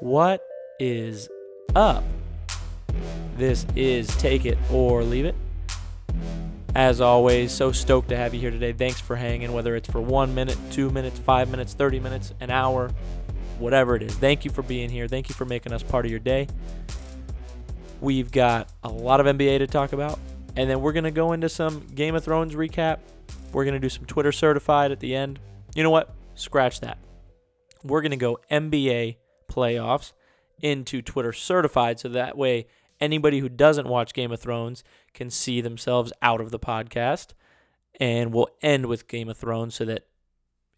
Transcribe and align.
What 0.00 0.46
is 0.78 1.28
up? 1.74 2.04
This 3.36 3.66
is 3.74 4.06
Take 4.18 4.46
It 4.46 4.56
or 4.70 5.02
Leave 5.02 5.24
It. 5.24 5.34
As 6.76 7.00
always, 7.00 7.50
so 7.50 7.72
stoked 7.72 8.10
to 8.10 8.16
have 8.16 8.32
you 8.32 8.38
here 8.38 8.52
today. 8.52 8.72
Thanks 8.72 9.00
for 9.00 9.16
hanging, 9.16 9.52
whether 9.52 9.74
it's 9.74 9.90
for 9.90 10.00
one 10.00 10.36
minute, 10.36 10.56
two 10.70 10.88
minutes, 10.90 11.18
five 11.18 11.50
minutes, 11.50 11.74
30 11.74 11.98
minutes, 11.98 12.32
an 12.38 12.48
hour, 12.48 12.92
whatever 13.58 13.96
it 13.96 14.02
is. 14.04 14.14
Thank 14.14 14.44
you 14.44 14.52
for 14.52 14.62
being 14.62 14.88
here. 14.88 15.08
Thank 15.08 15.28
you 15.28 15.34
for 15.34 15.44
making 15.44 15.72
us 15.72 15.82
part 15.82 16.04
of 16.04 16.12
your 16.12 16.20
day. 16.20 16.46
We've 18.00 18.30
got 18.30 18.70
a 18.84 18.88
lot 18.88 19.18
of 19.18 19.26
NBA 19.26 19.58
to 19.58 19.66
talk 19.66 19.92
about, 19.92 20.20
and 20.54 20.70
then 20.70 20.80
we're 20.80 20.92
going 20.92 21.04
to 21.04 21.10
go 21.10 21.32
into 21.32 21.48
some 21.48 21.84
Game 21.96 22.14
of 22.14 22.22
Thrones 22.22 22.54
recap. 22.54 23.00
We're 23.52 23.64
going 23.64 23.74
to 23.74 23.80
do 23.80 23.88
some 23.88 24.04
Twitter 24.04 24.30
certified 24.30 24.92
at 24.92 25.00
the 25.00 25.16
end. 25.16 25.40
You 25.74 25.82
know 25.82 25.90
what? 25.90 26.14
Scratch 26.36 26.78
that. 26.82 26.98
We're 27.82 28.00
going 28.00 28.12
to 28.12 28.16
go 28.16 28.38
NBA 28.48 29.16
playoffs 29.48 30.12
into 30.60 31.02
Twitter 31.02 31.32
certified 31.32 31.98
so 32.00 32.08
that 32.08 32.36
way 32.36 32.66
anybody 33.00 33.40
who 33.40 33.48
doesn't 33.48 33.88
watch 33.88 34.14
Game 34.14 34.32
of 34.32 34.40
Thrones 34.40 34.84
can 35.14 35.30
see 35.30 35.60
themselves 35.60 36.12
out 36.22 36.40
of 36.40 36.50
the 36.50 36.58
podcast. 36.58 37.28
And 38.00 38.32
we'll 38.32 38.48
end 38.62 38.86
with 38.86 39.08
Game 39.08 39.28
of 39.28 39.36
Thrones 39.36 39.74
so 39.74 39.84
that 39.86 40.06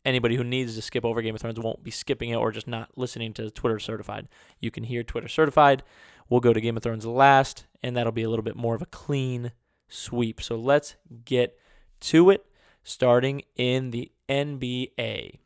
anybody 0.05 0.37
who 0.37 0.45
needs 0.45 0.75
to 0.77 0.83
skip 0.83 1.05
over 1.05 1.21
Game 1.23 1.35
of 1.35 1.41
Thrones 1.41 1.61
won't 1.61 1.83
be 1.83 1.91
skipping 1.91 2.31
it 2.31 2.37
or 2.37 2.51
just 2.51 2.69
not 2.69 2.91
listening 2.97 3.33
to 3.35 3.51
Twitter 3.51 3.79
certified. 3.79 4.29
You 4.59 4.71
can 4.71 4.85
hear 4.85 5.03
Twitter 5.03 5.29
certified. 5.29 5.83
We'll 6.29 6.41
go 6.41 6.53
to 6.53 6.61
Game 6.61 6.77
of 6.77 6.83
Thrones 6.83 7.07
last, 7.07 7.67
and 7.83 7.97
that'll 7.97 8.13
be 8.13 8.23
a 8.23 8.31
little 8.31 8.43
bit 8.43 8.57
more 8.57 8.75
of 8.75 8.83
a 8.83 8.87
clean 8.87 9.53
sweep. 9.89 10.41
So 10.41 10.57
let's 10.57 10.95
get 11.25 11.59
to 12.01 12.31
it, 12.31 12.47
starting 12.83 13.43
in 13.57 13.91
the 13.91 14.13
NBA. 14.29 15.41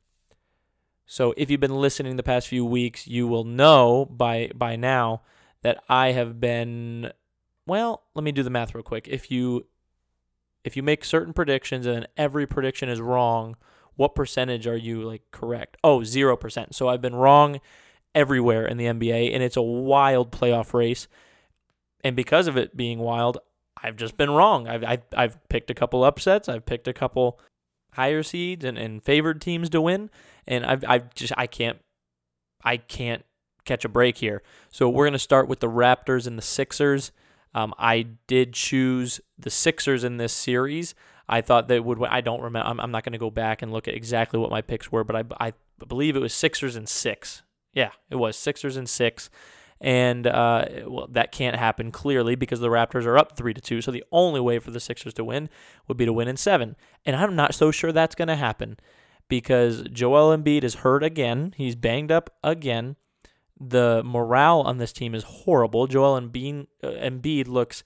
So 1.06 1.34
if 1.36 1.50
you've 1.50 1.60
been 1.60 1.76
listening 1.76 2.16
the 2.16 2.22
past 2.22 2.48
few 2.48 2.64
weeks, 2.64 3.06
you 3.06 3.26
will 3.26 3.44
know 3.44 4.04
by 4.06 4.50
by 4.54 4.76
now 4.76 5.22
that 5.62 5.82
I 5.88 6.12
have 6.12 6.40
been 6.40 7.12
well, 7.66 8.04
let 8.14 8.24
me 8.24 8.32
do 8.32 8.42
the 8.42 8.50
math 8.50 8.74
real 8.74 8.82
quick. 8.82 9.08
If 9.08 9.30
you 9.30 9.66
if 10.64 10.76
you 10.76 10.82
make 10.82 11.04
certain 11.04 11.32
predictions 11.32 11.86
and 11.86 12.08
every 12.16 12.46
prediction 12.46 12.88
is 12.88 13.00
wrong, 13.00 13.56
what 13.96 14.14
percentage 14.14 14.66
are 14.66 14.76
you 14.76 15.02
like 15.02 15.22
correct? 15.30 15.76
Oh, 15.84 16.00
0%. 16.00 16.74
So 16.74 16.88
I've 16.88 17.02
been 17.02 17.14
wrong 17.14 17.60
everywhere 18.14 18.66
in 18.66 18.78
the 18.78 18.86
NBA 18.86 19.34
and 19.34 19.42
it's 19.42 19.56
a 19.56 19.62
wild 19.62 20.32
playoff 20.32 20.72
race. 20.72 21.06
And 22.02 22.16
because 22.16 22.46
of 22.46 22.56
it 22.56 22.76
being 22.76 22.98
wild, 22.98 23.38
I've 23.82 23.96
just 23.96 24.16
been 24.16 24.30
wrong. 24.30 24.66
I've, 24.68 24.84
I've, 24.84 25.02
I've 25.14 25.48
picked 25.48 25.70
a 25.70 25.74
couple 25.74 26.02
upsets. 26.02 26.48
I've 26.48 26.64
picked 26.64 26.88
a 26.88 26.92
couple 26.94 27.38
higher 27.94 28.22
seeds 28.22 28.64
and, 28.64 28.78
and 28.78 29.02
favored 29.02 29.40
teams 29.40 29.70
to 29.70 29.80
win. 29.80 30.10
And 30.46 30.64
I've, 30.64 30.84
I've 30.86 31.14
just, 31.14 31.32
I 31.36 31.46
can't, 31.46 31.78
I 32.62 32.76
can't 32.76 33.24
catch 33.64 33.84
a 33.84 33.88
break 33.88 34.18
here. 34.18 34.42
So 34.70 34.88
we're 34.88 35.04
going 35.04 35.12
to 35.12 35.18
start 35.18 35.48
with 35.48 35.60
the 35.60 35.68
Raptors 35.68 36.26
and 36.26 36.36
the 36.38 36.42
Sixers. 36.42 37.12
Um, 37.54 37.72
I 37.78 38.06
did 38.26 38.52
choose 38.52 39.20
the 39.38 39.50
Sixers 39.50 40.04
in 40.04 40.16
this 40.16 40.32
series. 40.32 40.94
I 41.28 41.40
thought 41.40 41.68
they 41.68 41.80
would. 41.80 42.02
I 42.04 42.20
don't 42.20 42.42
remember. 42.42 42.68
I'm, 42.68 42.80
I'm 42.80 42.90
not 42.90 43.04
going 43.04 43.12
to 43.12 43.18
go 43.18 43.30
back 43.30 43.62
and 43.62 43.72
look 43.72 43.88
at 43.88 43.94
exactly 43.94 44.38
what 44.38 44.50
my 44.50 44.60
picks 44.60 44.92
were, 44.92 45.04
but 45.04 45.16
I, 45.16 45.48
I 45.48 45.52
believe 45.86 46.16
it 46.16 46.20
was 46.20 46.34
Sixers 46.34 46.76
and 46.76 46.88
six. 46.88 47.42
Yeah, 47.72 47.90
it 48.10 48.16
was 48.16 48.36
Sixers 48.36 48.76
and 48.76 48.88
six, 48.88 49.30
and 49.84 50.26
uh, 50.26 50.64
well, 50.86 51.08
that 51.10 51.30
can't 51.30 51.56
happen 51.56 51.92
clearly 51.92 52.36
because 52.36 52.60
the 52.60 52.68
Raptors 52.68 53.04
are 53.04 53.18
up 53.18 53.36
three 53.36 53.52
to 53.52 53.60
two. 53.60 53.82
So 53.82 53.90
the 53.90 54.02
only 54.10 54.40
way 54.40 54.58
for 54.58 54.70
the 54.70 54.80
Sixers 54.80 55.12
to 55.14 55.24
win 55.24 55.50
would 55.86 55.98
be 55.98 56.06
to 56.06 56.12
win 56.12 56.26
in 56.26 56.38
seven, 56.38 56.74
and 57.04 57.14
I'm 57.14 57.36
not 57.36 57.54
so 57.54 57.70
sure 57.70 57.92
that's 57.92 58.14
going 58.14 58.28
to 58.28 58.36
happen 58.36 58.78
because 59.28 59.82
Joel 59.92 60.34
Embiid 60.34 60.64
is 60.64 60.76
hurt 60.76 61.04
again. 61.04 61.52
He's 61.58 61.76
banged 61.76 62.10
up 62.10 62.30
again. 62.42 62.96
The 63.60 64.00
morale 64.02 64.62
on 64.62 64.78
this 64.78 64.90
team 64.90 65.14
is 65.14 65.22
horrible. 65.22 65.86
Joel 65.86 66.18
Embiid, 66.18 66.66
uh, 66.82 66.88
Embiid 66.88 67.46
looks 67.46 67.84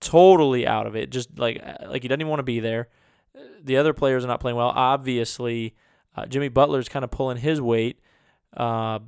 totally 0.00 0.66
out 0.66 0.88
of 0.88 0.96
it. 0.96 1.10
Just 1.10 1.38
like 1.38 1.62
like 1.86 2.02
he 2.02 2.08
doesn't 2.08 2.20
even 2.20 2.30
want 2.30 2.40
to 2.40 2.44
be 2.44 2.58
there. 2.58 2.88
The 3.62 3.76
other 3.76 3.92
players 3.92 4.24
are 4.24 4.28
not 4.28 4.40
playing 4.40 4.56
well. 4.56 4.72
Obviously, 4.74 5.76
uh, 6.16 6.26
Jimmy 6.26 6.48
Butler's 6.48 6.88
kind 6.88 7.04
of 7.04 7.12
pulling 7.12 7.36
his 7.36 7.60
weight, 7.60 8.00
uh, 8.56 8.98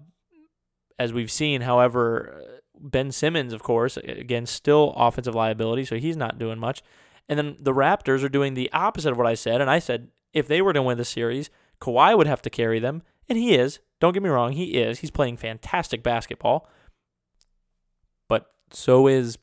as 0.99 1.13
we've 1.13 1.31
seen. 1.31 1.63
However, 1.63 2.43
uh, 2.43 2.79
Ben 2.79 3.13
Simmons, 3.13 3.53
of 3.53 3.63
course, 3.63 3.97
again 3.97 4.47
still 4.47 4.93
offensive 4.97 5.35
liability, 5.35 5.85
so 5.85 5.97
he's 5.97 6.17
not 6.17 6.39
doing 6.39 6.59
much. 6.59 6.83
And 7.29 7.39
then 7.39 7.57
the 7.59 7.73
Raptors 7.73 8.23
are 8.23 8.29
doing 8.29 8.55
the 8.55 8.71
opposite 8.73 9.13
of 9.13 9.19
what 9.19 9.27
I 9.27 9.35
said. 9.35 9.61
And 9.61 9.71
I 9.71 9.79
said 9.79 10.09
if 10.33 10.49
they 10.49 10.61
were 10.61 10.73
to 10.73 10.83
win 10.83 10.99
the 10.99 11.05
series, 11.05 11.49
Kawhi 11.81 12.17
would 12.17 12.27
have 12.27 12.43
to 12.43 12.51
carry 12.51 12.79
them, 12.79 13.03
and 13.29 13.39
he 13.39 13.55
is. 13.55 13.81
Don't 14.01 14.13
get 14.13 14.23
me 14.23 14.29
wrong, 14.29 14.53
he 14.53 14.75
is. 14.75 14.99
He's 14.99 15.11
playing 15.11 15.39
fantastic 15.39 16.03
basketball. 16.03 16.69
But 18.29 18.47
so 18.71 19.07
is 19.07 19.39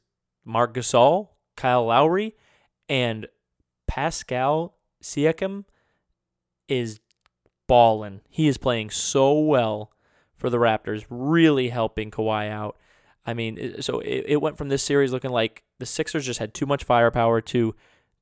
Mark 0.45 0.73
Gasol, 0.73 1.29
Kyle 1.55 1.85
Lowry, 1.85 2.35
and 2.89 3.27
Pascal 3.87 4.75
Siakam 5.01 5.65
is 6.67 6.99
balling. 7.67 8.21
He 8.29 8.47
is 8.47 8.57
playing 8.57 8.89
so 8.91 9.39
well 9.39 9.91
for 10.41 10.49
the 10.49 10.57
Raptors, 10.57 11.05
really 11.09 11.69
helping 11.69 12.11
Kawhi 12.11 12.49
out. 12.49 12.77
I 13.25 13.33
mean, 13.33 13.81
so 13.81 13.99
it, 13.99 14.25
it 14.27 14.41
went 14.41 14.57
from 14.57 14.69
this 14.69 14.83
series 14.83 15.13
looking 15.13 15.31
like 15.31 15.63
the 15.79 15.85
Sixers 15.85 16.25
just 16.25 16.39
had 16.39 16.53
too 16.53 16.65
much 16.65 16.83
firepower 16.83 17.39
to 17.41 17.75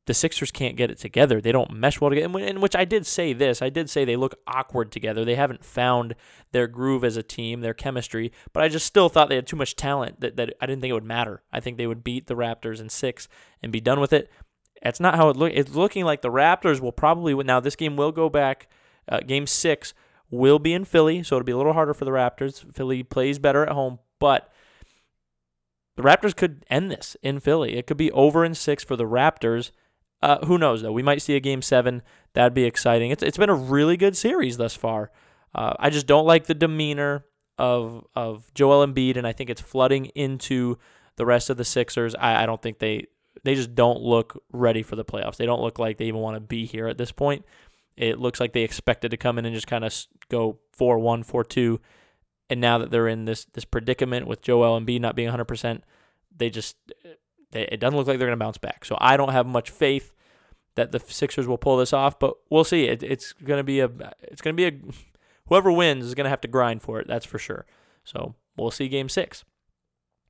the 0.05 0.13
Sixers 0.13 0.51
can't 0.51 0.75
get 0.75 0.91
it 0.91 0.97
together. 0.97 1.39
They 1.39 1.51
don't 1.51 1.71
mesh 1.71 2.01
well 2.01 2.09
together. 2.09 2.39
In 2.39 2.61
which 2.61 2.75
I 2.75 2.83
did 2.83 3.05
say 3.05 3.31
this. 3.31 3.61
I 3.61 3.69
did 3.69 3.89
say 3.89 4.03
they 4.03 4.15
look 4.15 4.35
awkward 4.45 4.91
together. 4.91 5.23
They 5.23 5.35
haven't 5.35 5.63
found 5.63 6.15
their 6.51 6.67
groove 6.67 7.03
as 7.03 7.15
a 7.15 7.23
team, 7.23 7.61
their 7.61 7.73
chemistry. 7.73 8.31
But 8.51 8.63
I 8.63 8.67
just 8.67 8.85
still 8.85 9.07
thought 9.07 9.29
they 9.29 9.35
had 9.35 9.47
too 9.47 9.55
much 9.55 9.75
talent 9.75 10.19
that, 10.19 10.35
that 10.35 10.53
I 10.59 10.65
didn't 10.65 10.81
think 10.81 10.89
it 10.89 10.95
would 10.95 11.03
matter. 11.03 11.43
I 11.53 11.59
think 11.59 11.77
they 11.77 11.87
would 11.87 12.03
beat 12.03 12.27
the 12.27 12.35
Raptors 12.35 12.81
in 12.81 12.89
six 12.89 13.29
and 13.63 13.71
be 13.71 13.79
done 13.79 13.99
with 13.99 14.11
it. 14.11 14.29
That's 14.83 14.99
not 14.99 15.15
how 15.15 15.29
it 15.29 15.37
looks. 15.37 15.53
It's 15.55 15.75
looking 15.75 16.03
like 16.05 16.21
the 16.21 16.31
Raptors 16.31 16.81
will 16.81 16.91
probably. 16.91 17.33
Now, 17.35 17.59
this 17.59 17.77
game 17.77 17.95
will 17.95 18.11
go 18.11 18.29
back. 18.29 18.67
Uh, 19.07 19.21
game 19.21 19.47
six 19.47 19.93
will 20.29 20.59
be 20.59 20.73
in 20.73 20.85
Philly, 20.85 21.23
so 21.23 21.35
it'll 21.35 21.45
be 21.45 21.51
a 21.51 21.57
little 21.57 21.73
harder 21.73 21.93
for 21.93 22.05
the 22.05 22.11
Raptors. 22.11 22.73
Philly 22.73 23.03
plays 23.03 23.39
better 23.39 23.63
at 23.63 23.71
home, 23.71 23.99
but 24.19 24.51
the 25.95 26.03
Raptors 26.03 26.35
could 26.35 26.65
end 26.69 26.91
this 26.91 27.17
in 27.21 27.39
Philly. 27.39 27.75
It 27.75 27.87
could 27.87 27.97
be 27.97 28.11
over 28.11 28.45
in 28.45 28.53
six 28.55 28.83
for 28.83 28.95
the 28.95 29.05
Raptors 29.05 29.71
uh, 30.21 30.45
who 30.45 30.57
knows 30.57 30.81
though? 30.81 30.91
We 30.91 31.03
might 31.03 31.21
see 31.21 31.35
a 31.35 31.39
game 31.39 31.61
seven. 31.61 32.01
That'd 32.33 32.53
be 32.53 32.65
exciting. 32.65 33.11
It's 33.11 33.23
it's 33.23 33.37
been 33.37 33.49
a 33.49 33.55
really 33.55 33.97
good 33.97 34.17
series 34.17 34.57
thus 34.57 34.75
far. 34.75 35.11
Uh, 35.55 35.73
I 35.79 35.89
just 35.89 36.07
don't 36.07 36.25
like 36.25 36.45
the 36.45 36.53
demeanor 36.53 37.25
of 37.57 38.05
of 38.15 38.53
Joel 38.53 38.85
Embiid, 38.85 39.17
and 39.17 39.25
I 39.25 39.31
think 39.31 39.49
it's 39.49 39.61
flooding 39.61 40.07
into 40.07 40.77
the 41.15 41.25
rest 41.25 41.49
of 41.49 41.57
the 41.57 41.65
Sixers. 41.65 42.15
I, 42.15 42.43
I 42.43 42.45
don't 42.45 42.61
think 42.61 42.79
they 42.79 43.07
they 43.43 43.55
just 43.55 43.75
don't 43.75 44.01
look 44.01 44.43
ready 44.51 44.83
for 44.83 44.97
the 44.97 45.05
playoffs. 45.05 45.37
They 45.37 45.45
don't 45.45 45.61
look 45.61 45.79
like 45.79 45.97
they 45.97 46.05
even 46.05 46.19
want 46.19 46.35
to 46.35 46.41
be 46.41 46.65
here 46.65 46.87
at 46.87 46.97
this 46.97 47.11
point. 47.11 47.45
It 47.99 48.17
looks 48.17 48.39
like 48.39 48.53
they 48.53 48.61
expected 48.61 49.11
to 49.11 49.17
come 49.17 49.37
in 49.37 49.45
and 49.45 49.53
just 49.53 49.67
kind 49.67 49.83
of 49.83 49.93
go 50.29 50.59
4-1, 50.79 51.29
4-2. 51.29 51.79
And 52.49 52.61
now 52.61 52.77
that 52.77 52.91
they're 52.91 53.09
in 53.09 53.25
this 53.25 53.45
this 53.53 53.65
predicament 53.65 54.25
with 54.25 54.41
Joel 54.41 54.79
Embiid 54.79 55.01
not 55.01 55.17
being 55.17 55.29
100%, 55.29 55.81
they 56.35 56.49
just 56.49 56.77
they, 57.51 57.63
it 57.63 57.81
doesn't 57.81 57.97
look 57.97 58.07
like 58.07 58.17
they're 58.17 58.27
going 58.27 58.39
to 58.39 58.43
bounce 58.43 58.57
back. 58.57 58.85
So 58.85 58.97
I 59.01 59.17
don't 59.17 59.33
have 59.33 59.45
much 59.45 59.69
faith 59.69 60.13
that 60.75 60.93
the 60.93 60.99
Sixers 60.99 61.45
will 61.45 61.57
pull 61.57 61.75
this 61.75 61.91
off, 61.91 62.17
but 62.17 62.35
we'll 62.49 62.63
see. 62.63 62.85
It, 62.85 63.03
it's 63.03 63.33
going 63.33 63.59
to 63.59 63.65
be 63.65 63.81
a 63.81 63.89
it's 64.21 64.41
going 64.41 64.55
to 64.55 64.57
be 64.57 64.65
a 64.65 64.79
whoever 65.49 65.69
wins 65.69 66.05
is 66.05 66.15
going 66.15 66.23
to 66.23 66.29
have 66.29 66.41
to 66.41 66.47
grind 66.47 66.81
for 66.81 67.01
it. 67.01 67.07
That's 67.07 67.25
for 67.25 67.37
sure. 67.37 67.65
So 68.05 68.35
we'll 68.55 68.71
see 68.71 68.87
game 68.87 69.09
6. 69.09 69.43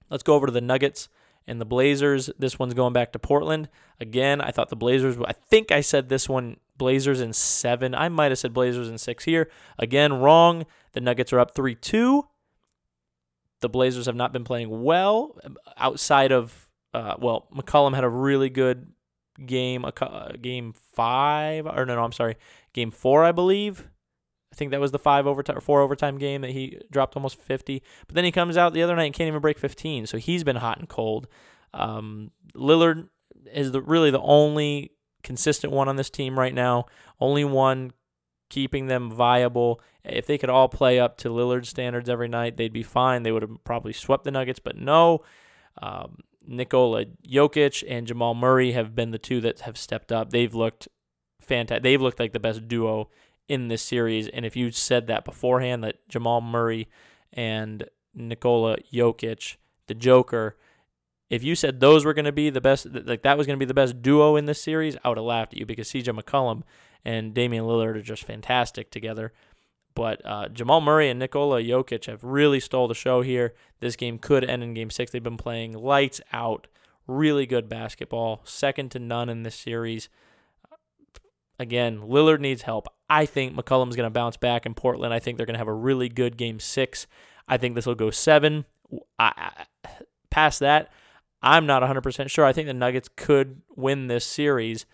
Let's 0.09 0.23
go 0.23 0.33
over 0.33 0.47
to 0.47 0.51
the 0.51 0.59
Nuggets 0.59 1.07
and 1.45 1.61
the 1.61 1.65
Blazers. 1.65 2.31
This 2.39 2.57
one's 2.57 2.73
going 2.73 2.93
back 2.93 3.11
to 3.11 3.19
Portland. 3.19 3.69
Again, 3.99 4.41
I 4.41 4.49
thought 4.49 4.69
the 4.69 4.75
Blazers 4.75 5.17
I 5.23 5.33
think 5.33 5.71
I 5.71 5.81
said 5.81 6.09
this 6.09 6.27
one 6.27 6.57
Blazers 6.79 7.21
in 7.21 7.33
7. 7.33 7.93
I 7.93 8.09
might 8.09 8.31
have 8.31 8.39
said 8.39 8.53
Blazers 8.53 8.89
in 8.89 8.97
6 8.97 9.23
here. 9.25 9.51
Again, 9.77 10.13
wrong. 10.13 10.65
The 10.93 11.01
Nuggets 11.01 11.31
are 11.31 11.39
up 11.39 11.53
3-2. 11.53 12.23
The 13.61 13.69
Blazers 13.69 14.07
have 14.07 14.15
not 14.15 14.33
been 14.33 14.43
playing 14.43 14.83
well 14.83 15.37
outside 15.77 16.31
of 16.31 16.69
uh, 16.93 17.15
well, 17.19 17.47
McCollum 17.53 17.93
had 17.93 18.03
a 18.03 18.09
really 18.09 18.49
good 18.49 18.87
game, 19.45 19.85
uh, 19.85 20.31
game 20.41 20.73
five, 20.93 21.65
or 21.65 21.85
no, 21.85 21.95
no, 21.95 22.03
I'm 22.03 22.11
sorry, 22.11 22.35
game 22.73 22.91
four, 22.91 23.23
I 23.23 23.31
believe. 23.31 23.87
I 24.51 24.55
think 24.55 24.71
that 24.71 24.79
was 24.79 24.91
the 24.91 24.99
five 24.99 25.27
overtime, 25.27 25.59
four 25.61 25.81
overtime 25.81 26.17
game 26.17 26.41
that 26.41 26.51
he 26.51 26.79
dropped 26.91 27.15
almost 27.15 27.39
50. 27.39 27.83
But 28.07 28.15
then 28.15 28.23
he 28.23 28.31
comes 28.31 28.57
out 28.57 28.73
the 28.73 28.81
other 28.81 28.95
night 28.95 29.05
and 29.05 29.13
can't 29.13 29.27
even 29.27 29.41
break 29.41 29.59
15. 29.59 30.07
So 30.07 30.17
he's 30.17 30.43
been 30.43 30.55
hot 30.55 30.79
and 30.79 30.89
cold. 30.89 31.27
Um, 31.73 32.31
Lillard 32.55 33.09
is 33.53 33.71
the 33.71 33.81
really 33.81 34.09
the 34.09 34.21
only 34.21 34.91
consistent 35.23 35.73
one 35.73 35.87
on 35.87 35.95
this 35.95 36.09
team 36.09 36.37
right 36.37 36.53
now. 36.53 36.85
Only 37.19 37.43
one 37.43 37.91
keeping 38.49 38.87
them 38.87 39.11
viable. 39.11 39.81
If 40.03 40.25
they 40.25 40.37
could 40.37 40.49
all 40.49 40.69
play 40.69 40.99
up 40.99 41.17
to 41.19 41.29
Lillard 41.29 41.65
standards 41.65 42.09
every 42.09 42.27
night, 42.27 42.57
they'd 42.57 42.73
be 42.73 42.83
fine. 42.83 43.23
They 43.23 43.31
would 43.31 43.43
have 43.43 43.63
probably 43.63 43.93
swept 43.93 44.23
the 44.23 44.31
Nuggets, 44.31 44.59
but 44.59 44.77
no. 44.77 45.21
Um, 45.81 46.17
Nikola 46.47 47.05
Jokic 47.27 47.83
and 47.87 48.07
Jamal 48.07 48.33
Murray 48.33 48.71
have 48.71 48.95
been 48.95 49.11
the 49.11 49.19
two 49.19 49.39
that 49.41 49.61
have 49.61 49.77
stepped 49.77 50.11
up. 50.11 50.31
They've 50.31 50.53
looked 50.53 50.87
fantastic. 51.39 51.83
They've 51.83 52.01
looked 52.01 52.19
like 52.19 52.33
the 52.33 52.39
best 52.39 52.67
duo 52.67 53.09
in 53.47 53.67
this 53.67 53.81
series. 53.81 54.27
And 54.27 54.45
if 54.45 54.55
you 54.55 54.71
said 54.71 55.07
that 55.07 55.25
beforehand, 55.25 55.83
that 55.83 56.07
Jamal 56.07 56.41
Murray 56.41 56.87
and 57.33 57.83
Nikola 58.13 58.77
Jokic, 58.91 59.57
the 59.87 59.93
Joker. 59.93 60.57
If 61.29 61.43
you 61.43 61.55
said 61.55 61.79
those 61.79 62.05
were 62.05 62.13
going 62.13 62.25
to 62.25 62.31
be 62.31 62.49
the 62.49 62.61
best, 62.61 62.87
like 62.91 63.21
that 63.21 63.37
was 63.37 63.45
going 63.45 63.57
to 63.57 63.63
be 63.63 63.67
the 63.67 63.73
best 63.73 64.01
duo 64.01 64.35
in 64.35 64.45
this 64.45 64.61
series, 64.61 64.97
I 65.03 65.09
would 65.09 65.17
have 65.17 65.25
laughed 65.25 65.53
at 65.53 65.59
you 65.59 65.65
because 65.65 65.89
CJ 65.89 66.19
McCollum 66.19 66.63
and 67.05 67.33
Damian 67.33 67.65
Lillard 67.65 67.95
are 67.95 68.01
just 68.01 68.23
fantastic 68.23 68.89
together. 68.89 69.33
But 69.95 70.21
uh, 70.25 70.47
Jamal 70.49 70.81
Murray 70.81 71.09
and 71.09 71.19
Nikola 71.19 71.61
Jokic 71.61 72.05
have 72.05 72.23
really 72.23 72.59
stole 72.59 72.87
the 72.87 72.95
show 72.95 73.21
here. 73.21 73.53
This 73.79 73.95
game 73.95 74.17
could 74.17 74.43
end 74.43 74.63
in 74.63 74.73
game 74.73 74.89
six. 74.89 75.11
They've 75.11 75.21
been 75.21 75.37
playing 75.37 75.73
lights 75.73 76.21
out, 76.31 76.67
really 77.05 77.45
good 77.45 77.67
basketball, 77.67 78.41
second 78.43 78.91
to 78.91 78.99
none 78.99 79.29
in 79.29 79.43
this 79.43 79.55
series. 79.55 80.09
Again, 81.59 81.99
Lillard 81.99 82.39
needs 82.39 82.61
help. 82.61 82.87
I 83.09 83.25
think 83.25 83.55
McCollum's 83.55 83.97
going 83.97 84.07
to 84.07 84.09
bounce 84.09 84.37
back 84.37 84.65
in 84.65 84.73
Portland. 84.73 85.13
I 85.13 85.19
think 85.19 85.37
they're 85.37 85.45
going 85.45 85.55
to 85.55 85.59
have 85.59 85.67
a 85.67 85.73
really 85.73 86.07
good 86.07 86.37
game 86.37 86.59
six. 86.59 87.05
I 87.47 87.57
think 87.57 87.75
this 87.75 87.85
will 87.85 87.95
go 87.95 88.11
seven. 88.11 88.65
I, 89.17 89.51
I, 89.83 89.89
past 90.29 90.61
that, 90.61 90.91
I'm 91.41 91.65
not 91.65 91.81
100% 91.81 92.29
sure. 92.29 92.45
I 92.45 92.53
think 92.53 92.67
the 92.67 92.73
Nuggets 92.73 93.09
could 93.15 93.61
win 93.75 94.07
this 94.07 94.25
series, 94.25 94.85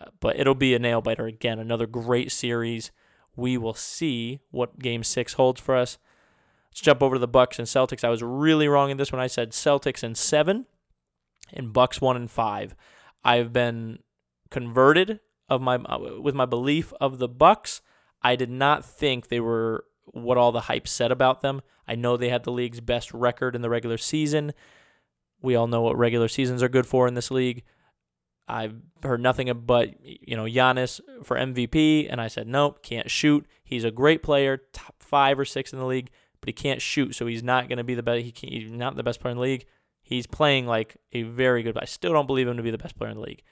uh, 0.00 0.06
but 0.20 0.38
it'll 0.38 0.54
be 0.54 0.74
a 0.74 0.78
nail 0.78 1.00
biter 1.00 1.26
again. 1.26 1.58
Another 1.58 1.86
great 1.86 2.32
series. 2.32 2.90
We 3.36 3.56
will 3.56 3.74
see 3.74 4.40
what 4.50 4.78
game 4.78 5.04
six 5.04 5.34
holds 5.34 5.60
for 5.60 5.76
us. 5.76 5.98
Let's 6.70 6.80
jump 6.80 7.02
over 7.02 7.16
to 7.16 7.20
the 7.20 7.28
Bucks 7.28 7.58
and 7.58 7.68
Celtics. 7.68 8.02
I 8.02 8.08
was 8.08 8.22
really 8.22 8.66
wrong 8.66 8.90
in 8.90 8.96
this 8.96 9.12
one. 9.12 9.20
I 9.20 9.28
said 9.28 9.52
Celtics 9.52 10.02
in 10.02 10.14
seven 10.14 10.66
and 11.52 11.72
Bucks 11.72 12.00
one 12.00 12.16
and 12.16 12.30
five. 12.30 12.74
I've 13.24 13.52
been 13.52 14.00
converted 14.50 15.20
of 15.48 15.60
my 15.60 15.76
uh, 15.76 16.20
with 16.20 16.34
my 16.34 16.46
belief 16.46 16.92
of 17.00 17.18
the 17.18 17.28
Bucks. 17.28 17.80
I 18.22 18.36
did 18.36 18.50
not 18.50 18.84
think 18.84 19.28
they 19.28 19.40
were 19.40 19.84
what 20.06 20.36
all 20.36 20.52
the 20.52 20.62
hype 20.62 20.88
said 20.88 21.12
about 21.12 21.42
them. 21.42 21.62
I 21.86 21.94
know 21.94 22.16
they 22.16 22.28
had 22.28 22.44
the 22.44 22.52
league's 22.52 22.80
best 22.80 23.12
record 23.12 23.54
in 23.54 23.62
the 23.62 23.70
regular 23.70 23.98
season. 23.98 24.52
We 25.44 25.56
all 25.56 25.66
know 25.66 25.82
what 25.82 25.96
regular 25.96 26.28
seasons 26.28 26.62
are 26.62 26.68
good 26.68 26.86
for 26.86 27.06
in 27.06 27.14
this 27.14 27.30
league. 27.30 27.62
I've 28.46 28.74
heard 29.02 29.20
nothing 29.20 29.50
but 29.64 29.94
you 30.02 30.36
know 30.36 30.44
Giannis 30.44 31.00
for 31.22 31.36
MVP, 31.36 32.08
and 32.10 32.20
I 32.20 32.28
said 32.28 32.46
nope, 32.46 32.82
can't 32.82 33.10
shoot. 33.10 33.46
He's 33.62 33.84
a 33.84 33.90
great 33.90 34.22
player, 34.22 34.62
top 34.72 34.96
five 34.98 35.38
or 35.38 35.44
six 35.44 35.72
in 35.72 35.78
the 35.78 35.86
league, 35.86 36.10
but 36.40 36.48
he 36.48 36.52
can't 36.52 36.82
shoot, 36.82 37.14
so 37.14 37.26
he's 37.26 37.42
not 37.42 37.68
going 37.68 37.78
to 37.78 37.84
be 37.84 37.94
the 37.94 38.02
best. 38.02 38.24
He 38.24 38.32
can't, 38.32 38.52
he's 38.52 38.70
not 38.70 38.96
the 38.96 39.02
best 39.02 39.20
player 39.20 39.32
in 39.32 39.36
the 39.36 39.42
league. 39.42 39.66
He's 40.02 40.26
playing 40.26 40.66
like 40.66 40.96
a 41.12 41.22
very 41.22 41.62
good. 41.62 41.78
I 41.78 41.86
still 41.86 42.12
don't 42.12 42.26
believe 42.26 42.48
him 42.48 42.58
to 42.58 42.62
be 42.62 42.70
the 42.70 42.78
best 42.78 42.96
player 42.96 43.10
in 43.10 43.16
the 43.16 43.22
league 43.22 43.42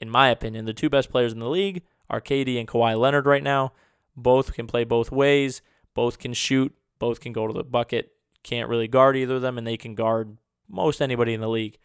in 0.00 0.10
my 0.10 0.28
opinion, 0.28 0.64
the 0.64 0.72
two 0.72 0.90
best 0.90 1.10
players 1.10 1.32
in 1.32 1.38
the 1.38 1.48
league 1.48 1.82
are 2.08 2.20
KD 2.20 2.58
and 2.58 2.68
Kawhi 2.68 2.98
Leonard 2.98 3.26
right 3.26 3.42
now. 3.42 3.72
Both 4.16 4.54
can 4.54 4.66
play 4.66 4.84
both 4.84 5.10
ways. 5.10 5.62
Both 5.94 6.18
can 6.18 6.32
shoot. 6.32 6.74
Both 6.98 7.20
can 7.20 7.32
go 7.32 7.46
to 7.46 7.52
the 7.52 7.64
bucket. 7.64 8.12
Can't 8.42 8.68
really 8.68 8.88
guard 8.88 9.16
either 9.16 9.36
of 9.36 9.42
them, 9.42 9.58
and 9.58 9.66
they 9.66 9.76
can 9.76 9.94
guard 9.94 10.38
most 10.68 11.00
anybody 11.00 11.34
in 11.34 11.40
the 11.40 11.48
league. 11.48 11.78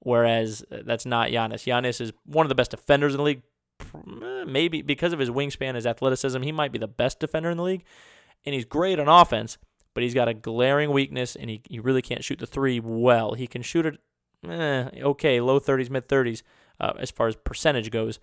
Whereas 0.00 0.64
uh, 0.70 0.78
that's 0.84 1.06
not 1.06 1.30
Giannis. 1.30 1.64
Giannis 1.64 2.00
is 2.00 2.12
one 2.24 2.44
of 2.44 2.48
the 2.48 2.54
best 2.54 2.70
defenders 2.70 3.14
in 3.14 3.18
the 3.18 3.24
league. 3.24 3.42
Eh, 3.82 4.44
maybe 4.46 4.82
because 4.82 5.12
of 5.12 5.18
his 5.18 5.30
wingspan, 5.30 5.74
his 5.74 5.86
athleticism, 5.86 6.42
he 6.42 6.52
might 6.52 6.72
be 6.72 6.78
the 6.78 6.86
best 6.86 7.18
defender 7.18 7.50
in 7.50 7.56
the 7.56 7.62
league. 7.62 7.84
And 8.44 8.54
he's 8.54 8.64
great 8.64 9.00
on 9.00 9.08
offense, 9.08 9.58
but 9.94 10.02
he's 10.02 10.14
got 10.14 10.28
a 10.28 10.34
glaring 10.34 10.90
weakness, 10.92 11.34
and 11.34 11.50
he, 11.50 11.62
he 11.68 11.80
really 11.80 12.02
can't 12.02 12.22
shoot 12.22 12.38
the 12.38 12.46
three 12.46 12.78
well. 12.78 13.34
He 13.34 13.46
can 13.46 13.62
shoot 13.62 13.86
it 13.86 13.98
eh, 14.48 14.90
okay, 15.02 15.40
low 15.40 15.58
30s, 15.58 15.90
mid 15.90 16.08
30s, 16.08 16.42
uh, 16.80 16.92
as 16.98 17.10
far 17.10 17.28
as 17.28 17.36
percentage 17.36 17.90
goes, 17.90 18.18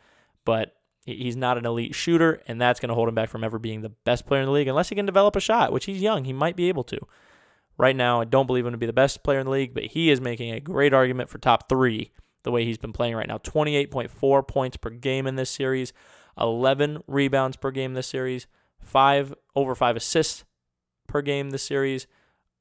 but 0.45 0.75
he's 1.05 1.35
not 1.35 1.57
an 1.57 1.65
elite 1.65 1.95
shooter, 1.95 2.41
and 2.47 2.61
that's 2.61 2.79
going 2.79 2.89
to 2.89 2.95
hold 2.95 3.09
him 3.09 3.15
back 3.15 3.29
from 3.29 3.43
ever 3.43 3.59
being 3.59 3.81
the 3.81 3.89
best 3.89 4.25
player 4.25 4.41
in 4.41 4.47
the 4.47 4.51
league 4.51 4.67
unless 4.67 4.89
he 4.89 4.95
can 4.95 5.05
develop 5.05 5.35
a 5.35 5.41
shot, 5.41 5.71
which 5.71 5.85
he's 5.85 6.01
young. 6.01 6.25
He 6.25 6.33
might 6.33 6.55
be 6.55 6.69
able 6.69 6.83
to. 6.85 6.99
Right 7.77 7.95
now, 7.95 8.21
I 8.21 8.25
don't 8.25 8.45
believe 8.45 8.65
him 8.65 8.73
to 8.73 8.77
be 8.77 8.85
the 8.85 8.93
best 8.93 9.23
player 9.23 9.39
in 9.39 9.45
the 9.45 9.51
league, 9.51 9.73
but 9.73 9.85
he 9.85 10.11
is 10.11 10.21
making 10.21 10.51
a 10.51 10.59
great 10.59 10.93
argument 10.93 11.29
for 11.29 11.39
top 11.39 11.67
three 11.67 12.11
the 12.43 12.51
way 12.51 12.65
he's 12.65 12.77
been 12.77 12.93
playing 12.93 13.15
right 13.15 13.27
now. 13.27 13.39
28.4 13.39 14.47
points 14.47 14.77
per 14.77 14.89
game 14.89 15.25
in 15.25 15.35
this 15.35 15.49
series, 15.49 15.93
11 16.39 17.03
rebounds 17.07 17.57
per 17.57 17.71
game 17.71 17.93
this 17.93 18.07
series, 18.07 18.47
five 18.79 19.33
over 19.55 19.73
five 19.75 19.95
assists 19.95 20.43
per 21.07 21.21
game 21.21 21.49
this 21.49 21.63
series, 21.63 22.05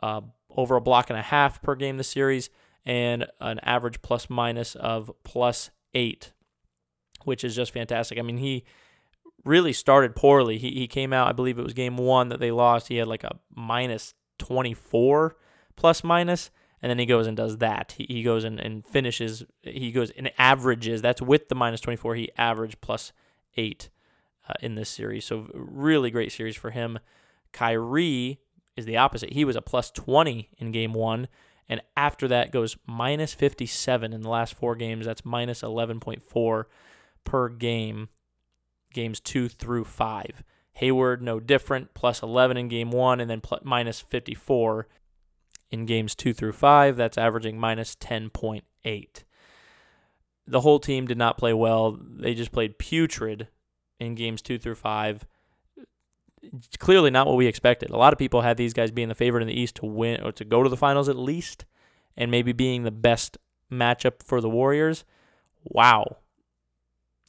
uh, 0.03 0.21
over 0.51 0.77
a 0.77 0.81
block 0.81 1.11
and 1.11 1.19
a 1.19 1.23
half 1.23 1.61
per 1.63 1.75
game 1.75 1.97
this 1.97 2.09
series, 2.09 2.49
and 2.85 3.27
an 3.41 3.59
average 3.61 4.03
plus 4.03 4.31
minus 4.31 4.75
of 4.77 5.11
plus 5.25 5.71
eight, 5.95 6.33
which 7.25 7.45
is 7.45 7.55
just 7.55 7.73
fantastic. 7.73 8.19
I 8.19 8.23
mean, 8.23 8.39
he 8.39 8.65
really 9.45 9.73
started 9.73 10.17
poorly. 10.17 10.59
He, 10.59 10.71
he 10.71 10.87
came 10.87 11.13
out, 11.13 11.29
I 11.29 11.33
believe 11.33 11.59
it 11.59 11.65
was 11.65 11.75
game 11.75 11.97
one 11.97 12.29
that 12.29 12.41
they 12.41 12.51
lost. 12.51 12.89
He 12.89 12.97
had 12.97 13.09
like 13.09 13.25
a 13.25 13.39
minus 13.55 14.15
24 14.39 15.37
plus 15.77 16.05
minus, 16.05 16.51
and 16.81 16.91
then 16.91 16.99
he 16.99 17.07
goes 17.07 17.27
and 17.27 17.37
does 17.37 17.59
that. 17.59 17.95
He, 17.97 18.07
he 18.09 18.23
goes 18.23 18.45
and, 18.45 18.61
and 18.61 18.87
finishes, 18.87 19.45
he 19.63 19.93
goes 19.93 20.11
and 20.11 20.31
averages, 20.39 21.03
that's 21.03 21.23
with 21.23 21.49
the 21.49 21.55
minus 21.55 21.81
24, 21.81 22.15
he 22.15 22.31
averaged 22.37 22.81
plus 22.81 23.13
eight 23.57 23.91
uh, 24.49 24.55
in 24.61 24.75
this 24.75 24.89
series. 24.89 25.25
So, 25.25 25.49
really 25.55 26.11
great 26.11 26.33
series 26.33 26.57
for 26.57 26.71
him. 26.71 26.99
Kyrie 27.53 28.41
is 28.77 28.87
the 28.87 28.97
opposite. 28.97 29.33
He 29.33 29.45
was 29.45 29.57
a 29.57 29.63
plus 29.63 29.91
20 29.91 30.51
in 30.59 30.73
game 30.73 30.93
one 30.93 31.29
and 31.73 31.81
after 31.97 32.29
that 32.29 32.51
goes 32.51 32.77
minus 32.87 33.33
57 33.33 34.13
in 34.13 34.21
the 34.21 34.29
last 34.29 34.53
four 34.53 34.77
games. 34.77 35.07
That's 35.07 35.25
minus 35.25 35.63
11.4 35.63 36.65
per 37.25 37.49
game, 37.49 38.09
games 38.93 39.21
two 39.21 39.49
through 39.49 39.85
five. 39.85 40.43
Hayward, 40.75 41.23
no 41.23 41.39
different, 41.41 41.95
plus 41.95 42.23
11 42.23 42.57
in 42.57 42.69
game 42.69 42.91
one, 42.91 43.21
and 43.21 43.31
then 43.31 43.41
plus, 43.41 43.61
minus 43.65 44.01
54 44.01 44.89
in 45.71 45.87
games 45.87 46.15
two 46.15 46.33
through 46.33 46.53
five. 46.53 46.97
That's 46.97 47.19
averaging 47.19 47.59
minus 47.59 47.95
10.8. 47.97 49.25
The 50.47 50.61
whole 50.61 50.81
team 50.81 51.07
did 51.07 51.19
not 51.19 51.39
play 51.39 51.53
well. 51.53 51.99
They 52.01 52.35
just 52.35 52.53
played 52.53 52.79
putrid 52.79 53.49
in 54.01 54.15
games 54.15 54.43
two 54.43 54.59
through 54.59 54.75
five 54.75 55.27
clearly 56.79 57.11
not 57.11 57.27
what 57.27 57.37
we 57.37 57.47
expected. 57.47 57.91
A 57.91 57.97
lot 57.97 58.13
of 58.13 58.19
people 58.19 58.43
had 58.43 58.57
these 58.57 58.75
guys 58.75 58.91
being 58.91 59.09
the 59.09 59.15
favorite 59.15 59.43
in 59.43 59.49
the 59.49 59.59
East 59.59 59.77
to 59.77 59.87
win 59.87 60.21
or 60.23 60.33
to 60.33 60.45
go 60.45 60.63
to 60.63 60.69
the 60.69 60.77
finals 60.77 61.09
at 61.09 61.17
least, 61.17 61.65
and 62.17 62.31
maybe 62.31 62.53
being 62.53 62.83
the 62.83 62.91
best 62.91 63.39
matchup 63.71 64.23
for 64.23 64.41
the 64.41 64.51
Warriors. 64.51 65.05
Wow. 65.65 66.19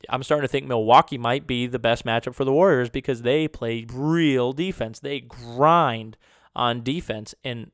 I'm 0.10 0.24
starting 0.24 0.44
to 0.44 0.48
think 0.48 0.68
Milwaukee 0.68 1.18
might 1.18 1.48
be 1.48 1.68
the 1.68 1.80
best 1.80 2.06
matchup 2.06 2.36
for 2.36 2.46
the 2.46 2.54
Warriors 2.54 2.90
because 2.90 3.22
they 3.22 3.48
play 3.48 3.86
real 3.92 4.54
defense. 4.54 5.00
They 5.00 5.22
grind 5.22 6.18
on 6.56 6.84
defense. 6.84 7.34
And 7.44 7.72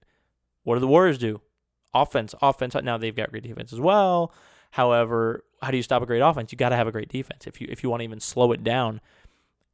what 0.64 0.76
do 0.76 0.80
the 0.82 0.88
Warriors 0.88 1.18
do? 1.18 1.42
Offense, 1.94 2.36
offense. 2.42 2.76
Now 2.76 2.98
they've 2.98 3.16
got 3.16 3.32
great 3.32 3.44
defense 3.44 3.74
as 3.74 3.80
well. 3.80 4.34
However, 4.72 5.44
how 5.62 5.72
do 5.72 5.78
you 5.78 5.84
stop 5.84 6.02
a 6.02 6.06
great 6.06 6.22
offense? 6.22 6.52
You 6.52 6.58
got 6.58 6.70
to 6.70 6.76
have 6.76 6.88
a 6.88 6.92
great 6.92 7.10
defense 7.10 7.48
if 7.48 7.60
you 7.60 7.68
if 7.70 7.84
you 7.84 7.90
want 7.90 8.02
to 8.02 8.06
even 8.06 8.20
slow 8.20 8.52
it 8.52 8.64
down. 8.64 9.02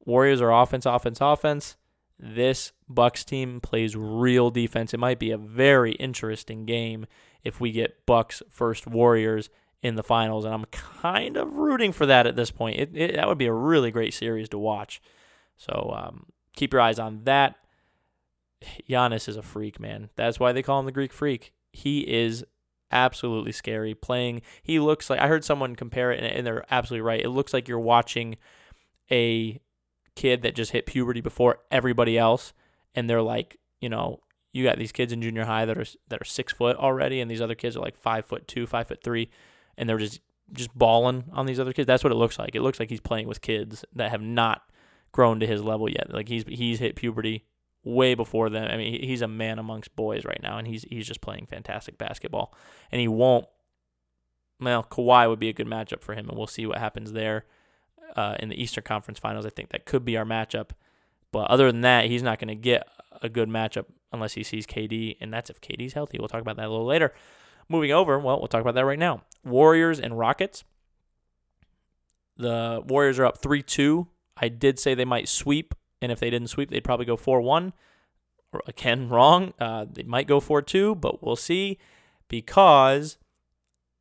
Warriors 0.05 0.41
are 0.41 0.51
offense, 0.53 0.85
offense, 0.85 1.19
offense. 1.19 1.75
This 2.17 2.71
Bucks 2.87 3.25
team 3.25 3.59
plays 3.59 3.95
real 3.95 4.49
defense. 4.49 4.93
It 4.93 4.99
might 4.99 5.19
be 5.19 5.31
a 5.31 5.37
very 5.37 5.93
interesting 5.93 6.65
game 6.65 7.07
if 7.43 7.59
we 7.59 7.71
get 7.71 8.05
Bucks 8.05 8.41
first 8.49 8.87
Warriors 8.87 9.49
in 9.85 9.93
the 9.93 10.03
finals, 10.03 10.45
and 10.45 10.53
I'm 10.53 10.65
kind 10.65 11.37
of 11.37 11.57
rooting 11.57 11.91
for 11.91 12.07
that 12.07 12.25
at 12.25 12.35
this 12.35 12.49
point. 12.49 12.79
It, 12.79 12.89
it 12.95 13.15
that 13.15 13.27
would 13.27 13.37
be 13.37 13.45
a 13.45 13.53
really 13.53 13.91
great 13.91 14.15
series 14.15 14.49
to 14.49 14.57
watch. 14.57 14.99
So 15.57 15.93
um, 15.95 16.25
keep 16.55 16.73
your 16.73 16.81
eyes 16.81 16.97
on 16.97 17.23
that. 17.25 17.55
Giannis 18.89 19.29
is 19.29 19.37
a 19.37 19.43
freak, 19.43 19.79
man. 19.79 20.09
That's 20.15 20.39
why 20.39 20.53
they 20.53 20.63
call 20.63 20.79
him 20.79 20.87
the 20.87 20.91
Greek 20.91 21.13
Freak. 21.13 21.53
He 21.71 21.99
is 21.99 22.43
absolutely 22.91 23.51
scary 23.51 23.93
playing. 23.93 24.41
He 24.63 24.79
looks 24.79 25.07
like 25.07 25.19
I 25.19 25.27
heard 25.27 25.45
someone 25.45 25.75
compare 25.75 26.11
it, 26.11 26.23
and 26.23 26.47
they're 26.47 26.65
absolutely 26.71 27.05
right. 27.05 27.21
It 27.23 27.29
looks 27.29 27.53
like 27.53 27.67
you're 27.67 27.79
watching 27.79 28.37
a 29.11 29.61
kid 30.15 30.41
that 30.41 30.55
just 30.55 30.71
hit 30.71 30.87
puberty 30.87 31.21
before 31.21 31.59
everybody 31.69 32.17
else, 32.17 32.53
and 32.95 33.07
they're 33.07 33.21
like, 33.21 33.59
you 33.81 33.89
know, 33.89 34.19
you 34.51 34.63
got 34.63 34.79
these 34.79 34.91
kids 34.91 35.13
in 35.13 35.21
junior 35.21 35.45
high 35.45 35.65
that 35.65 35.77
are 35.77 35.85
that 36.07 36.21
are 36.21 36.25
six 36.25 36.53
foot 36.53 36.75
already, 36.75 37.21
and 37.21 37.29
these 37.29 37.41
other 37.41 37.53
kids 37.53 37.77
are 37.77 37.81
like 37.81 37.95
five 37.95 38.25
foot 38.25 38.47
two, 38.47 38.65
five 38.65 38.87
foot 38.87 39.03
three, 39.03 39.29
and 39.77 39.89
they're 39.89 39.97
just 39.97 40.21
just 40.53 40.75
balling 40.77 41.25
on 41.33 41.45
these 41.45 41.59
other 41.59 41.73
kids. 41.73 41.87
That's 41.87 42.03
what 42.03 42.13
it 42.13 42.17
looks 42.17 42.37
like. 42.37 42.55
It 42.55 42.61
looks 42.61 42.79
like 42.79 42.89
he's 42.89 42.99
playing 42.99 43.27
with 43.27 43.41
kids 43.41 43.83
that 43.93 44.11
have 44.11 44.21
not 44.21 44.61
grown 45.11 45.39
to 45.39 45.47
his 45.47 45.63
level 45.63 45.89
yet. 45.89 46.13
Like 46.13 46.27
he's 46.27 46.43
he's 46.47 46.79
hit 46.79 46.95
puberty 46.95 47.45
way 47.83 48.15
before 48.15 48.49
them. 48.49 48.69
I 48.69 48.77
mean, 48.77 49.01
he's 49.01 49.21
a 49.21 49.27
man 49.27 49.59
amongst 49.59 49.95
boys 49.95 50.25
right 50.25 50.41
now, 50.41 50.57
and 50.57 50.67
he's 50.67 50.83
he's 50.89 51.07
just 51.07 51.21
playing 51.21 51.45
fantastic 51.45 51.97
basketball. 51.97 52.53
And 52.91 52.99
he 52.99 53.07
won't. 53.07 53.47
Well, 54.59 54.83
Kawhi 54.83 55.27
would 55.29 55.39
be 55.39 55.49
a 55.49 55.53
good 55.53 55.67
matchup 55.67 56.01
for 56.01 56.13
him, 56.13 56.29
and 56.29 56.37
we'll 56.37 56.47
see 56.47 56.65
what 56.65 56.77
happens 56.77 57.11
there 57.11 57.45
uh, 58.15 58.35
in 58.39 58.49
the 58.49 58.61
Eastern 58.61 58.83
Conference 58.83 59.19
Finals. 59.19 59.45
I 59.45 59.49
think 59.49 59.69
that 59.69 59.85
could 59.85 60.05
be 60.05 60.17
our 60.17 60.25
matchup. 60.25 60.69
But 61.31 61.49
other 61.51 61.69
than 61.71 61.81
that, 61.81 62.05
he's 62.05 62.23
not 62.23 62.39
going 62.39 62.47
to 62.47 62.55
get 62.55 62.87
a 63.21 63.27
good 63.27 63.49
matchup 63.49 63.85
unless 64.13 64.33
he 64.33 64.43
sees 64.43 64.65
KD, 64.65 65.17
and 65.19 65.33
that's 65.33 65.49
if 65.49 65.59
KD's 65.59 65.93
healthy. 65.93 66.17
We'll 66.17 66.29
talk 66.29 66.41
about 66.41 66.55
that 66.55 66.67
a 66.67 66.69
little 66.69 66.85
later. 66.85 67.13
Moving 67.67 67.91
over, 67.91 68.19
well, 68.19 68.39
we'll 68.39 68.47
talk 68.47 68.61
about 68.61 68.75
that 68.75 68.85
right 68.85 68.99
now. 68.99 69.23
Warriors 69.43 69.99
and 69.99 70.17
Rockets. 70.17 70.63
The 72.37 72.83
Warriors 72.85 73.19
are 73.19 73.25
up 73.25 73.37
3 73.37 73.61
2. 73.61 74.07
I 74.37 74.49
did 74.49 74.79
say 74.79 74.93
they 74.93 75.05
might 75.05 75.29
sweep, 75.29 75.73
and 76.01 76.11
if 76.11 76.19
they 76.19 76.29
didn't 76.29 76.49
sweep, 76.49 76.69
they'd 76.69 76.83
probably 76.83 77.05
go 77.05 77.15
4 77.15 77.41
1. 77.41 77.73
again 78.67 79.09
wrong. 79.09 79.53
Uh, 79.59 79.85
they 79.91 80.03
might 80.03 80.27
go 80.27 80.39
4 80.39 80.61
2, 80.61 80.95
but 80.95 81.23
we'll 81.23 81.35
see 81.35 81.77
because 82.27 83.17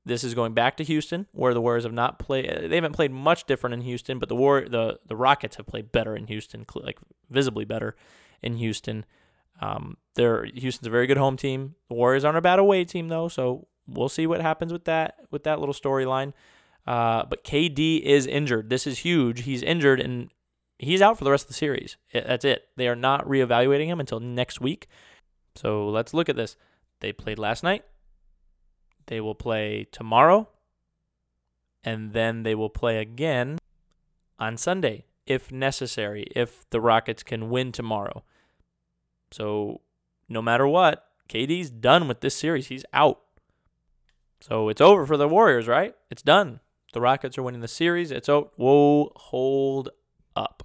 this 0.05 0.25
is 0.25 0.35
going 0.35 0.53
back 0.53 0.77
to 0.77 0.85
Houston, 0.85 1.27
where 1.33 1.55
the 1.55 1.61
Warriors 1.61 1.85
have 1.85 1.93
not 1.93 2.19
played. 2.19 2.51
Uh, 2.51 2.69
they 2.69 2.75
haven't 2.75 2.93
played 2.93 3.13
much 3.13 3.45
different 3.45 3.75
in 3.75 3.81
Houston, 3.83 4.19
but 4.19 4.29
the 4.29 4.37
War 4.37 4.63
the 4.69 4.99
the 5.07 5.17
Rockets 5.17 5.57
have 5.57 5.67
played 5.67 5.93
better 5.93 6.15
in 6.15 6.27
Houston, 6.27 6.67
like 6.75 6.99
visibly 7.31 7.65
better 7.65 7.97
in 8.43 8.57
Houston. 8.57 9.05
Um, 9.61 9.97
they're 10.15 10.45
Houston's 10.55 10.87
a 10.87 10.91
very 10.91 11.07
good 11.07 11.17
home 11.17 11.37
team. 11.37 11.75
The 11.89 11.95
Warriors 11.95 12.25
aren't 12.25 12.39
a 12.39 12.43
bad 12.43 12.59
away 12.59 12.85
team 12.85 13.09
though, 13.09 13.29
so 13.29 13.69
we'll 13.87 14.09
see 14.09 14.27
what 14.27 14.41
happens 14.41 14.73
with 14.73 14.85
that 14.85 15.17
with 15.31 15.45
that 15.45 15.61
little 15.61 15.75
storyline. 15.75 16.33
Uh, 16.87 17.25
but 17.25 17.45
KD 17.45 18.03
is 18.03 18.27
injured. 18.27 18.69
This 18.69 18.87
is 18.87 18.99
huge. 18.99 19.43
He's 19.43 19.63
injured 19.63 20.01
and 20.01 20.31
he's 20.79 21.01
out 21.01 21.17
for 21.17 21.25
the 21.25 21.31
rest 21.31 21.45
of 21.45 21.49
the 21.49 21.55
series. 21.55 21.97
That's 22.13 22.45
it. 22.45 22.69
They 22.77 22.89
are 22.89 22.97
not 22.97 23.27
reevaluating 23.27 23.87
him 23.87 24.01
until 24.01 24.21
next 24.21 24.61
week. 24.61 24.87
So 25.57 25.89
let's 25.89 26.13
look 26.13 26.29
at 26.29 26.37
this. 26.37 26.57
They 27.01 27.13
played 27.13 27.39
last 27.39 27.63
night. 27.63 27.85
They 29.07 29.21
will 29.21 29.35
play 29.35 29.87
tomorrow. 29.93 30.49
And 31.83 32.13
then 32.13 32.43
they 32.43 32.55
will 32.55 32.71
play 32.71 32.99
again 32.99 33.59
on 34.39 34.57
Sunday 34.57 35.05
if 35.27 35.51
necessary, 35.51 36.27
if 36.35 36.69
the 36.71 36.81
Rockets 36.81 37.23
can 37.23 37.51
win 37.51 37.73
tomorrow. 37.73 38.25
So 39.35 39.81
no 40.29 40.41
matter 40.41 40.65
what, 40.65 41.09
KD's 41.29 41.69
done 41.69 42.07
with 42.07 42.21
this 42.21 42.37
series. 42.37 42.69
He's 42.69 42.85
out. 42.93 43.21
So 44.41 44.69
it's 44.69 44.81
over 44.81 45.05
for 45.05 45.17
the 45.17 45.27
Warriors, 45.27 45.67
right? 45.67 45.93
It's 46.09 46.23
done. 46.23 46.61
The 46.93 47.01
Rockets 47.01 47.37
are 47.37 47.43
winning 47.43 47.61
the 47.61 47.67
series. 47.67 48.13
It's 48.13 48.29
out. 48.29 48.53
whoa, 48.55 49.11
hold 49.17 49.89
up. 50.37 50.63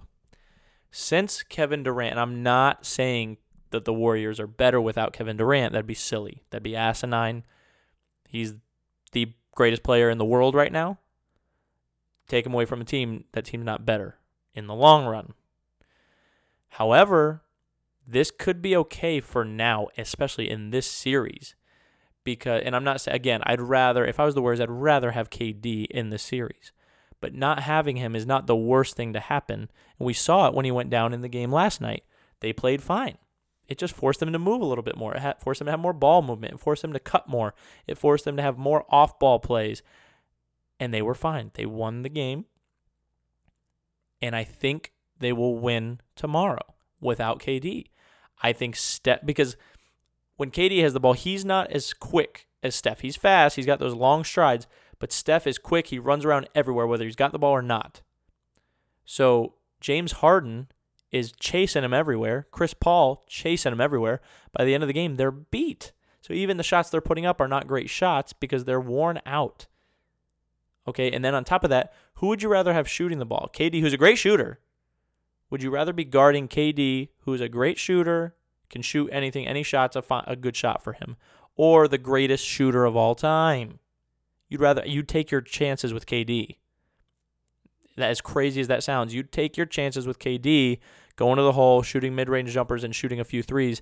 Since 0.91 1.41
Kevin 1.41 1.81
Durant, 1.81 2.19
I'm 2.19 2.43
not 2.43 2.85
saying 2.85 3.37
that 3.71 3.85
the 3.85 3.93
Warriors 3.93 4.39
are 4.39 4.45
better 4.45 4.79
without 4.79 5.13
Kevin 5.13 5.37
Durant. 5.37 5.73
That'd 5.73 5.87
be 5.87 5.95
silly. 5.95 6.43
That'd 6.51 6.61
be 6.61 6.75
asinine. 6.75 7.45
He's 8.27 8.53
the 9.13 9.33
greatest 9.55 9.81
player 9.81 10.11
in 10.11 10.19
the 10.19 10.25
world 10.25 10.53
right 10.53 10.71
now. 10.71 10.99
Take 12.27 12.45
him 12.45 12.53
away 12.53 12.65
from 12.65 12.81
a 12.81 12.85
team, 12.85 13.23
that 13.31 13.45
team's 13.45 13.65
not 13.65 13.83
better 13.83 14.19
in 14.53 14.67
the 14.67 14.75
long 14.75 15.07
run. 15.07 15.33
However, 16.67 17.41
this 18.11 18.31
could 18.31 18.61
be 18.61 18.75
okay 18.75 19.19
for 19.19 19.45
now, 19.45 19.87
especially 19.97 20.49
in 20.49 20.71
this 20.71 20.87
series 20.87 21.55
because 22.23 22.61
and 22.63 22.75
I'm 22.75 22.83
not 22.83 23.01
saying 23.01 23.15
again, 23.15 23.41
I'd 23.45 23.61
rather 23.61 24.05
if 24.05 24.19
I 24.19 24.25
was 24.25 24.35
the 24.35 24.41
Warriors, 24.41 24.59
I'd 24.59 24.69
rather 24.69 25.11
have 25.11 25.29
KD 25.29 25.85
in 25.89 26.09
the 26.09 26.17
series. 26.17 26.71
But 27.21 27.33
not 27.33 27.61
having 27.61 27.97
him 27.97 28.15
is 28.15 28.25
not 28.25 28.47
the 28.47 28.55
worst 28.55 28.95
thing 28.95 29.11
to 29.13 29.19
happen. 29.19 29.69
And 29.97 30.05
we 30.05 30.13
saw 30.13 30.47
it 30.47 30.53
when 30.53 30.63
he 30.63 30.71
went 30.71 30.89
down 30.89 31.13
in 31.13 31.21
the 31.21 31.27
game 31.27 31.51
last 31.51 31.81
night. 31.81 32.03
They 32.39 32.53
played 32.53 32.81
fine. 32.81 33.17
It 33.67 33.77
just 33.77 33.93
forced 33.93 34.21
them 34.21 34.31
to 34.31 34.39
move 34.39 34.61
a 34.61 34.65
little 34.65 34.83
bit 34.83 34.95
more. 34.95 35.13
It 35.15 35.41
forced 35.41 35.59
them 35.59 35.65
to 35.65 35.71
have 35.71 35.81
more 35.81 35.91
ball 35.91 36.21
movement. 36.21 36.53
It 36.53 36.59
forced 36.61 36.81
them 36.81 36.93
to 36.93 36.99
cut 36.99 37.27
more. 37.27 37.53
It 37.87 37.97
forced 37.97 38.23
them 38.23 38.37
to 38.37 38.41
have 38.41 38.57
more 38.57 38.85
off 38.89 39.19
ball 39.19 39.39
plays. 39.39 39.83
And 40.79 40.93
they 40.93 41.01
were 41.01 41.13
fine. 41.13 41.51
They 41.55 41.65
won 41.65 42.03
the 42.03 42.09
game. 42.09 42.45
And 44.21 44.33
I 44.33 44.45
think 44.45 44.93
they 45.19 45.33
will 45.33 45.57
win 45.57 45.99
tomorrow 46.15 46.73
without 47.01 47.39
KD. 47.39 47.87
I 48.41 48.53
think 48.53 48.75
Steph, 48.75 49.25
because 49.25 49.57
when 50.37 50.51
KD 50.51 50.81
has 50.81 50.93
the 50.93 50.99
ball, 50.99 51.13
he's 51.13 51.43
not 51.43 51.71
as 51.71 51.93
quick 51.93 52.47
as 52.63 52.75
Steph. 52.75 53.01
He's 53.01 53.15
fast, 53.15 53.55
he's 53.55 53.65
got 53.65 53.79
those 53.79 53.93
long 53.93 54.23
strides, 54.23 54.67
but 54.99 55.11
Steph 55.11 55.47
is 55.47 55.57
quick. 55.57 55.87
He 55.87 55.99
runs 55.99 56.25
around 56.25 56.49
everywhere, 56.55 56.87
whether 56.87 57.05
he's 57.05 57.15
got 57.15 57.31
the 57.31 57.39
ball 57.39 57.51
or 57.51 57.61
not. 57.61 58.01
So 59.05 59.53
James 59.79 60.13
Harden 60.13 60.67
is 61.11 61.31
chasing 61.31 61.83
him 61.83 61.93
everywhere. 61.93 62.47
Chris 62.51 62.73
Paul 62.73 63.23
chasing 63.27 63.71
him 63.71 63.81
everywhere. 63.81 64.21
By 64.51 64.65
the 64.65 64.73
end 64.73 64.83
of 64.83 64.87
the 64.87 64.93
game, 64.93 65.15
they're 65.15 65.31
beat. 65.31 65.91
So 66.21 66.33
even 66.33 66.57
the 66.57 66.63
shots 66.63 66.89
they're 66.89 67.01
putting 67.01 67.25
up 67.25 67.41
are 67.41 67.47
not 67.47 67.67
great 67.67 67.89
shots 67.89 68.33
because 68.33 68.65
they're 68.65 68.79
worn 68.79 69.19
out. 69.25 69.67
Okay, 70.87 71.11
and 71.11 71.23
then 71.23 71.35
on 71.35 71.43
top 71.43 71.63
of 71.63 71.69
that, 71.69 71.93
who 72.15 72.27
would 72.27 72.41
you 72.41 72.49
rather 72.49 72.73
have 72.73 72.87
shooting 72.87 73.19
the 73.19 73.25
ball? 73.25 73.49
KD, 73.53 73.81
who's 73.81 73.93
a 73.93 73.97
great 73.97 74.17
shooter. 74.17 74.59
Would 75.49 75.63
you 75.63 75.71
rather 75.71 75.93
be 75.93 76.05
guarding 76.05 76.47
KD, 76.47 77.09
who's 77.21 77.41
a 77.41 77.49
great 77.49 77.77
shooter, 77.77 78.35
can 78.69 78.81
shoot 78.81 79.09
anything, 79.11 79.47
any 79.47 79.63
shot's 79.63 79.95
a, 79.95 80.01
fi- 80.01 80.23
a 80.27 80.35
good 80.35 80.55
shot 80.55 80.83
for 80.83 80.93
him, 80.93 81.17
or 81.55 81.87
the 81.87 81.97
greatest 81.97 82.45
shooter 82.45 82.85
of 82.85 82.95
all 82.95 83.15
time. 83.15 83.79
You'd 84.47 84.61
rather 84.61 84.85
you 84.85 85.03
take 85.03 85.31
your 85.31 85.41
chances 85.41 85.93
with 85.93 86.05
KD. 86.05 86.57
That 87.97 88.09
as 88.09 88.21
crazy 88.21 88.61
as 88.61 88.67
that 88.67 88.83
sounds, 88.83 89.13
you'd 89.13 89.31
take 89.31 89.57
your 89.57 89.65
chances 89.65 90.07
with 90.07 90.19
KD 90.19 90.79
going 91.15 91.37
to 91.37 91.43
the 91.43 91.51
hole, 91.51 91.81
shooting 91.81 92.15
mid-range 92.15 92.51
jumpers 92.51 92.83
and 92.83 92.95
shooting 92.95 93.19
a 93.19 93.25
few 93.25 93.43
threes 93.43 93.81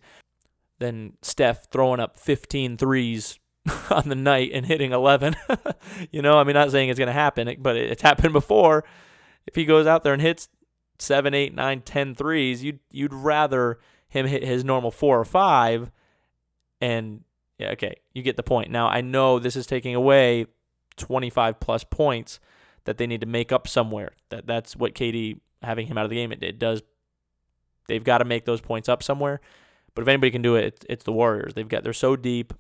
than 0.80 1.14
Steph 1.22 1.70
throwing 1.72 2.00
up 2.00 2.18
15 2.18 2.78
threes 2.78 3.40
on 3.92 4.10
the 4.10 4.16
night 4.16 4.52
and 4.54 4.66
hitting 4.66 4.92
11. 4.92 5.36
you 6.12 6.22
know, 6.22 6.40
I 6.40 6.44
mean, 6.44 6.56
not 6.56 6.72
saying 6.72 6.90
it's 6.90 7.00
going 7.00 7.08
to 7.08 7.14
happen, 7.14 7.56
but 7.60 7.76
it's 7.76 8.02
happened 8.02 8.34
before. 8.34 8.84
If 9.46 9.56
he 9.56 9.66
goes 9.66 9.88
out 9.88 10.04
there 10.04 10.14
and 10.14 10.22
hits 10.22 10.50
seven, 11.00 11.34
eight, 11.34 11.54
nine, 11.54 11.82
ten 11.82 12.16
threes, 12.16 12.64
you'd 12.64 12.80
you'd 12.92 13.14
rather 13.14 13.80
him 14.10 14.26
hit 14.26 14.44
his 14.44 14.64
normal 14.64 14.92
four 14.92 15.20
or 15.20 15.26
five, 15.26 15.92
and 16.82 17.24
yeah, 17.58 17.72
okay, 17.72 17.96
you 18.14 18.24
get 18.24 18.38
the 18.38 18.44
point. 18.44 18.72
Now 18.72 18.88
I 18.88 19.02
know 19.02 19.40
this 19.40 19.56
is 19.56 19.68
taking 19.68 19.96
away 19.96 20.46
25 20.98 21.60
plus 21.60 21.84
points 21.84 22.40
that 22.86 22.98
they 22.98 23.08
need 23.08 23.22
to 23.22 23.28
make 23.28 23.52
up 23.52 23.68
somewhere. 23.68 24.12
That 24.30 24.48
that's 24.48 24.76
what 24.76 24.96
KD 24.96 25.40
having 25.62 25.88
him 25.88 25.98
out 25.98 26.06
of 26.06 26.10
the 26.10 26.16
game 26.16 26.32
it, 26.32 26.44
it 26.44 26.60
does. 26.60 26.82
They've 27.88 28.04
got 28.04 28.20
to 28.20 28.26
make 28.26 28.46
those 28.46 28.62
points 28.62 28.90
up 28.90 29.02
somewhere. 29.02 29.40
But 29.96 30.04
if 30.04 30.08
anybody 30.10 30.32
can 30.32 30.42
do 30.42 30.56
it, 30.56 30.66
it's, 30.66 30.86
it's 30.90 31.04
the 31.06 31.12
Warriors. 31.12 31.54
They've 31.54 31.68
got 31.68 31.84
they're 31.84 31.94
so 31.94 32.16
deep. 32.16 32.54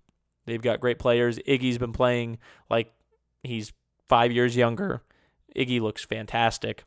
They've 0.46 0.62
got 0.62 0.80
great 0.80 0.98
players. 0.98 1.38
Iggy's 1.40 1.78
been 1.78 1.92
playing 1.92 2.40
like 2.70 2.92
he's 3.44 3.74
five 4.08 4.32
years 4.32 4.56
younger. 4.56 5.04
Iggy 5.56 5.80
looks 5.82 6.06
fantastic. 6.06 6.84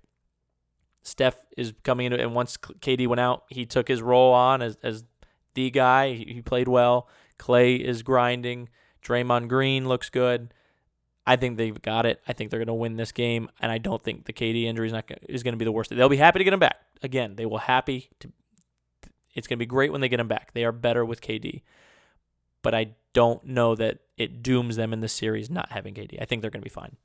Steph 1.02 1.36
is 1.56 1.72
coming 1.82 2.06
in, 2.06 2.12
and 2.12 2.34
once 2.34 2.56
KD 2.56 3.06
went 3.06 3.20
out, 3.20 3.44
he 3.48 3.64
took 3.64 3.88
his 3.88 4.02
role 4.02 4.32
on 4.32 4.60
as, 4.62 4.76
as 4.82 5.04
the 5.54 5.70
guy. 5.70 6.12
He 6.12 6.42
played 6.42 6.68
well. 6.68 7.08
Clay 7.38 7.76
is 7.76 8.02
grinding. 8.02 8.68
Draymond 9.02 9.48
Green 9.48 9.88
looks 9.88 10.10
good. 10.10 10.52
I 11.26 11.36
think 11.36 11.56
they've 11.56 11.80
got 11.80 12.06
it. 12.06 12.20
I 12.26 12.32
think 12.32 12.50
they're 12.50 12.58
going 12.58 12.66
to 12.66 12.74
win 12.74 12.96
this 12.96 13.12
game, 13.12 13.48
and 13.60 13.70
I 13.70 13.78
don't 13.78 14.02
think 14.02 14.26
the 14.26 14.32
KD 14.32 14.64
injury 14.64 14.86
is 14.86 14.92
not 14.92 15.06
gonna, 15.06 15.20
is 15.28 15.42
going 15.42 15.52
to 15.52 15.58
be 15.58 15.64
the 15.64 15.72
worst. 15.72 15.90
They'll 15.90 16.08
be 16.08 16.16
happy 16.16 16.38
to 16.38 16.44
get 16.44 16.52
him 16.52 16.60
back. 16.60 16.76
Again, 17.02 17.36
they 17.36 17.46
will 17.46 17.58
happy 17.58 18.10
to. 18.20 18.30
It's 19.34 19.46
going 19.46 19.58
to 19.58 19.62
be 19.62 19.66
great 19.66 19.92
when 19.92 20.00
they 20.00 20.08
get 20.08 20.20
him 20.20 20.28
back. 20.28 20.52
They 20.52 20.64
are 20.64 20.72
better 20.72 21.04
with 21.04 21.20
KD, 21.20 21.62
but 22.62 22.74
I 22.74 22.94
don't 23.12 23.44
know 23.44 23.74
that 23.76 23.98
it 24.16 24.42
dooms 24.42 24.76
them 24.76 24.92
in 24.92 25.00
the 25.00 25.08
series 25.08 25.48
not 25.48 25.70
having 25.72 25.94
KD. 25.94 26.20
I 26.20 26.24
think 26.24 26.42
they're 26.42 26.50
going 26.50 26.62
to 26.62 26.64
be 26.64 26.70
fine. 26.70 26.96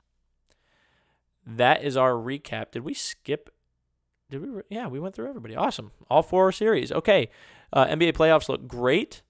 That 1.46 1.84
is 1.84 1.96
our 1.96 2.12
recap. 2.12 2.72
Did 2.72 2.82
we 2.82 2.94
skip 2.94 3.50
did 4.30 4.42
we? 4.42 4.62
Yeah, 4.68 4.88
we 4.88 5.00
went 5.00 5.14
through 5.14 5.28
everybody. 5.28 5.54
Awesome. 5.56 5.92
All 6.10 6.22
four 6.22 6.50
series. 6.52 6.90
Okay. 6.90 7.28
Uh, 7.72 7.86
NBA 7.86 8.12
playoffs 8.12 8.48
look 8.48 8.66
great. 8.66 9.22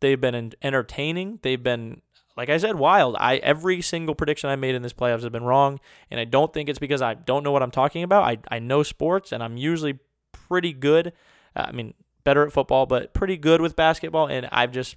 They've 0.00 0.20
been 0.20 0.52
entertaining. 0.62 1.40
They've 1.42 1.62
been, 1.62 2.00
like 2.36 2.48
I 2.48 2.56
said, 2.56 2.76
wild. 2.76 3.16
I 3.18 3.36
every 3.36 3.82
single 3.82 4.14
prediction 4.14 4.48
I 4.48 4.56
made 4.56 4.74
in 4.74 4.82
this 4.82 4.92
playoffs 4.92 5.20
has 5.20 5.28
been 5.28 5.44
wrong, 5.44 5.78
and 6.10 6.18
I 6.18 6.24
don't 6.24 6.52
think 6.52 6.68
it's 6.68 6.78
because 6.78 7.02
I 7.02 7.14
don't 7.14 7.42
know 7.42 7.52
what 7.52 7.62
I'm 7.62 7.70
talking 7.70 8.02
about. 8.02 8.24
I 8.24 8.38
I 8.50 8.58
know 8.58 8.82
sports, 8.82 9.32
and 9.32 9.42
I'm 9.42 9.56
usually 9.56 9.98
pretty 10.32 10.72
good. 10.72 11.12
Uh, 11.54 11.66
I 11.68 11.72
mean, 11.72 11.94
better 12.24 12.44
at 12.46 12.52
football, 12.52 12.86
but 12.86 13.12
pretty 13.12 13.36
good 13.36 13.60
with 13.60 13.76
basketball. 13.76 14.28
And 14.28 14.48
I've 14.52 14.72
just, 14.72 14.96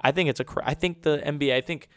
I 0.00 0.12
think 0.12 0.28
it's 0.28 0.40
a. 0.40 0.44
I 0.62 0.74
think 0.74 1.02
the 1.02 1.18
NBA. 1.24 1.54
I 1.54 1.60
think 1.60 1.88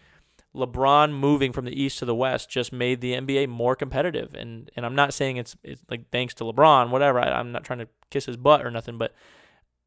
LeBron 0.57 1.11
moving 1.11 1.53
from 1.53 1.65
the 1.65 1.81
East 1.81 1.99
to 1.99 2.05
the 2.05 2.15
West 2.15 2.49
just 2.49 2.73
made 2.73 3.01
the 3.01 3.13
NBA 3.13 3.47
more 3.47 3.75
competitive. 3.75 4.33
And 4.33 4.69
and 4.75 4.85
I'm 4.85 4.95
not 4.95 5.13
saying 5.13 5.37
it's 5.37 5.55
it's 5.63 5.83
like 5.89 6.09
thanks 6.11 6.33
to 6.35 6.43
LeBron, 6.43 6.89
whatever. 6.89 7.19
I, 7.19 7.31
I'm 7.39 7.51
not 7.51 7.63
trying 7.63 7.79
to 7.79 7.87
kiss 8.09 8.25
his 8.25 8.37
butt 8.37 8.65
or 8.65 8.71
nothing, 8.71 8.97
but 8.97 9.13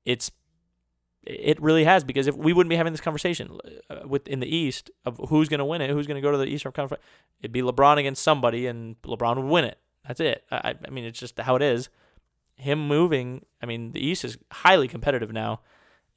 it's 0.05 0.31
it 1.23 1.61
really 1.61 1.85
has 1.85 2.03
because 2.03 2.27
if 2.27 2.37
we 2.37 2.53
wouldn't 2.53 2.71
be 2.71 2.77
having 2.77 2.93
this 2.93 3.00
conversation 3.00 3.59
uh, 3.91 4.07
with 4.07 4.27
in 4.27 4.41
the 4.41 4.55
East 4.55 4.91
of 5.05 5.21
who's 5.29 5.49
going 5.49 5.59
to 5.59 5.65
win 5.65 5.83
it, 5.83 5.91
who's 5.91 6.07
going 6.07 6.21
to 6.21 6.27
go 6.27 6.33
to 6.33 6.39
the 6.39 6.47
Eastern 6.47 6.73
Conference, 6.73 7.03
it'd 7.41 7.53
be 7.53 7.62
LeBron 7.62 7.99
against 7.99 8.23
somebody, 8.23 8.67
and 8.67 9.00
LeBron 9.03 9.37
would 9.37 9.45
win 9.45 9.65
it. 9.65 9.79
That's 10.07 10.21
it. 10.21 10.45
I, 10.50 10.75
I 10.87 10.91
mean, 10.91 11.05
it's 11.05 11.21
just 11.21 11.39
how 11.39 11.57
it 11.57 11.62
is. 11.62 11.91
Him 12.55 12.87
moving. 12.87 13.45
I 13.62 13.67
mean, 13.67 13.93
the 13.93 14.05
East 14.05 14.25
is 14.25 14.39
highly 14.50 14.89
competitive 14.89 15.33
now, 15.33 15.61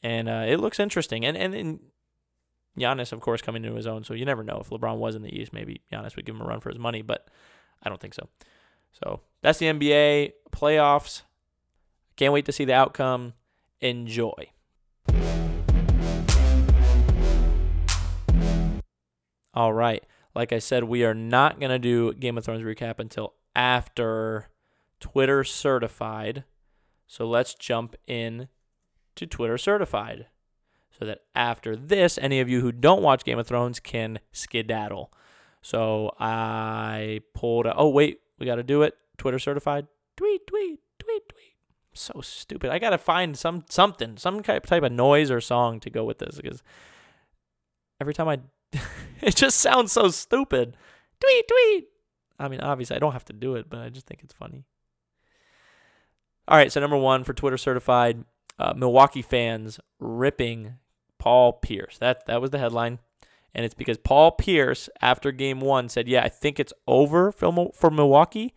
and 0.01 0.29
uh, 0.29 0.45
it 0.48 0.57
looks 0.57 0.79
interesting. 0.79 1.25
And, 1.25 1.36
and 1.36 1.53
and 1.53 1.79
Giannis, 2.77 3.12
of 3.12 3.22
course, 3.22 3.42
coming 3.42 3.63
into 3.63 3.75
his 3.75 3.88
own. 3.88 4.03
So 4.03 4.13
you 4.13 4.25
never 4.25 4.44
know 4.44 4.60
if 4.62 4.70
LeBron 4.70 4.98
was 4.98 5.15
in 5.15 5.22
the 5.22 5.36
East, 5.36 5.53
maybe 5.53 5.82
Giannis 5.92 6.15
would 6.15 6.25
give 6.25 6.36
him 6.36 6.42
a 6.42 6.46
run 6.46 6.60
for 6.60 6.70
his 6.70 6.80
money, 6.80 7.01
but 7.01 7.27
I 7.82 7.89
don't 7.89 8.01
think 8.01 8.13
so. 8.13 8.27
So 9.03 9.22
that's 9.42 9.60
the 9.60 9.68
NBA 9.68 10.34
playoffs. 10.51 11.24
Can't 12.15 12.34
wait 12.34 12.46
to 12.46 12.51
see 12.51 12.65
the 12.65 12.74
outcome. 12.74 13.34
Enjoy. 13.82 14.51
All 19.53 19.74
right. 19.74 20.03
Like 20.36 20.51
I 20.51 20.60
said, 20.60 20.86
we 20.86 21.03
are 21.03 21.13
not 21.13 21.60
going 21.60 21.70
to 21.70 21.80
do 21.80 22.13
Game 22.13 22.38
of 22.38 22.46
Thrones 22.46 22.63
recap 22.63 23.00
until 23.00 23.36
after 23.56 24.50
Twitter 25.00 25.44
certified. 25.44 26.44
So 27.06 27.27
let's 27.27 27.53
jump 27.53 27.96
in 28.08 28.48
to 29.15 29.27
Twitter 29.27 29.60
Certified 29.60 30.25
so 30.97 31.05
that 31.05 31.19
after 31.35 31.75
this, 31.75 32.17
any 32.21 32.39
of 32.39 32.50
you 32.50 32.62
who 32.62 32.71
don't 32.71 33.01
watch 33.01 33.23
Game 33.23 33.39
of 33.39 33.47
Thrones 33.47 33.79
can 33.79 34.19
skedaddle. 34.31 35.12
So 35.62 36.13
I 36.19 37.21
pulled. 37.33 37.65
A, 37.65 37.75
oh 37.75 37.89
wait, 37.89 38.19
we 38.38 38.45
got 38.45 38.55
to 38.55 38.63
do 38.63 38.83
it. 38.83 38.95
Twitter 39.17 39.39
certified. 39.39 39.88
Tweet, 40.17 40.45
tweet, 40.45 40.79
tweet, 41.00 41.29
tweet. 41.29 41.53
So 41.93 42.21
stupid. 42.21 42.71
I 42.71 42.79
gotta 42.79 42.97
find 42.97 43.38
some 43.38 43.65
something, 43.69 44.17
some 44.17 44.41
type 44.41 44.71
of 44.71 44.91
noise 44.91 45.29
or 45.29 45.39
song 45.39 45.79
to 45.81 45.89
go 45.89 46.03
with 46.03 46.17
this 46.17 46.38
because 46.38 46.63
every 48.01 48.13
time 48.13 48.27
I, 48.27 48.39
it 49.21 49.35
just 49.35 49.59
sounds 49.59 49.91
so 49.91 50.09
stupid. 50.09 50.75
Tweet, 51.19 51.47
tweet. 51.47 51.88
I 52.39 52.47
mean, 52.47 52.62
obviously 52.62 52.95
I 52.95 53.00
don't 53.00 53.13
have 53.13 53.25
to 53.25 53.33
do 53.33 53.55
it, 53.55 53.69
but 53.69 53.79
I 53.79 53.89
just 53.89 54.07
think 54.07 54.21
it's 54.23 54.33
funny. 54.33 54.65
All 56.47 56.57
right, 56.57 56.71
so 56.71 56.81
number 56.81 56.97
one 56.97 57.23
for 57.23 57.33
Twitter 57.33 57.57
certified, 57.57 58.25
uh, 58.59 58.73
Milwaukee 58.75 59.21
fans 59.21 59.79
ripping 60.00 60.73
Paul 61.24 61.53
Pierce. 61.53 61.98
That 62.00 62.25
that 62.25 62.42
was 62.42 62.51
the 62.51 62.58
headline, 62.58 63.00
and 63.56 63.63
it's 63.63 63.74
because 63.74 63.98
Paul 63.98 64.32
Pierce 64.32 64.89
after 65.01 65.32
Game 65.32 65.62
One 65.62 65.88
said, 65.88 66.10
"Yeah, 66.10 66.22
I 66.22 66.27
think 66.27 66.60
it's 66.60 66.74
over 66.86 67.32
for 67.32 67.89
Milwaukee," 67.89 68.53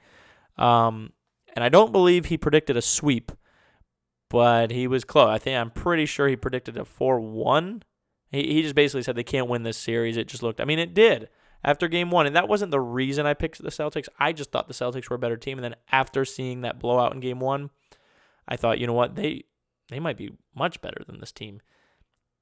um, 0.58 1.12
and 1.54 1.62
I 1.62 1.68
don't 1.68 1.92
believe 1.92 2.24
he 2.24 2.36
predicted 2.36 2.76
a 2.76 2.82
sweep, 2.82 3.30
but 4.28 4.72
he 4.72 4.88
was 4.88 5.04
close. 5.04 5.28
I 5.28 5.38
think 5.38 5.56
I'm 5.56 5.70
pretty 5.70 6.06
sure 6.06 6.26
he 6.26 6.34
predicted 6.34 6.76
a 6.76 6.84
four-one. 6.84 7.84
He 8.32 8.42
he 8.54 8.62
just 8.62 8.74
basically 8.74 9.04
said 9.04 9.14
they 9.14 9.22
can't 9.22 9.48
win 9.48 9.62
this 9.62 9.78
series. 9.78 10.16
It 10.16 10.26
just 10.26 10.42
looked. 10.42 10.60
I 10.60 10.64
mean, 10.64 10.80
it 10.80 10.92
did 10.92 11.28
after 11.62 11.86
game 11.86 12.10
one. 12.10 12.26
And 12.26 12.34
that 12.34 12.48
wasn't 12.48 12.72
the 12.72 12.80
reason 12.80 13.26
I 13.26 13.34
picked 13.34 13.62
the 13.62 13.70
Celtics. 13.70 14.08
I 14.18 14.32
just 14.32 14.50
thought 14.50 14.66
the 14.66 14.74
Celtics 14.74 15.08
were 15.08 15.16
a 15.16 15.20
better 15.20 15.36
team. 15.36 15.56
And 15.58 15.64
then 15.64 15.76
after 15.92 16.24
seeing 16.24 16.62
that 16.62 16.80
blowout 16.80 17.14
in 17.14 17.20
game 17.20 17.38
one, 17.38 17.70
I 18.48 18.56
thought, 18.56 18.80
you 18.80 18.88
know 18.88 18.92
what, 18.92 19.14
they 19.14 19.44
they 19.88 20.00
might 20.00 20.16
be 20.16 20.32
much 20.52 20.80
better 20.80 21.04
than 21.06 21.20
this 21.20 21.30
team 21.30 21.60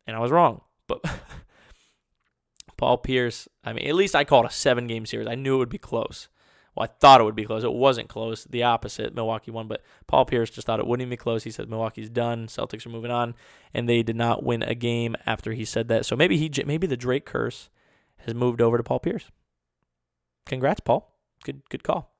and 0.06 0.16
I 0.16 0.20
was 0.20 0.30
wrong. 0.30 0.60
But 0.86 1.02
Paul 2.76 2.98
Pierce, 2.98 3.48
I 3.64 3.72
mean, 3.72 3.86
at 3.86 3.94
least 3.94 4.14
I 4.14 4.24
called 4.24 4.46
a 4.46 4.50
seven 4.50 4.86
game 4.86 5.06
series. 5.06 5.26
I 5.26 5.34
knew 5.34 5.56
it 5.56 5.58
would 5.58 5.68
be 5.68 5.78
close. 5.78 6.28
Well, 6.74 6.84
I 6.84 6.92
thought 7.00 7.20
it 7.20 7.24
would 7.24 7.36
be 7.36 7.44
close. 7.44 7.62
It 7.62 7.72
wasn't 7.72 8.08
close. 8.08 8.44
The 8.44 8.64
opposite. 8.64 9.14
Milwaukee 9.14 9.52
won, 9.52 9.68
but 9.68 9.82
Paul 10.08 10.24
Pierce 10.24 10.50
just 10.50 10.66
thought 10.66 10.80
it 10.80 10.86
wouldn't 10.86 11.02
even 11.02 11.10
be 11.10 11.16
close. 11.16 11.44
He 11.44 11.52
said 11.52 11.70
Milwaukee's 11.70 12.10
done. 12.10 12.48
Celtics 12.48 12.84
are 12.84 12.90
moving 12.90 13.12
on, 13.12 13.34
and 13.72 13.88
they 13.88 14.02
did 14.02 14.16
not 14.16 14.42
win 14.42 14.62
a 14.62 14.74
game 14.74 15.14
after 15.24 15.52
he 15.52 15.64
said 15.64 15.86
that. 15.88 16.04
So 16.04 16.16
maybe 16.16 16.36
he, 16.36 16.50
maybe 16.66 16.88
the 16.88 16.96
Drake 16.96 17.26
curse 17.26 17.70
has 18.18 18.34
moved 18.34 18.60
over 18.60 18.76
to 18.76 18.82
Paul 18.82 18.98
Pierce. 18.98 19.30
Congrats, 20.46 20.80
Paul. 20.80 21.16
Good, 21.44 21.62
good 21.70 21.84
call. 21.84 22.12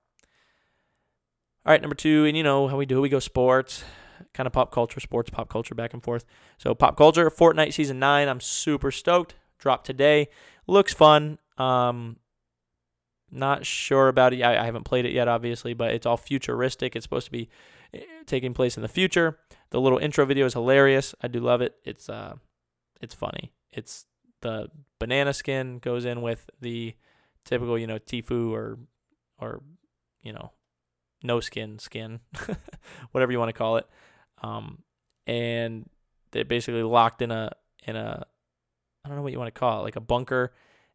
All 1.67 1.73
right, 1.73 1.81
number 1.81 1.97
two, 1.97 2.25
and 2.25 2.37
you 2.37 2.43
know 2.43 2.69
how 2.69 2.77
we 2.77 2.87
do. 2.87 3.01
We 3.01 3.09
go 3.09 3.19
sports 3.19 3.85
kind 4.33 4.47
of 4.47 4.53
pop 4.53 4.73
culture, 4.73 5.01
sports 5.01 5.31
pop 5.31 5.49
culture 5.49 5.75
back 5.75 5.93
and 5.93 6.03
forth. 6.03 6.25
So 6.59 6.75
pop 6.75 6.97
culture, 6.97 7.31
Fortnite 7.31 7.73
season 7.73 7.99
nine. 7.99 8.29
I'm 8.29 8.41
super 8.41 8.91
stoked. 8.91 9.35
Dropped 9.59 9.87
today. 9.87 10.29
Looks 10.67 10.93
fun. 10.93 11.39
Um, 11.59 12.17
not 13.31 13.67
sure 13.67 14.09
about 14.09 14.33
it. 14.33 14.43
I, 14.43 14.63
I 14.63 14.65
haven't 14.65 14.85
played 14.85 15.07
it 15.07 15.13
yet, 15.13 15.29
obviously, 15.29 15.75
but 15.75 15.93
it's 15.93 16.07
all 16.07 16.17
futuristic. 16.17 16.95
It's 16.95 17.05
supposed 17.05 17.27
to 17.27 17.33
be 17.33 17.49
eh, 17.93 18.01
taking 18.27 18.55
place 18.55 18.77
in 18.77 18.83
the 18.83 18.89
future. 18.89 19.39
The 19.71 19.81
little 19.81 19.99
intro 19.99 20.25
video 20.25 20.47
is 20.47 20.53
hilarious. 20.53 21.15
I 21.21 21.29
do 21.29 21.41
love 21.41 21.61
it. 21.61 21.75
It's 21.85 22.09
uh, 22.09 22.35
it's 23.01 23.15
funny. 23.15 23.53
It's 23.73 24.07
the 24.41 24.69
banana 25.01 25.33
skin 25.33 25.79
goes 25.79 26.05
in 26.05 26.23
with 26.23 26.49
the 26.61 26.95
typical, 27.45 27.79
you 27.79 27.87
know, 27.87 27.99
Tfue 27.99 28.53
or 28.53 28.79
or 29.39 29.63
you 30.23 30.33
know, 30.33 30.53
no 31.25 31.41
skin 31.41 31.79
skin, 31.79 32.21
whatever 33.13 33.33
you 33.33 33.39
want 33.39 33.49
to 33.49 33.59
call 33.59 33.77
it 33.79 33.89
um, 34.45 34.79
and 35.27 35.89
they're 36.33 36.45
basically 36.45 36.83
locked 36.83 37.23
in 37.23 37.31
a 37.31 37.51
in 37.87 37.97
a 37.97 38.27
I 39.05 39.09
don't 39.09 39.17
know 39.17 39.23
what 39.23 39.33
you 39.33 39.39
want 39.39 39.55
to 39.55 39.59
call 39.59 39.81
it, 39.81 39.85
like 39.85 39.97
a 39.97 40.01
bunker, 40.01 40.53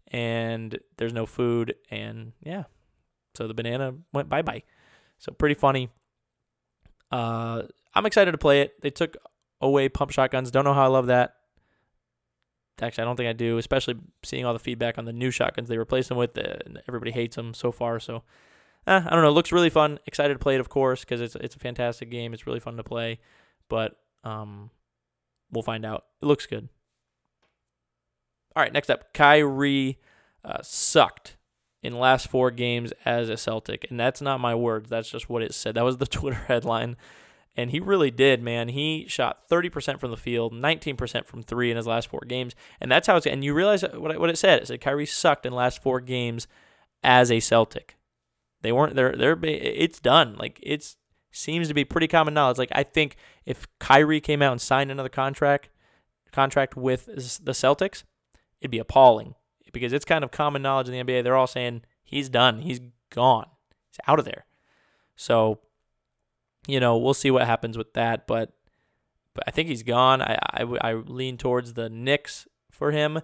and 0.07 0.77
there's 0.97 1.13
no 1.13 1.25
food, 1.25 1.75
and 1.91 2.33
yeah, 2.41 2.63
so 3.35 3.47
the 3.47 3.53
banana 3.53 3.95
went 4.13 4.29
bye 4.29 4.41
bye. 4.41 4.63
So 5.17 5.31
pretty 5.31 5.55
funny. 5.55 5.89
Uh, 7.11 7.63
I'm 7.93 8.05
excited 8.05 8.31
to 8.31 8.37
play 8.37 8.61
it. 8.61 8.81
They 8.81 8.91
took 8.91 9.17
away 9.61 9.89
pump 9.89 10.11
shotguns. 10.11 10.51
Don't 10.51 10.63
know 10.63 10.73
how 10.73 10.85
I 10.85 10.87
love 10.87 11.07
that. 11.07 11.35
Actually, 12.81 13.01
I 13.01 13.05
don't 13.05 13.17
think 13.17 13.27
I 13.27 13.33
do, 13.33 13.57
especially 13.57 13.95
seeing 14.23 14.45
all 14.45 14.53
the 14.53 14.59
feedback 14.59 14.97
on 14.97 15.05
the 15.05 15.11
new 15.11 15.31
shotguns 15.31 15.67
they 15.67 15.77
replaced 15.77 16.09
them 16.09 16.17
with. 16.17 16.37
Uh, 16.37 16.57
everybody 16.87 17.11
hates 17.11 17.35
them 17.35 17.53
so 17.53 17.71
far. 17.71 17.99
So 17.99 18.23
eh, 18.89 19.03
I 19.05 19.09
don't 19.11 19.21
know. 19.21 19.31
Looks 19.31 19.51
really 19.51 19.69
fun. 19.69 19.99
Excited 20.05 20.33
to 20.33 20.39
play 20.39 20.55
it, 20.55 20.59
of 20.59 20.69
course, 20.69 21.01
because 21.01 21.21
it's 21.21 21.35
it's 21.35 21.55
a 21.55 21.59
fantastic 21.59 22.09
game. 22.09 22.33
It's 22.33 22.47
really 22.47 22.59
fun 22.59 22.77
to 22.77 22.83
play, 22.83 23.19
but 23.69 23.97
um, 24.23 24.71
we'll 25.51 25.63
find 25.63 25.85
out. 25.85 26.05
It 26.21 26.25
looks 26.25 26.45
good. 26.45 26.69
All 28.55 28.63
right, 28.63 28.73
next 28.73 28.89
up, 28.89 29.13
Kyrie 29.13 29.99
uh, 30.43 30.57
sucked 30.63 31.37
in 31.81 31.97
last 31.97 32.27
four 32.27 32.51
games 32.51 32.91
as 33.05 33.29
a 33.29 33.37
Celtic, 33.37 33.85
and 33.89 33.99
that's 33.99 34.21
not 34.21 34.39
my 34.39 34.55
words. 34.55 34.89
That's 34.89 35.09
just 35.09 35.29
what 35.29 35.43
it 35.43 35.53
said. 35.53 35.75
That 35.75 35.85
was 35.85 35.97
the 35.97 36.05
Twitter 36.07 36.43
headline. 36.47 36.97
And 37.55 37.71
he 37.71 37.79
really 37.79 38.11
did, 38.11 38.41
man. 38.41 38.69
He 38.69 39.05
shot 39.09 39.49
30% 39.49 39.99
from 39.99 40.11
the 40.11 40.17
field, 40.17 40.53
19% 40.53 41.25
from 41.25 41.43
three 41.43 41.71
in 41.71 41.77
his 41.77 41.87
last 41.87 42.07
four 42.07 42.21
games. 42.25 42.55
And 42.79 42.89
that's 42.89 43.07
how 43.07 43.17
it's. 43.17 43.25
And 43.27 43.43
you 43.43 43.53
realize 43.53 43.81
what, 43.81 44.17
what 44.17 44.29
it 44.29 44.37
said. 44.37 44.61
It 44.61 44.67
said 44.67 44.79
Kyrie 44.79 45.05
sucked 45.05 45.45
in 45.45 45.51
last 45.51 45.81
four 45.81 45.99
games 45.99 46.47
as 47.03 47.31
a 47.31 47.41
Celtic. 47.41 47.97
They 48.61 48.71
weren't 48.71 48.95
they're 48.95 49.15
they're 49.15 49.37
it's 49.43 49.99
done. 49.99 50.35
Like 50.37 50.59
it's 50.61 50.97
seems 51.31 51.67
to 51.67 51.73
be 51.73 51.85
pretty 51.85 52.07
common 52.07 52.33
knowledge. 52.33 52.57
Like 52.57 52.71
I 52.71 52.83
think 52.83 53.15
if 53.45 53.67
Kyrie 53.79 54.21
came 54.21 54.41
out 54.41 54.51
and 54.51 54.61
signed 54.61 54.91
another 54.91 55.09
contract 55.09 55.69
contract 56.31 56.75
with 56.75 57.05
the 57.05 57.51
Celtics, 57.51 58.03
it'd 58.61 58.71
be 58.71 58.79
appalling 58.79 59.35
because 59.71 59.93
it's 59.93 60.05
kind 60.05 60.23
of 60.23 60.31
common 60.31 60.61
knowledge 60.61 60.89
in 60.89 60.93
the 60.93 61.03
NBA. 61.03 61.23
They're 61.23 61.35
all 61.35 61.47
saying 61.47 61.83
he's 62.03 62.29
done, 62.29 62.61
he's 62.61 62.81
gone, 63.09 63.47
he's 63.89 63.99
out 64.07 64.19
of 64.19 64.25
there. 64.25 64.45
So, 65.15 65.59
you 66.67 66.79
know, 66.79 66.97
we'll 66.97 67.13
see 67.13 67.31
what 67.31 67.45
happens 67.45 67.77
with 67.77 67.93
that, 67.93 68.27
but 68.27 68.53
but 69.33 69.43
I 69.47 69.51
think 69.51 69.69
he's 69.69 69.83
gone. 69.83 70.21
I 70.21 70.37
I, 70.51 70.63
I 70.81 70.93
lean 70.93 71.37
towards 71.37 71.73
the 71.73 71.89
Knicks 71.89 72.47
for 72.69 72.91
him. 72.91 73.21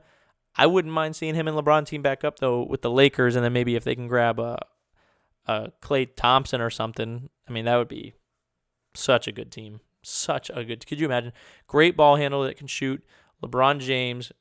I 0.57 0.67
wouldn't 0.67 0.93
mind 0.93 1.17
seeing 1.17 1.35
him 1.35 1.47
and 1.47 1.57
LeBron 1.57 1.85
team 1.85 2.01
back 2.01 2.23
up 2.23 2.39
though 2.39 2.63
with 2.63 2.81
the 2.81 2.91
Lakers, 2.91 3.35
and 3.35 3.43
then 3.43 3.53
maybe 3.53 3.75
if 3.75 3.83
they 3.83 3.95
can 3.95 4.07
grab 4.07 4.39
a 4.39 4.59
uh, 5.47 5.67
Klay 5.81 6.07
Thompson 6.15 6.61
or 6.61 6.69
something. 6.69 7.29
I 7.47 7.51
mean, 7.51 7.65
that 7.65 7.77
would 7.77 7.87
be 7.87 8.13
such 8.93 9.27
a 9.27 9.31
good 9.31 9.51
team. 9.51 9.79
Such 10.01 10.51
a 10.53 10.63
good. 10.63 10.85
Could 10.85 10.99
you 10.99 11.05
imagine? 11.05 11.33
Great 11.67 11.97
ball 11.97 12.15
handler 12.15 12.47
that 12.47 12.57
can 12.57 12.67
shoot. 12.67 13.03
LeBron 13.43 13.79
James, 13.79 14.31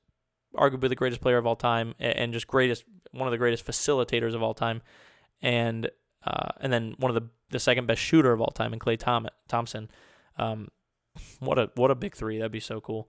arguably 0.55 0.89
the 0.89 0.95
greatest 0.95 1.21
player 1.21 1.39
of 1.39 1.47
all 1.47 1.57
time, 1.57 1.95
and 1.99 2.33
just 2.33 2.47
greatest 2.47 2.85
one 3.13 3.27
of 3.27 3.33
the 3.33 3.39
greatest 3.39 3.67
facilitators 3.67 4.35
of 4.35 4.43
all 4.43 4.55
time, 4.55 4.83
and 5.41 5.91
uh, 6.27 6.51
and 6.61 6.73
then 6.73 6.95
one 6.99 7.11
of 7.11 7.15
the 7.15 7.29
the 7.51 7.61
second 7.61 7.87
best 7.87 8.01
shooter 8.01 8.33
of 8.33 8.41
all 8.41 8.51
time 8.51 8.73
in 8.73 8.99
Tom- 8.99 9.29
Thompson. 9.49 9.91
Um, 10.37 10.69
what 11.39 11.59
a 11.59 11.71
what 11.77 11.91
a 11.91 11.95
big 11.95 12.15
three. 12.15 12.39
That'd 12.39 12.53
be 12.53 12.61
so 12.61 12.81
cool. 12.81 13.09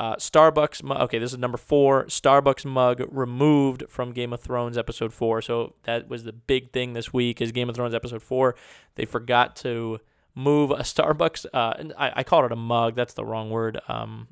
Uh, 0.00 0.16
Starbucks. 0.16 0.82
Okay, 1.02 1.18
this 1.18 1.30
is 1.30 1.38
number 1.38 1.58
four. 1.58 2.06
Starbucks 2.06 2.64
mug 2.64 3.02
removed 3.10 3.84
from 3.90 4.12
Game 4.12 4.32
of 4.32 4.40
Thrones 4.40 4.78
episode 4.78 5.12
four. 5.12 5.42
So 5.42 5.74
that 5.82 6.08
was 6.08 6.24
the 6.24 6.32
big 6.32 6.72
thing 6.72 6.94
this 6.94 7.12
week. 7.12 7.42
Is 7.42 7.52
Game 7.52 7.68
of 7.68 7.76
Thrones 7.76 7.92
episode 7.92 8.22
four? 8.22 8.54
They 8.94 9.04
forgot 9.04 9.54
to 9.56 10.00
move 10.34 10.70
a 10.70 10.76
Starbucks. 10.76 11.44
Uh, 11.52 11.92
I, 11.98 12.12
I 12.16 12.22
called 12.22 12.46
it 12.46 12.52
a 12.52 12.56
mug. 12.56 12.96
That's 12.96 13.12
the 13.12 13.26
wrong 13.26 13.50
word. 13.50 13.78
Um, 13.88 14.28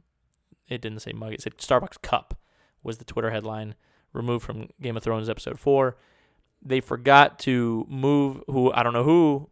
it 0.69 0.81
didn't 0.81 1.01
say 1.01 1.13
mug. 1.13 1.35
It 1.35 1.43
said 1.43 1.59
Starbucks 1.59 2.01
cup. 2.01 2.41
Was 2.83 2.97
the 2.97 3.05
Twitter 3.05 3.31
headline 3.31 3.75
removed 4.15 4.47
from 4.47 4.71
Game 4.81 4.97
of 4.97 5.03
Thrones 5.03 5.29
episode 5.29 5.59
four? 5.59 5.99
They 6.63 6.81
forgot 6.81 7.39
to 7.41 7.85
move. 7.91 8.43
Who 8.47 8.73
I 8.73 8.83
don't 8.83 8.95
know 8.95 9.05
who. 9.05 9.51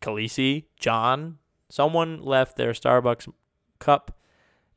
Khaleesi, 0.00 0.64
Jon, 0.80 1.36
someone 1.68 2.22
left 2.22 2.56
their 2.56 2.72
Starbucks 2.72 3.30
cup 3.80 4.14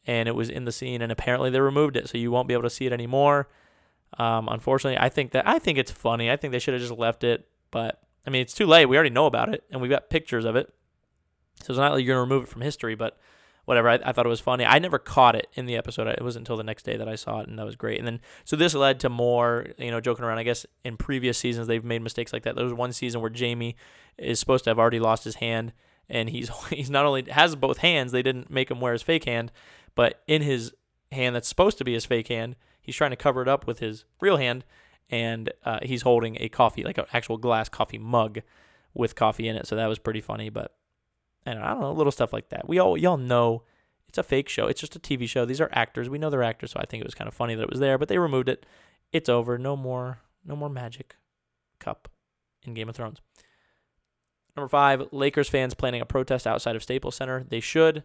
and 0.05 0.27
it 0.27 0.35
was 0.35 0.49
in 0.49 0.65
the 0.65 0.71
scene, 0.71 1.01
and 1.01 1.11
apparently 1.11 1.49
they 1.49 1.59
removed 1.59 1.95
it, 1.95 2.09
so 2.09 2.17
you 2.17 2.31
won't 2.31 2.47
be 2.47 2.53
able 2.53 2.63
to 2.63 2.69
see 2.69 2.85
it 2.85 2.93
anymore. 2.93 3.47
Um, 4.17 4.49
unfortunately, 4.49 4.97
I 4.99 5.09
think 5.09 5.31
that 5.31 5.47
I 5.47 5.59
think 5.59 5.77
it's 5.77 5.91
funny. 5.91 6.29
I 6.29 6.35
think 6.35 6.51
they 6.51 6.59
should 6.59 6.73
have 6.73 6.81
just 6.81 6.97
left 6.97 7.23
it, 7.23 7.47
but 7.69 8.01
I 8.25 8.29
mean, 8.29 8.41
it's 8.41 8.53
too 8.53 8.65
late. 8.65 8.85
We 8.87 8.97
already 8.97 9.09
know 9.09 9.25
about 9.25 9.53
it, 9.53 9.63
and 9.71 9.81
we've 9.81 9.91
got 9.91 10.09
pictures 10.09 10.45
of 10.45 10.55
it, 10.55 10.73
so 11.63 11.71
it's 11.71 11.79
not 11.79 11.93
like 11.93 12.05
you're 12.05 12.15
gonna 12.15 12.21
remove 12.21 12.43
it 12.43 12.49
from 12.49 12.61
history. 12.61 12.95
But 12.95 13.17
whatever. 13.65 13.89
I, 13.89 13.99
I 14.03 14.11
thought 14.11 14.25
it 14.25 14.29
was 14.29 14.39
funny. 14.39 14.65
I 14.65 14.79
never 14.79 14.99
caught 14.99 15.35
it 15.35 15.47
in 15.53 15.65
the 15.65 15.77
episode. 15.77 16.07
It 16.07 16.21
wasn't 16.21 16.41
until 16.41 16.57
the 16.57 16.63
next 16.63 16.83
day 16.83 16.97
that 16.97 17.07
I 17.07 17.15
saw 17.15 17.39
it, 17.39 17.47
and 17.47 17.57
that 17.59 17.65
was 17.65 17.75
great. 17.75 17.99
And 17.99 18.07
then 18.07 18.19
so 18.43 18.55
this 18.55 18.73
led 18.73 18.99
to 19.01 19.09
more, 19.09 19.67
you 19.77 19.91
know, 19.91 20.01
joking 20.01 20.25
around. 20.25 20.39
I 20.39 20.43
guess 20.43 20.65
in 20.83 20.97
previous 20.97 21.37
seasons 21.37 21.67
they've 21.67 21.83
made 21.83 22.01
mistakes 22.01 22.33
like 22.33 22.43
that. 22.43 22.55
There 22.55 22.65
was 22.65 22.73
one 22.73 22.91
season 22.91 23.21
where 23.21 23.31
Jaime 23.33 23.75
is 24.17 24.39
supposed 24.39 24.63
to 24.65 24.69
have 24.71 24.79
already 24.79 24.99
lost 24.99 25.23
his 25.23 25.35
hand, 25.35 25.73
and 26.09 26.29
he's 26.29 26.49
he's 26.69 26.89
not 26.89 27.05
only 27.05 27.23
has 27.29 27.55
both 27.55 27.77
hands. 27.77 28.11
They 28.11 28.23
didn't 28.23 28.49
make 28.49 28.69
him 28.69 28.81
wear 28.81 28.93
his 28.93 29.03
fake 29.03 29.25
hand 29.25 29.51
but 29.95 30.21
in 30.27 30.41
his 30.41 30.73
hand 31.11 31.35
that's 31.35 31.47
supposed 31.47 31.77
to 31.77 31.83
be 31.83 31.93
his 31.93 32.05
fake 32.05 32.27
hand, 32.27 32.55
he's 32.81 32.95
trying 32.95 33.11
to 33.11 33.17
cover 33.17 33.41
it 33.41 33.47
up 33.47 33.67
with 33.67 33.79
his 33.79 34.05
real 34.19 34.37
hand, 34.37 34.63
and 35.09 35.51
uh, 35.65 35.79
he's 35.83 36.03
holding 36.03 36.37
a 36.39 36.49
coffee, 36.49 36.83
like 36.83 36.97
an 36.97 37.05
actual 37.13 37.37
glass 37.37 37.69
coffee 37.69 37.97
mug 37.97 38.39
with 38.93 39.15
coffee 39.15 39.47
in 39.47 39.55
it. 39.55 39.67
So 39.67 39.75
that 39.75 39.87
was 39.87 39.99
pretty 39.99 40.21
funny. 40.21 40.49
But 40.49 40.75
And 41.45 41.59
I 41.59 41.71
don't 41.71 41.81
know, 41.81 41.91
little 41.91 42.11
stuff 42.11 42.33
like 42.33 42.49
that. 42.49 42.67
We 42.67 42.79
all 42.79 42.97
y'all 42.97 43.17
know 43.17 43.63
it's 44.07 44.17
a 44.17 44.23
fake 44.23 44.49
show. 44.49 44.67
It's 44.67 44.81
just 44.81 44.95
a 44.95 44.99
TV 44.99 45.27
show. 45.27 45.45
These 45.45 45.61
are 45.61 45.69
actors. 45.71 46.09
We 46.09 46.17
know 46.17 46.29
they're 46.29 46.43
actors, 46.43 46.71
so 46.71 46.79
I 46.79 46.85
think 46.85 47.01
it 47.01 47.07
was 47.07 47.15
kind 47.15 47.27
of 47.27 47.33
funny 47.33 47.55
that 47.55 47.63
it 47.63 47.69
was 47.69 47.79
there, 47.79 47.97
but 47.97 48.07
they 48.07 48.17
removed 48.17 48.49
it. 48.49 48.65
It's 49.11 49.29
over. 49.29 49.57
No 49.57 49.75
more 49.75 50.19
no 50.45 50.55
more 50.55 50.69
magic 50.69 51.15
cup 51.79 52.09
in 52.65 52.73
Game 52.73 52.89
of 52.89 52.95
Thrones. 52.95 53.21
Number 54.55 54.67
5, 54.67 55.09
Lakers 55.11 55.47
fans 55.47 55.73
planning 55.73 56.01
a 56.01 56.05
protest 56.05 56.45
outside 56.45 56.75
of 56.75 56.83
Staples 56.83 57.15
Center. 57.15 57.45
They 57.47 57.61
should. 57.61 58.03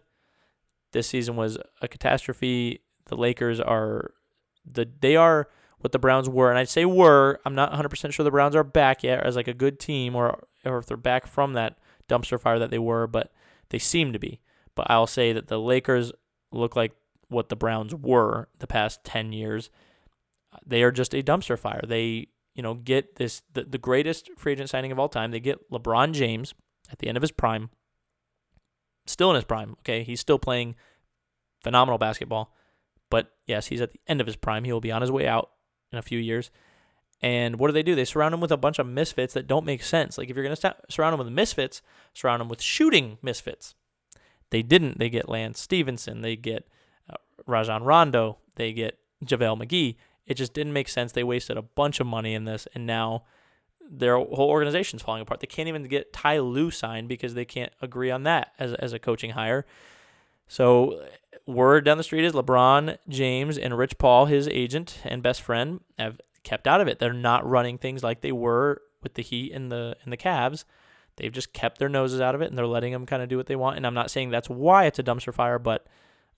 This 0.91 1.07
season 1.07 1.35
was 1.35 1.57
a 1.81 1.87
catastrophe. 1.87 2.81
The 3.07 3.15
Lakers 3.15 3.59
are 3.59 4.11
the 4.65 4.89
they 4.99 5.15
are 5.15 5.49
what 5.79 5.91
the 5.91 5.99
Browns 5.99 6.29
were, 6.29 6.49
and 6.49 6.57
I'd 6.57 6.69
say 6.69 6.85
were. 6.85 7.39
I'm 7.45 7.55
not 7.55 7.71
100% 7.71 8.11
sure 8.11 8.23
the 8.23 8.31
Browns 8.31 8.55
are 8.55 8.63
back 8.63 9.03
yet 9.03 9.23
as 9.23 9.35
like 9.35 9.47
a 9.47 9.53
good 9.53 9.79
team, 9.79 10.15
or 10.15 10.47
or 10.65 10.79
if 10.79 10.85
they're 10.85 10.97
back 10.97 11.27
from 11.27 11.53
that 11.53 11.77
dumpster 12.09 12.39
fire 12.39 12.59
that 12.59 12.71
they 12.71 12.79
were, 12.79 13.07
but 13.07 13.31
they 13.69 13.79
seem 13.79 14.13
to 14.13 14.19
be. 14.19 14.41
But 14.75 14.87
I'll 14.89 15.07
say 15.07 15.33
that 15.33 15.47
the 15.47 15.59
Lakers 15.59 16.11
look 16.51 16.75
like 16.75 16.93
what 17.29 17.49
the 17.49 17.55
Browns 17.55 17.93
were 17.93 18.47
the 18.59 18.67
past 18.67 19.03
10 19.03 19.33
years. 19.33 19.69
They 20.65 20.83
are 20.83 20.91
just 20.91 21.13
a 21.13 21.21
dumpster 21.21 21.59
fire. 21.59 21.81
They, 21.85 22.27
you 22.55 22.63
know, 22.63 22.73
get 22.73 23.15
this 23.15 23.41
the, 23.53 23.63
the 23.63 23.77
greatest 23.77 24.29
free 24.37 24.53
agent 24.53 24.69
signing 24.69 24.91
of 24.91 24.99
all 24.99 25.09
time. 25.09 25.31
They 25.31 25.39
get 25.39 25.69
LeBron 25.71 26.13
James 26.13 26.53
at 26.91 26.99
the 26.99 27.07
end 27.07 27.17
of 27.17 27.21
his 27.21 27.31
prime. 27.31 27.69
Still 29.17 29.31
in 29.31 29.35
his 29.35 29.45
prime, 29.45 29.71
okay? 29.79 30.03
He's 30.03 30.19
still 30.19 30.37
playing 30.37 30.75
phenomenal 31.63 31.97
basketball. 31.97 32.53
But 33.09 33.31
yes, 33.47 33.65
he's 33.65 33.81
at 33.81 33.91
the 33.91 33.99
end 34.05 34.21
of 34.21 34.27
his 34.27 34.35
prime. 34.35 34.63
He 34.63 34.71
will 34.71 34.79
be 34.79 34.91
on 34.91 35.01
his 35.01 35.09
way 35.09 35.27
out 35.27 35.49
in 35.91 35.97
a 35.97 36.03
few 36.03 36.19
years. 36.19 36.51
And 37.19 37.55
what 37.55 37.65
do 37.65 37.73
they 37.73 37.81
do? 37.81 37.95
They 37.95 38.05
surround 38.05 38.35
him 38.35 38.41
with 38.41 38.51
a 38.51 38.57
bunch 38.57 38.77
of 38.77 38.85
misfits 38.85 39.33
that 39.33 39.47
don't 39.47 39.65
make 39.65 39.81
sense. 39.81 40.19
Like 40.19 40.29
if 40.29 40.35
you're 40.35 40.45
going 40.45 40.55
to 40.55 40.75
surround 40.91 41.15
him 41.15 41.17
with 41.17 41.33
misfits, 41.33 41.81
surround 42.13 42.43
him 42.43 42.47
with 42.47 42.61
shooting 42.61 43.17
misfits. 43.23 43.73
They 44.51 44.61
didn't. 44.61 44.99
They 44.99 45.09
get 45.09 45.27
Lance 45.27 45.59
Stephenson. 45.59 46.21
They 46.21 46.35
get 46.35 46.67
uh, 47.09 47.15
Rajon 47.47 47.81
Rondo. 47.81 48.37
They 48.55 48.71
get 48.71 48.99
JaVale 49.25 49.65
McGee. 49.65 49.95
It 50.27 50.35
just 50.35 50.53
didn't 50.53 50.73
make 50.73 50.89
sense. 50.89 51.11
They 51.11 51.23
wasted 51.23 51.57
a 51.57 51.63
bunch 51.63 51.99
of 51.99 52.05
money 52.05 52.35
in 52.35 52.45
this, 52.45 52.67
and 52.75 52.85
now 52.85 53.23
their 53.89 54.17
whole 54.17 54.49
organization's 54.49 55.01
falling 55.01 55.21
apart. 55.21 55.39
They 55.39 55.47
can't 55.47 55.69
even 55.69 55.83
get 55.83 56.13
Ty 56.13 56.39
Lue 56.39 56.71
signed 56.71 57.07
because 57.07 57.33
they 57.33 57.45
can't 57.45 57.71
agree 57.81 58.11
on 58.11 58.23
that 58.23 58.53
as, 58.59 58.73
as 58.75 58.93
a 58.93 58.99
coaching 58.99 59.31
hire. 59.31 59.65
So 60.47 61.03
word 61.45 61.85
down 61.85 61.97
the 61.97 62.03
street 62.03 62.25
is 62.25 62.33
LeBron 62.33 62.97
James 63.07 63.57
and 63.57 63.77
Rich 63.77 63.97
Paul, 63.97 64.25
his 64.25 64.47
agent 64.49 64.99
and 65.03 65.23
best 65.23 65.41
friend, 65.41 65.81
have 65.97 66.19
kept 66.43 66.67
out 66.67 66.81
of 66.81 66.87
it. 66.87 66.99
They're 66.99 67.13
not 67.13 67.47
running 67.47 67.77
things 67.77 68.03
like 68.03 68.21
they 68.21 68.31
were 68.31 68.81
with 69.01 69.15
the 69.15 69.23
Heat 69.23 69.51
and 69.53 69.71
the 69.71 69.95
and 70.03 70.11
the 70.11 70.17
Cavs. 70.17 70.65
They've 71.17 71.31
just 71.31 71.53
kept 71.53 71.79
their 71.79 71.89
noses 71.89 72.21
out 72.21 72.35
of 72.35 72.41
it 72.41 72.49
and 72.49 72.57
they're 72.57 72.67
letting 72.67 72.93
them 72.93 73.05
kind 73.05 73.23
of 73.23 73.29
do 73.29 73.37
what 73.37 73.47
they 73.47 73.55
want. 73.55 73.77
And 73.77 73.87
I'm 73.87 73.93
not 73.93 74.11
saying 74.11 74.29
that's 74.29 74.49
why 74.49 74.85
it's 74.85 74.99
a 74.99 75.03
dumpster 75.03 75.33
fire, 75.33 75.57
but 75.57 75.87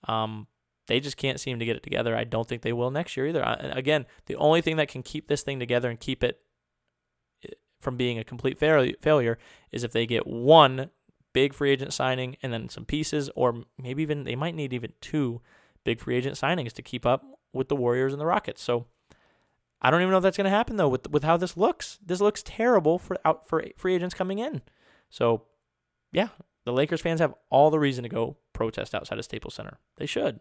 um, 0.04 0.46
they 0.86 1.00
just 1.00 1.18
can't 1.18 1.38
seem 1.38 1.58
to 1.58 1.66
get 1.66 1.76
it 1.76 1.82
together. 1.82 2.16
I 2.16 2.24
don't 2.24 2.48
think 2.48 2.62
they 2.62 2.72
will 2.72 2.90
next 2.90 3.16
year 3.16 3.26
either. 3.26 3.42
Again, 3.60 4.06
the 4.26 4.36
only 4.36 4.62
thing 4.62 4.76
that 4.76 4.88
can 4.88 5.02
keep 5.02 5.28
this 5.28 5.42
thing 5.42 5.60
together 5.60 5.90
and 5.90 6.00
keep 6.00 6.24
it 6.24 6.40
from 7.80 7.96
being 7.96 8.18
a 8.18 8.24
complete 8.24 8.58
failure 8.58 9.38
is 9.72 9.84
if 9.84 9.92
they 9.92 10.06
get 10.06 10.26
one 10.26 10.90
big 11.32 11.54
free 11.54 11.70
agent 11.70 11.92
signing 11.92 12.36
and 12.42 12.52
then 12.52 12.68
some 12.68 12.84
pieces, 12.84 13.30
or 13.34 13.64
maybe 13.78 14.02
even 14.02 14.24
they 14.24 14.36
might 14.36 14.54
need 14.54 14.72
even 14.72 14.92
two 15.00 15.40
big 15.84 16.00
free 16.00 16.16
agent 16.16 16.36
signings 16.36 16.72
to 16.72 16.82
keep 16.82 17.06
up 17.06 17.24
with 17.52 17.68
the 17.68 17.76
Warriors 17.76 18.12
and 18.12 18.20
the 18.20 18.26
Rockets. 18.26 18.62
So 18.62 18.86
I 19.80 19.90
don't 19.90 20.02
even 20.02 20.10
know 20.10 20.18
if 20.18 20.22
that's 20.22 20.36
going 20.36 20.44
to 20.44 20.50
happen 20.50 20.76
though 20.76 20.88
with 20.88 21.10
with 21.10 21.24
how 21.24 21.36
this 21.36 21.56
looks. 21.56 21.98
This 22.04 22.20
looks 22.20 22.42
terrible 22.42 22.98
for 22.98 23.16
out 23.24 23.48
for 23.48 23.64
free 23.76 23.94
agents 23.94 24.14
coming 24.14 24.38
in. 24.38 24.62
So 25.08 25.42
yeah, 26.12 26.28
the 26.64 26.72
Lakers 26.72 27.00
fans 27.00 27.20
have 27.20 27.34
all 27.48 27.70
the 27.70 27.78
reason 27.78 28.02
to 28.02 28.08
go 28.08 28.36
protest 28.52 28.94
outside 28.94 29.18
of 29.18 29.24
Staples 29.24 29.54
Center. 29.54 29.78
They 29.96 30.06
should. 30.06 30.40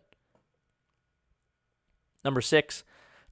Number 2.23 2.41
six, 2.41 2.84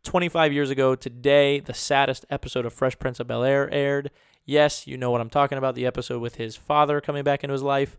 25 0.08 0.54
years 0.54 0.70
ago 0.70 0.96
today, 0.96 1.60
the 1.60 1.74
saddest 1.74 2.26
episode 2.30 2.66
of 2.66 2.72
Fresh 2.72 2.98
Prince 2.98 3.20
of 3.20 3.28
Bel 3.28 3.44
Air 3.44 3.70
aired. 3.74 4.10
Yes, 4.46 4.88
you 4.88 4.96
know 4.96 5.12
what 5.12 5.20
I'm 5.20 5.30
talking 5.30 5.58
about. 5.58 5.76
The 5.76 5.86
episode 5.86 6.22
with 6.22 6.36
his 6.36 6.56
father 6.56 7.02
coming 7.02 7.26
back 7.26 7.44
into 7.44 7.52
his 7.52 7.62
life. 7.62 7.98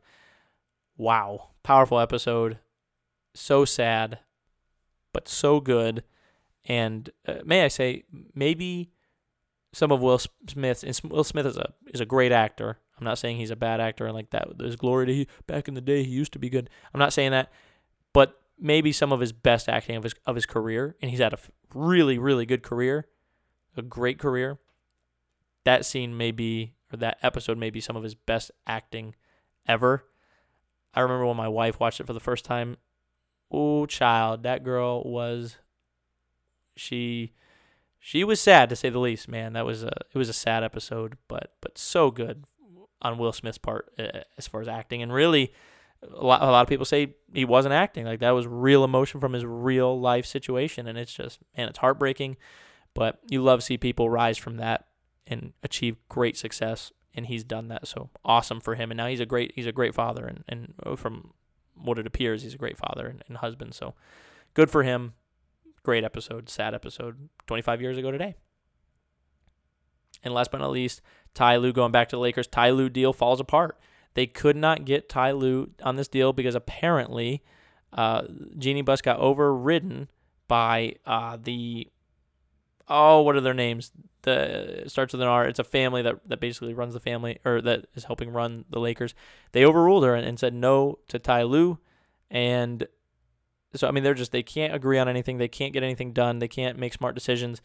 Wow. 0.97 1.51
Powerful 1.63 2.01
episode. 2.01 2.61
So 3.35 3.67
sad, 3.67 4.21
but 5.13 5.29
so 5.29 5.61
good. 5.61 6.03
And 6.65 7.11
uh, 7.27 7.41
may 7.45 7.63
I 7.63 7.69
say, 7.69 8.05
maybe 8.35 8.91
some 9.75 9.93
of 9.93 10.01
Will 10.01 10.19
Smith's 10.19 10.83
and 10.83 10.99
Will 11.13 11.25
Smith 11.25 11.45
is 11.45 11.59
a 11.59 11.75
is 11.93 12.01
a 12.01 12.07
great 12.07 12.33
actor. 12.33 12.79
I'm 12.99 13.05
not 13.05 13.19
saying 13.19 13.37
he's 13.37 13.51
a 13.51 13.57
bad 13.57 13.83
actor 13.83 14.07
and 14.07 14.15
like 14.15 14.31
that. 14.31 14.49
There's 14.57 14.77
glory 14.77 15.07
to 15.07 15.15
he 15.15 15.29
back 15.47 15.69
in 15.69 15.75
the 15.75 15.83
day. 15.83 16.05
He 16.05 16.11
used 16.11 16.33
to 16.33 16.39
be 16.39 16.49
good. 16.49 16.71
I'm 16.95 16.99
not 16.99 17.13
saying 17.13 17.33
that, 17.33 17.53
but 18.15 18.41
maybe 18.61 18.93
some 18.93 19.13
of 19.13 19.21
his 19.21 19.33
best 19.33 19.69
acting 19.69 19.97
of 19.97 20.05
his 20.05 20.15
of 20.27 20.35
his 20.35 20.47
career, 20.47 20.97
and 21.01 21.11
he's 21.11 21.21
had 21.21 21.33
a 21.33 21.39
really 21.75 22.19
really 22.19 22.47
good 22.47 22.63
career, 22.63 23.07
a 23.77 23.83
great 23.83 24.19
career 24.19 24.59
that 25.69 25.85
scene 25.85 26.17
may 26.17 26.31
be, 26.31 26.73
or 26.91 26.97
that 26.97 27.19
episode 27.23 27.59
may 27.59 27.69
be 27.69 27.79
some 27.79 27.95
of 27.95 28.03
his 28.03 28.15
best 28.15 28.51
acting 28.67 29.15
ever. 29.67 30.07
I 30.95 31.01
remember 31.01 31.27
when 31.27 31.37
my 31.37 31.47
wife 31.47 31.79
watched 31.79 32.01
it 32.01 32.07
for 32.07 32.15
the 32.15 32.21
first 32.21 32.47
time. 32.47 32.79
Oh, 33.51 33.85
child, 33.85 34.45
that 34.45 34.65
girl 34.65 35.03
was, 35.05 35.59
she, 36.75 37.35
she 37.99 38.25
was 38.25 38.41
sad 38.41 38.71
to 38.71 38.77
say 38.77 38.89
the 38.89 38.99
least. 38.99 39.29
Man, 39.29 39.53
that 39.53 39.67
was 39.67 39.83
a, 39.83 39.93
it 40.15 40.17
was 40.17 40.31
a 40.31 40.35
sad 40.35 40.65
episode, 40.65 41.19
but 41.29 41.53
but 41.61 41.77
so 41.77 42.11
good 42.11 42.45
on 43.03 43.19
Will 43.19 43.33
Smith's 43.35 43.59
part 43.59 43.93
uh, 43.99 44.21
as 44.39 44.49
far 44.49 44.63
as 44.63 44.69
acting, 44.69 45.03
and 45.03 45.13
really, 45.13 45.53
a 46.03 46.25
lot, 46.25 46.43
a 46.43 46.47
lot 46.47 46.63
of 46.63 46.69
people 46.69 46.85
say 46.85 47.15
he 47.33 47.45
wasn't 47.45 47.75
acting. 47.75 48.05
Like 48.05 48.21
that 48.21 48.31
was 48.31 48.47
real 48.47 48.85
emotion 48.85 49.21
from 49.21 49.33
his 49.33 49.45
real 49.45 49.99
life 49.99 50.27
situation, 50.27 50.87
and 50.87 50.99
it's 50.99 51.13
just 51.13 51.41
man, 51.57 51.69
it's 51.69 51.79
heartbreaking. 51.79 52.37
But 52.95 53.19
you 53.29 53.43
love 53.43 53.61
to 53.61 53.67
see 53.67 53.79
people 53.79 54.11
rise 54.11 54.39
from 54.39 54.57
that 54.57 54.87
and 55.27 55.53
achieve 55.63 55.97
great 56.09 56.37
success 56.37 56.91
and 57.15 57.27
he's 57.27 57.45
done 57.45 57.69
that. 57.69 57.87
So 57.87 58.11
awesome 58.25 58.61
for 58.61 58.75
him. 58.75 58.91
And 58.91 58.99
now 58.99 59.07
he's 59.07 59.21
a 59.21 59.27
great 59.27 59.53
he's 59.55 59.67
a 59.67 59.73
great 59.73 59.95
father 59.95 60.27
and, 60.27 60.45
and 60.49 60.75
uh, 60.85 60.97
from 60.97 61.33
what 61.75 61.99
it 61.99 62.07
appears 62.07 62.43
he's 62.43 62.55
a 62.55 62.59
great 62.59 62.79
father 62.79 63.07
and, 63.07 63.23
and 63.29 63.39
husband. 63.39 63.75
So 63.75 63.95
good 64.55 64.71
for 64.71 64.83
him. 64.83 65.15
Great 65.83 66.05
episode. 66.05 66.49
Sad 66.49 66.75
episode. 66.75 67.29
25 67.47 67.81
years 67.81 67.99
ago 67.99 68.11
today. 68.11 68.35
And 70.23 70.35
last 70.35 70.51
but 70.51 70.59
not 70.59 70.71
least 70.71 71.01
Ty 71.35 71.57
Lue 71.57 71.73
going 71.73 71.93
back 71.93 72.09
to 72.09 72.17
the 72.17 72.21
Lakers. 72.21 72.47
Ty 72.47 72.71
Lue 72.71 72.89
deal 72.89 73.13
falls 73.13 73.41
apart 73.41 73.79
they 74.15 74.27
could 74.27 74.57
not 74.57 74.85
get 74.85 75.09
Ty 75.09 75.33
Lue 75.33 75.71
on 75.83 75.97
this 75.97 76.09
deal 76.09 76.33
because 76.33 76.55
apparently 76.55 77.43
uh, 77.93 78.23
Jeanie 78.57 78.83
Buss 78.83 79.01
got 79.01 79.19
overridden 79.19 80.09
by 80.47 80.95
uh, 81.07 81.39
the 81.43 81.89
oh, 82.89 83.23
what 83.23 83.37
are 83.37 83.41
their 83.41 83.55
names? 83.55 83.93
The 84.23 84.85
starts 84.87 85.13
with 85.13 85.23
an 85.23 85.29
R. 85.29 85.47
It's 85.47 85.59
a 85.59 85.65
family 85.65 86.03
that 86.03 86.17
that 86.27 86.41
basically 86.41 86.75
runs 86.75 86.95
the 86.95 87.01
family 87.01 87.39
or 87.45 87.61
that 87.63 87.87
is 87.95 88.05
helping 88.05 88.31
run 88.31 88.65
the 88.71 88.81
Lakers. 88.81 89.15
They 89.53 89.65
overruled 89.65 90.05
her 90.05 90.15
and, 90.15 90.27
and 90.27 90.39
said 90.39 90.55
no 90.55 90.99
to 91.09 91.19
Ty 91.19 91.45
Lue, 91.45 91.79
and 92.31 92.87
so 93.75 93.87
I 93.87 93.91
mean 93.91 94.05
they're 94.05 94.15
just 94.15 94.33
they 94.33 94.43
can't 94.43 94.75
agree 94.75 94.99
on 94.99 95.09
anything. 95.09 95.39
They 95.39 95.49
can't 95.49 95.73
get 95.73 95.83
anything 95.83 96.13
done. 96.13 96.39
They 96.41 96.49
can't 96.49 96.79
make 96.79 96.95
smart 96.95 97.15
decisions. 97.15 97.63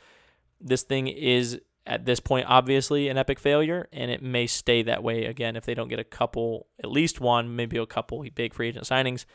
This 0.62 0.84
thing 0.84 1.08
is 1.08 1.60
at 1.86 2.06
this 2.06 2.19
point 2.19 2.46
obviously 2.48 3.10
an 3.10 3.17
epic 3.17 3.39
failure, 3.39 3.88
and 3.91 4.10
it 4.10 4.22
may 4.22 4.48
stay 4.48 4.82
that 4.84 5.04
way 5.04 5.26
again 5.26 5.56
if 5.56 5.65
they 5.65 5.74
don't 5.74 5.89
get 5.89 6.00
a 6.00 6.04
couple, 6.04 6.67
at 6.84 6.89
least 6.89 7.19
one, 7.19 7.56
maybe 7.56 7.78
a 7.78 7.86
couple 7.86 8.26
big 8.36 8.54
free 8.54 8.69
agent 8.69 8.86
signings. 8.86 9.26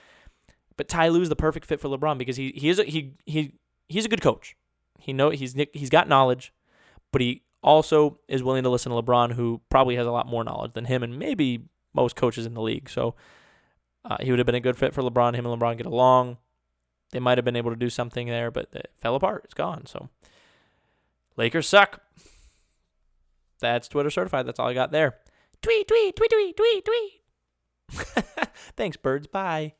But 0.77 0.89
Ty 0.89 1.09
Lue 1.09 1.23
is 1.23 1.29
the 1.29 1.37
perfect 1.37 1.67
fit 1.67 1.81
for 1.81 1.89
LeBron 1.89 2.19
because 2.19 2.37
he 2.37 2.53
he 2.57 2.69
is 2.69 2.79
a, 2.79 2.85
he 2.85 3.15
he 3.27 3.55
he's 3.89 4.05
a 4.05 4.09
good 4.09 4.23
coach. 4.23 4.57
He 4.99 5.13
know 5.13 5.31
he's 5.31 5.55
he's 5.73 5.91
got 5.91 6.09
knowledge, 6.09 6.53
but 7.13 7.21
he 7.21 7.43
also 7.63 8.19
is 8.29 8.43
willing 8.43 8.63
to 8.63 8.71
listen 8.71 8.93
to 8.93 9.03
LeBron, 9.03 9.33
who 9.33 9.61
probably 9.69 9.97
has 9.97 10.07
a 10.07 10.13
lot 10.13 10.27
more 10.27 10.45
knowledge 10.45 10.73
than 10.75 10.85
him, 10.85 11.03
and 11.03 11.19
maybe 11.19 11.65
most 11.93 12.17
coaches 12.17 12.47
in 12.47 12.55
the 12.55 12.63
league. 12.63 12.89
So 12.89 13.15
uh, 14.05 14.19
he 14.21 14.31
would 14.31 14.39
have 14.39 14.47
been 14.47 14.55
a 14.55 14.61
good 14.61 14.77
fit 14.77 14.95
for 14.95 15.03
LeBron. 15.03 15.35
Him 15.35 15.47
and 15.47 15.61
LeBron 15.61 15.77
get 15.77 15.87
along. 15.87 16.39
They 17.11 17.19
might 17.19 17.39
have 17.39 17.45
been 17.45 17.57
able 17.57 17.71
to 17.71 17.77
do 17.77 17.91
something 17.91 18.29
there, 18.29 18.51
but 18.51 18.69
it 18.73 18.93
fell 18.99 19.15
apart. 19.15 19.43
It's 19.45 19.55
gone. 19.55 19.87
So 19.87 20.09
Lakers 21.37 21.69
suck. 21.69 22.03
That's 23.61 23.89
Twitter 23.89 24.11
certified. 24.11 24.47
That's 24.47 24.59
all 24.59 24.69
I 24.69 24.75
got 24.75 24.93
there. 24.93 25.17
Tweet, 25.63 25.89
tweet, 25.89 26.17
tweet, 26.17 26.31
tweet, 26.31 26.57
tweet, 26.57 26.85
tweet. 26.85 27.13
Thanks, 28.77 28.97
birds. 28.97 29.27
Bye. 29.27 29.75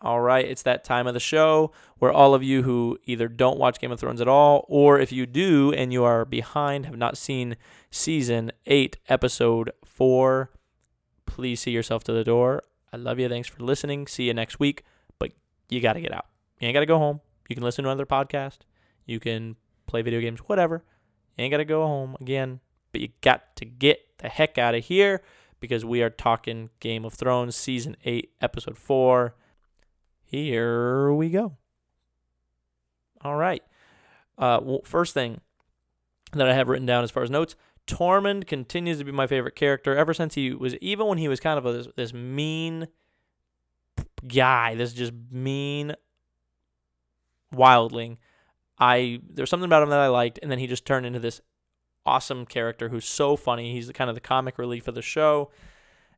All 0.00 0.20
right, 0.20 0.46
it's 0.46 0.62
that 0.62 0.84
time 0.84 1.08
of 1.08 1.14
the 1.14 1.20
show 1.20 1.72
where 1.98 2.12
all 2.12 2.32
of 2.32 2.42
you 2.42 2.62
who 2.62 2.98
either 3.04 3.26
don't 3.26 3.58
watch 3.58 3.80
Game 3.80 3.90
of 3.90 3.98
Thrones 3.98 4.20
at 4.20 4.28
all, 4.28 4.64
or 4.68 5.00
if 5.00 5.10
you 5.10 5.26
do 5.26 5.72
and 5.72 5.92
you 5.92 6.04
are 6.04 6.24
behind, 6.24 6.86
have 6.86 6.96
not 6.96 7.18
seen 7.18 7.56
season 7.90 8.52
eight, 8.66 8.96
episode 9.08 9.72
four, 9.84 10.50
please 11.26 11.60
see 11.60 11.72
yourself 11.72 12.04
to 12.04 12.12
the 12.12 12.22
door. 12.22 12.62
I 12.92 12.96
love 12.96 13.18
you. 13.18 13.28
Thanks 13.28 13.48
for 13.48 13.62
listening. 13.62 14.06
See 14.06 14.24
you 14.28 14.34
next 14.34 14.60
week. 14.60 14.84
But 15.18 15.32
you 15.68 15.80
got 15.80 15.94
to 15.94 16.00
get 16.00 16.12
out. 16.12 16.26
You 16.60 16.68
ain't 16.68 16.74
got 16.74 16.80
to 16.80 16.86
go 16.86 16.98
home. 16.98 17.20
You 17.48 17.56
can 17.56 17.64
listen 17.64 17.84
to 17.84 17.90
another 17.90 18.06
podcast. 18.06 18.58
You 19.08 19.18
can 19.18 19.56
play 19.86 20.02
video 20.02 20.20
games, 20.20 20.40
whatever. 20.40 20.84
You 21.36 21.44
ain't 21.44 21.50
got 21.50 21.58
to 21.58 21.64
go 21.64 21.86
home 21.86 22.16
again. 22.20 22.60
but 22.92 23.00
you 23.00 23.08
got 23.22 23.56
to 23.56 23.64
get 23.64 24.00
the 24.18 24.28
heck 24.28 24.58
out 24.58 24.74
of 24.74 24.84
here 24.84 25.22
because 25.60 25.84
we 25.84 26.02
are 26.02 26.10
talking 26.10 26.70
Game 26.78 27.04
of 27.04 27.14
Thrones 27.14 27.56
season 27.56 27.96
8 28.04 28.30
episode 28.40 28.76
4. 28.76 29.34
Here 30.22 31.12
we 31.12 31.30
go. 31.30 31.56
All 33.22 33.36
right. 33.36 33.62
Uh, 34.36 34.60
well, 34.62 34.80
first 34.84 35.14
thing 35.14 35.40
that 36.32 36.48
I 36.48 36.54
have 36.54 36.68
written 36.68 36.86
down 36.86 37.02
as 37.02 37.10
far 37.10 37.22
as 37.22 37.30
notes, 37.30 37.56
Tormund 37.86 38.46
continues 38.46 38.98
to 38.98 39.04
be 39.04 39.10
my 39.10 39.26
favorite 39.26 39.56
character 39.56 39.96
ever 39.96 40.12
since 40.12 40.34
he 40.34 40.52
was 40.52 40.76
even 40.76 41.06
when 41.06 41.16
he 41.16 41.28
was 41.28 41.40
kind 41.40 41.58
of 41.58 41.64
a, 41.64 41.72
this, 41.72 41.88
this 41.96 42.12
mean 42.12 42.88
guy, 44.26 44.74
this 44.74 44.92
just 44.92 45.14
mean 45.30 45.94
wildling. 47.54 48.18
I 48.78 49.20
there's 49.28 49.50
something 49.50 49.68
about 49.68 49.82
him 49.82 49.90
that 49.90 50.00
I 50.00 50.08
liked, 50.08 50.38
and 50.42 50.50
then 50.50 50.58
he 50.58 50.66
just 50.66 50.86
turned 50.86 51.06
into 51.06 51.18
this 51.18 51.40
awesome 52.06 52.46
character 52.46 52.88
who's 52.88 53.04
so 53.04 53.36
funny. 53.36 53.72
He's 53.72 53.86
the 53.86 53.92
kind 53.92 54.08
of 54.08 54.16
the 54.16 54.20
comic 54.20 54.58
relief 54.58 54.88
of 54.88 54.94
the 54.94 55.02
show, 55.02 55.50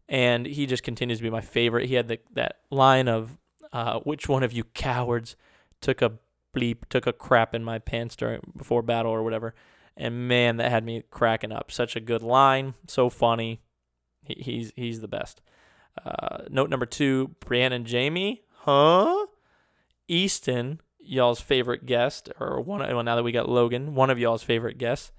and 0.08 0.46
he 0.46 0.66
just 0.66 0.82
continues 0.82 1.18
to 1.18 1.22
be 1.22 1.30
my 1.30 1.40
favorite. 1.40 1.88
He 1.88 1.94
had 1.94 2.08
the, 2.08 2.20
that 2.34 2.60
line 2.70 3.08
of, 3.08 3.38
uh, 3.72 4.00
"Which 4.00 4.28
one 4.28 4.42
of 4.42 4.52
you 4.52 4.64
cowards 4.64 5.36
took 5.80 6.02
a 6.02 6.12
bleep, 6.54 6.88
took 6.88 7.06
a 7.06 7.12
crap 7.12 7.54
in 7.54 7.64
my 7.64 7.78
pants 7.78 8.16
during 8.16 8.40
before 8.56 8.82
battle 8.82 9.12
or 9.12 9.22
whatever?" 9.22 9.54
And 9.96 10.28
man, 10.28 10.56
that 10.58 10.70
had 10.70 10.84
me 10.84 11.02
cracking 11.10 11.52
up. 11.52 11.70
Such 11.72 11.96
a 11.96 12.00
good 12.00 12.22
line, 12.22 12.74
so 12.86 13.10
funny. 13.10 13.60
He, 14.22 14.34
he's 14.34 14.72
he's 14.76 15.00
the 15.00 15.08
best. 15.08 15.40
Uh, 16.04 16.44
note 16.50 16.70
number 16.70 16.86
two: 16.86 17.34
Brienne 17.40 17.72
and 17.72 17.90
Jaime, 17.90 18.42
huh? 18.58 19.26
Easton 20.08 20.80
y'all's 21.10 21.40
favorite 21.40 21.86
guest, 21.86 22.30
or 22.38 22.60
one. 22.60 22.80
Well, 22.80 23.02
now 23.02 23.16
that 23.16 23.24
we 23.24 23.32
got 23.32 23.48
Logan, 23.48 23.94
one 23.96 24.10
of 24.10 24.18
y'all's 24.18 24.44
favorite 24.44 24.78
guests, 24.78 25.10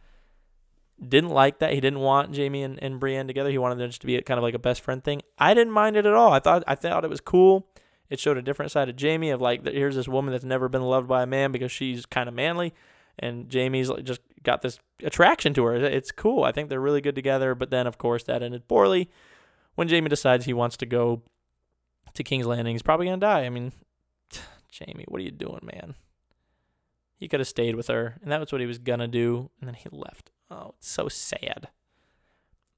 didn't 1.05 1.31
like 1.31 1.59
that. 1.59 1.73
He 1.73 1.81
didn't 1.81 1.99
want 1.99 2.35
Jaime 2.35 2.63
and, 2.63 2.81
and 2.81 2.99
Brienne 2.99 3.27
together. 3.27 3.49
He 3.49 3.57
wanted 3.57 3.77
them 3.77 3.89
just 3.89 4.01
to 4.01 4.07
be 4.07 4.19
kind 4.21 4.37
of 4.37 4.43
like 4.43 4.53
a 4.53 4.59
best 4.59 4.81
friend 4.81 5.03
thing. 5.03 5.21
I 5.37 5.53
didn't 5.53 5.73
mind 5.73 5.97
it 5.97 6.05
at 6.05 6.13
all. 6.13 6.31
I 6.31 6.39
thought 6.39 6.63
I 6.65 6.75
thought 6.75 7.03
it 7.03 7.09
was 7.09 7.19
cool. 7.19 7.67
It 8.09 8.19
showed 8.19 8.37
a 8.37 8.41
different 8.41 8.71
side 8.71 8.87
of 8.87 8.99
Jaime 8.99 9.31
of 9.31 9.41
like 9.41 9.67
here's 9.67 9.95
this 9.95 10.07
woman 10.07 10.31
that's 10.31 10.45
never 10.45 10.69
been 10.69 10.83
loved 10.83 11.07
by 11.07 11.23
a 11.23 11.27
man 11.27 11.51
because 11.51 11.71
she's 11.71 12.05
kind 12.05 12.29
of 12.29 12.35
manly, 12.35 12.73
and 13.19 13.51
Jaime's 13.51 13.91
just 14.03 14.21
got 14.43 14.61
this 14.61 14.79
attraction 15.03 15.53
to 15.55 15.65
her. 15.65 15.75
It's 15.75 16.11
cool. 16.11 16.43
I 16.45 16.53
think 16.53 16.69
they're 16.69 16.79
really 16.79 17.01
good 17.01 17.15
together. 17.15 17.53
But 17.53 17.69
then 17.69 17.85
of 17.85 17.97
course 17.97 18.23
that 18.23 18.41
ended 18.41 18.67
poorly 18.69 19.09
when 19.75 19.89
Jaime 19.89 20.07
decides 20.07 20.45
he 20.45 20.53
wants 20.53 20.77
to 20.77 20.85
go 20.85 21.23
to 22.13 22.23
King's 22.23 22.45
Landing. 22.45 22.75
He's 22.75 22.81
probably 22.81 23.07
gonna 23.07 23.17
die. 23.17 23.43
I 23.43 23.49
mean, 23.49 23.73
Jaime, 24.79 25.05
what 25.07 25.19
are 25.19 25.23
you 25.23 25.31
doing, 25.31 25.61
man? 25.63 25.95
He 27.15 27.27
could 27.27 27.39
have 27.39 27.47
stayed 27.47 27.75
with 27.75 27.87
her, 27.87 28.17
and 28.21 28.31
that 28.31 28.39
was 28.39 28.51
what 28.51 28.61
he 28.61 28.67
was 28.67 28.79
gonna 28.79 29.07
do, 29.07 29.51
and 29.59 29.67
then 29.67 29.75
he 29.75 29.89
left. 29.91 30.31
Oh, 30.49 30.73
it's 30.77 30.89
so 30.89 31.07
sad. 31.07 31.69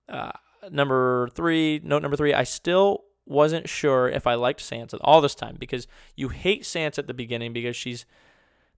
Uh, 0.10 0.32
number 0.70 1.30
three, 1.30 1.80
note 1.84 2.02
number 2.02 2.18
three, 2.18 2.34
I 2.34 2.44
still 2.44 3.06
wasn't 3.26 3.70
sure 3.70 4.10
if 4.10 4.28
I 4.28 4.34
liked 4.36 4.60
Sansa 4.60 4.98
all 5.02 5.22
this 5.22 5.36
time 5.36 5.56
because 5.60 5.88
you 6.16 6.30
hate 6.30 6.64
Sansa 6.64 7.00
at 7.00 7.08
the 7.08 7.14
beginning 7.14 7.54
because 7.54 7.76
she's 7.76 8.06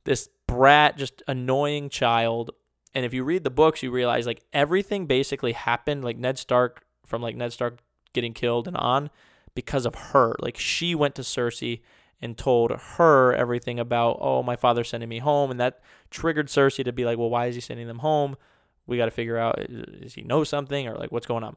this 0.04 0.30
brat, 0.48 0.98
just 0.98 1.24
annoying 1.28 1.90
child. 1.90 2.52
And 2.94 3.06
if 3.06 3.14
you 3.14 3.24
read 3.24 3.44
the 3.44 3.50
books, 3.50 3.84
you 3.84 3.92
realize 3.92 4.28
like 4.28 4.44
everything 4.54 5.08
basically 5.08 5.54
happened, 5.54 6.04
like 6.04 6.18
Ned 6.18 6.38
Stark 6.38 6.86
from 7.06 7.22
like 7.22 7.36
Ned 7.36 7.54
Stark 7.54 7.80
getting 8.14 8.34
killed 8.34 8.68
and 8.68 8.78
on 8.78 9.10
because 9.56 9.86
of 9.86 9.96
her. 9.96 10.36
Like 10.40 10.58
she 10.58 10.96
went 10.96 11.16
to 11.16 11.22
Cersei 11.22 11.82
and 12.22 12.38
told 12.38 12.72
her 12.72 13.34
everything 13.34 13.80
about, 13.80 14.18
oh, 14.22 14.42
my 14.42 14.56
father's 14.56 14.90
sending 14.90 15.10
me 15.10 15.20
home. 15.20 15.52
And 15.52 15.60
that 15.60 15.80
triggered 16.10 16.48
Cersei 16.48 16.84
to 16.86 16.94
be 16.94 17.06
like, 17.06 17.18
well, 17.18 17.30
why 17.30 17.48
is 17.48 17.56
he 17.56 17.62
sending 17.62 17.88
them 17.88 18.00
home? 18.00 18.36
We 18.88 18.98
got 18.98 19.06
to 19.06 19.12
figure 19.12 19.38
out, 19.38 19.60
does 20.02 20.14
he 20.14 20.22
know 20.22 20.44
something 20.44 20.88
or 20.88 20.96
like 20.96 21.12
what's 21.12 21.28
going 21.28 21.44
on? 21.44 21.56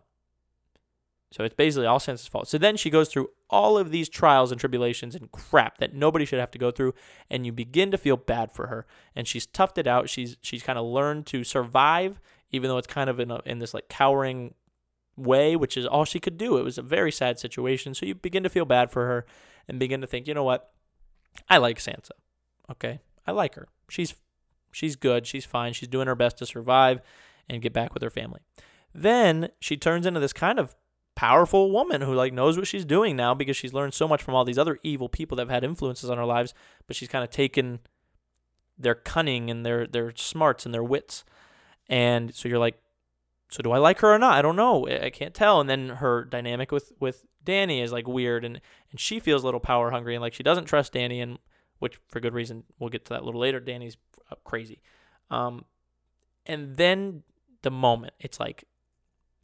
So 1.30 1.44
it's 1.44 1.54
basically 1.54 1.86
all 1.86 1.98
Sansa's 1.98 2.26
fault. 2.26 2.48
So 2.48 2.56
then 2.56 2.76
she 2.76 2.88
goes 2.88 3.10
through 3.10 3.28
all 3.50 3.76
of 3.76 3.90
these 3.90 4.08
trials 4.08 4.50
and 4.50 4.58
tribulations 4.58 5.14
and 5.14 5.30
crap 5.30 5.76
that 5.78 5.94
nobody 5.94 6.24
should 6.24 6.40
have 6.40 6.50
to 6.52 6.58
go 6.58 6.70
through, 6.70 6.94
and 7.28 7.44
you 7.44 7.52
begin 7.52 7.90
to 7.90 7.98
feel 7.98 8.16
bad 8.16 8.50
for 8.50 8.68
her. 8.68 8.86
And 9.14 9.28
she's 9.28 9.46
toughed 9.46 9.76
it 9.76 9.86
out. 9.86 10.08
She's 10.08 10.38
she's 10.40 10.62
kind 10.62 10.78
of 10.78 10.86
learned 10.86 11.26
to 11.26 11.44
survive, 11.44 12.18
even 12.50 12.68
though 12.68 12.78
it's 12.78 12.86
kind 12.86 13.10
of 13.10 13.20
in 13.20 13.30
a, 13.30 13.40
in 13.44 13.58
this 13.58 13.74
like 13.74 13.88
cowering 13.88 14.54
way, 15.18 15.56
which 15.56 15.76
is 15.76 15.86
all 15.86 16.04
she 16.04 16.20
could 16.20 16.38
do. 16.38 16.56
It 16.56 16.64
was 16.64 16.78
a 16.78 16.82
very 16.82 17.12
sad 17.12 17.38
situation. 17.38 17.94
So 17.94 18.06
you 18.06 18.14
begin 18.14 18.42
to 18.42 18.48
feel 18.48 18.64
bad 18.64 18.90
for 18.90 19.06
her, 19.06 19.26
and 19.68 19.78
begin 19.78 20.00
to 20.00 20.06
think, 20.06 20.26
you 20.26 20.34
know 20.34 20.44
what? 20.44 20.72
I 21.48 21.58
like 21.58 21.78
Sansa. 21.78 22.12
Okay. 22.70 23.00
I 23.26 23.32
like 23.32 23.54
her. 23.54 23.68
She's 23.88 24.14
she's 24.72 24.96
good. 24.96 25.26
She's 25.26 25.44
fine. 25.44 25.74
She's 25.74 25.88
doing 25.88 26.06
her 26.06 26.14
best 26.14 26.38
to 26.38 26.46
survive 26.46 27.00
and 27.48 27.62
get 27.62 27.72
back 27.72 27.94
with 27.94 28.02
her 28.02 28.10
family. 28.10 28.40
Then 28.94 29.50
she 29.60 29.76
turns 29.76 30.06
into 30.06 30.20
this 30.20 30.32
kind 30.32 30.58
of 30.58 30.74
powerful 31.14 31.70
woman 31.70 32.00
who 32.00 32.14
like 32.14 32.32
knows 32.32 32.56
what 32.56 32.66
she's 32.66 32.84
doing 32.84 33.16
now 33.16 33.34
because 33.34 33.56
she's 33.56 33.74
learned 33.74 33.92
so 33.92 34.08
much 34.08 34.22
from 34.22 34.34
all 34.34 34.44
these 34.44 34.58
other 34.58 34.78
evil 34.82 35.08
people 35.08 35.36
that 35.36 35.42
have 35.42 35.50
had 35.50 35.64
influences 35.64 36.08
on 36.08 36.16
her 36.16 36.24
lives, 36.24 36.54
but 36.86 36.96
she's 36.96 37.08
kind 37.08 37.24
of 37.24 37.30
taken 37.30 37.80
their 38.78 38.94
cunning 38.94 39.50
and 39.50 39.66
their 39.66 39.86
their 39.86 40.12
smarts 40.14 40.64
and 40.64 40.72
their 40.72 40.84
wits. 40.84 41.24
And 41.88 42.34
so 42.34 42.48
you're 42.48 42.58
like, 42.58 42.78
so 43.48 43.62
do 43.62 43.72
I 43.72 43.78
like 43.78 44.00
her 44.00 44.14
or 44.14 44.18
not? 44.18 44.34
I 44.34 44.42
don't 44.42 44.56
know. 44.56 44.86
I 44.86 45.10
can't 45.10 45.34
tell. 45.34 45.60
And 45.60 45.70
then 45.70 45.88
her 45.88 46.24
dynamic 46.24 46.70
with 46.70 46.92
with 47.00 47.24
Dany 47.44 47.82
is 47.82 47.92
like 47.92 48.06
weird, 48.06 48.44
and 48.44 48.60
and 48.90 49.00
she 49.00 49.20
feels 49.20 49.42
a 49.42 49.46
little 49.46 49.60
power 49.60 49.90
hungry, 49.90 50.14
and 50.14 50.22
like 50.22 50.34
she 50.34 50.42
doesn't 50.42 50.66
trust 50.66 50.92
Dany, 50.92 51.22
and 51.22 51.38
which 51.78 51.98
for 52.08 52.20
good 52.20 52.34
reason. 52.34 52.64
We'll 52.78 52.90
get 52.90 53.06
to 53.06 53.14
that 53.14 53.22
a 53.22 53.24
little 53.24 53.40
later. 53.40 53.60
Dany's 53.60 53.96
uh, 54.30 54.34
crazy. 54.44 54.82
Um, 55.30 55.64
and 56.46 56.76
then 56.76 57.22
the 57.62 57.70
moment 57.70 58.14
it's 58.20 58.38
like 58.38 58.64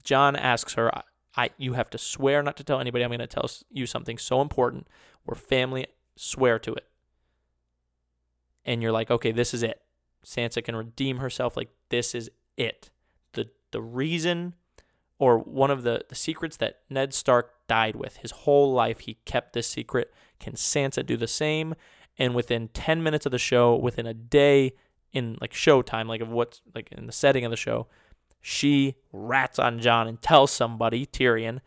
Jon 0.02 0.36
asks 0.36 0.74
her, 0.74 0.94
I, 0.94 1.02
I 1.36 1.50
you 1.56 1.72
have 1.72 1.90
to 1.90 1.98
swear 1.98 2.42
not 2.42 2.56
to 2.58 2.64
tell 2.64 2.80
anybody. 2.80 3.04
I'm 3.04 3.10
going 3.10 3.20
to 3.20 3.26
tell 3.26 3.48
you 3.70 3.86
something 3.86 4.18
so 4.18 4.42
important. 4.42 4.86
We're 5.24 5.34
family. 5.34 5.86
Swear 6.16 6.58
to 6.60 6.74
it. 6.74 6.86
And 8.66 8.82
you're 8.82 8.92
like, 8.92 9.10
okay, 9.10 9.32
this 9.32 9.52
is 9.52 9.62
it. 9.62 9.80
Sansa 10.24 10.62
can 10.62 10.76
redeem 10.76 11.18
herself. 11.18 11.56
Like 11.56 11.70
this 11.88 12.14
is 12.14 12.30
it 12.56 12.90
the 13.74 13.82
reason 13.82 14.54
or 15.18 15.38
one 15.38 15.70
of 15.70 15.82
the, 15.82 16.04
the 16.08 16.14
secrets 16.14 16.56
that 16.56 16.80
Ned 16.88 17.12
Stark 17.12 17.52
died 17.68 17.96
with. 17.96 18.18
His 18.18 18.30
whole 18.30 18.72
life, 18.72 19.00
he 19.00 19.18
kept 19.24 19.52
this 19.52 19.66
secret. 19.66 20.12
Can 20.40 20.54
Sansa 20.54 21.04
do 21.04 21.16
the 21.16 21.26
same? 21.26 21.74
And 22.16 22.34
within 22.34 22.68
10 22.68 23.02
minutes 23.02 23.26
of 23.26 23.32
the 23.32 23.38
show, 23.38 23.74
within 23.74 24.06
a 24.06 24.14
day 24.14 24.74
in 25.12 25.36
like 25.40 25.52
showtime, 25.52 26.06
like 26.06 26.20
of 26.20 26.28
what's 26.28 26.62
like 26.74 26.90
in 26.92 27.06
the 27.06 27.12
setting 27.12 27.44
of 27.44 27.50
the 27.50 27.56
show, 27.56 27.88
she 28.40 28.94
rats 29.12 29.58
on 29.58 29.80
Jon 29.80 30.06
and 30.06 30.22
tells 30.22 30.52
somebody, 30.52 31.04
Tyrion, 31.04 31.60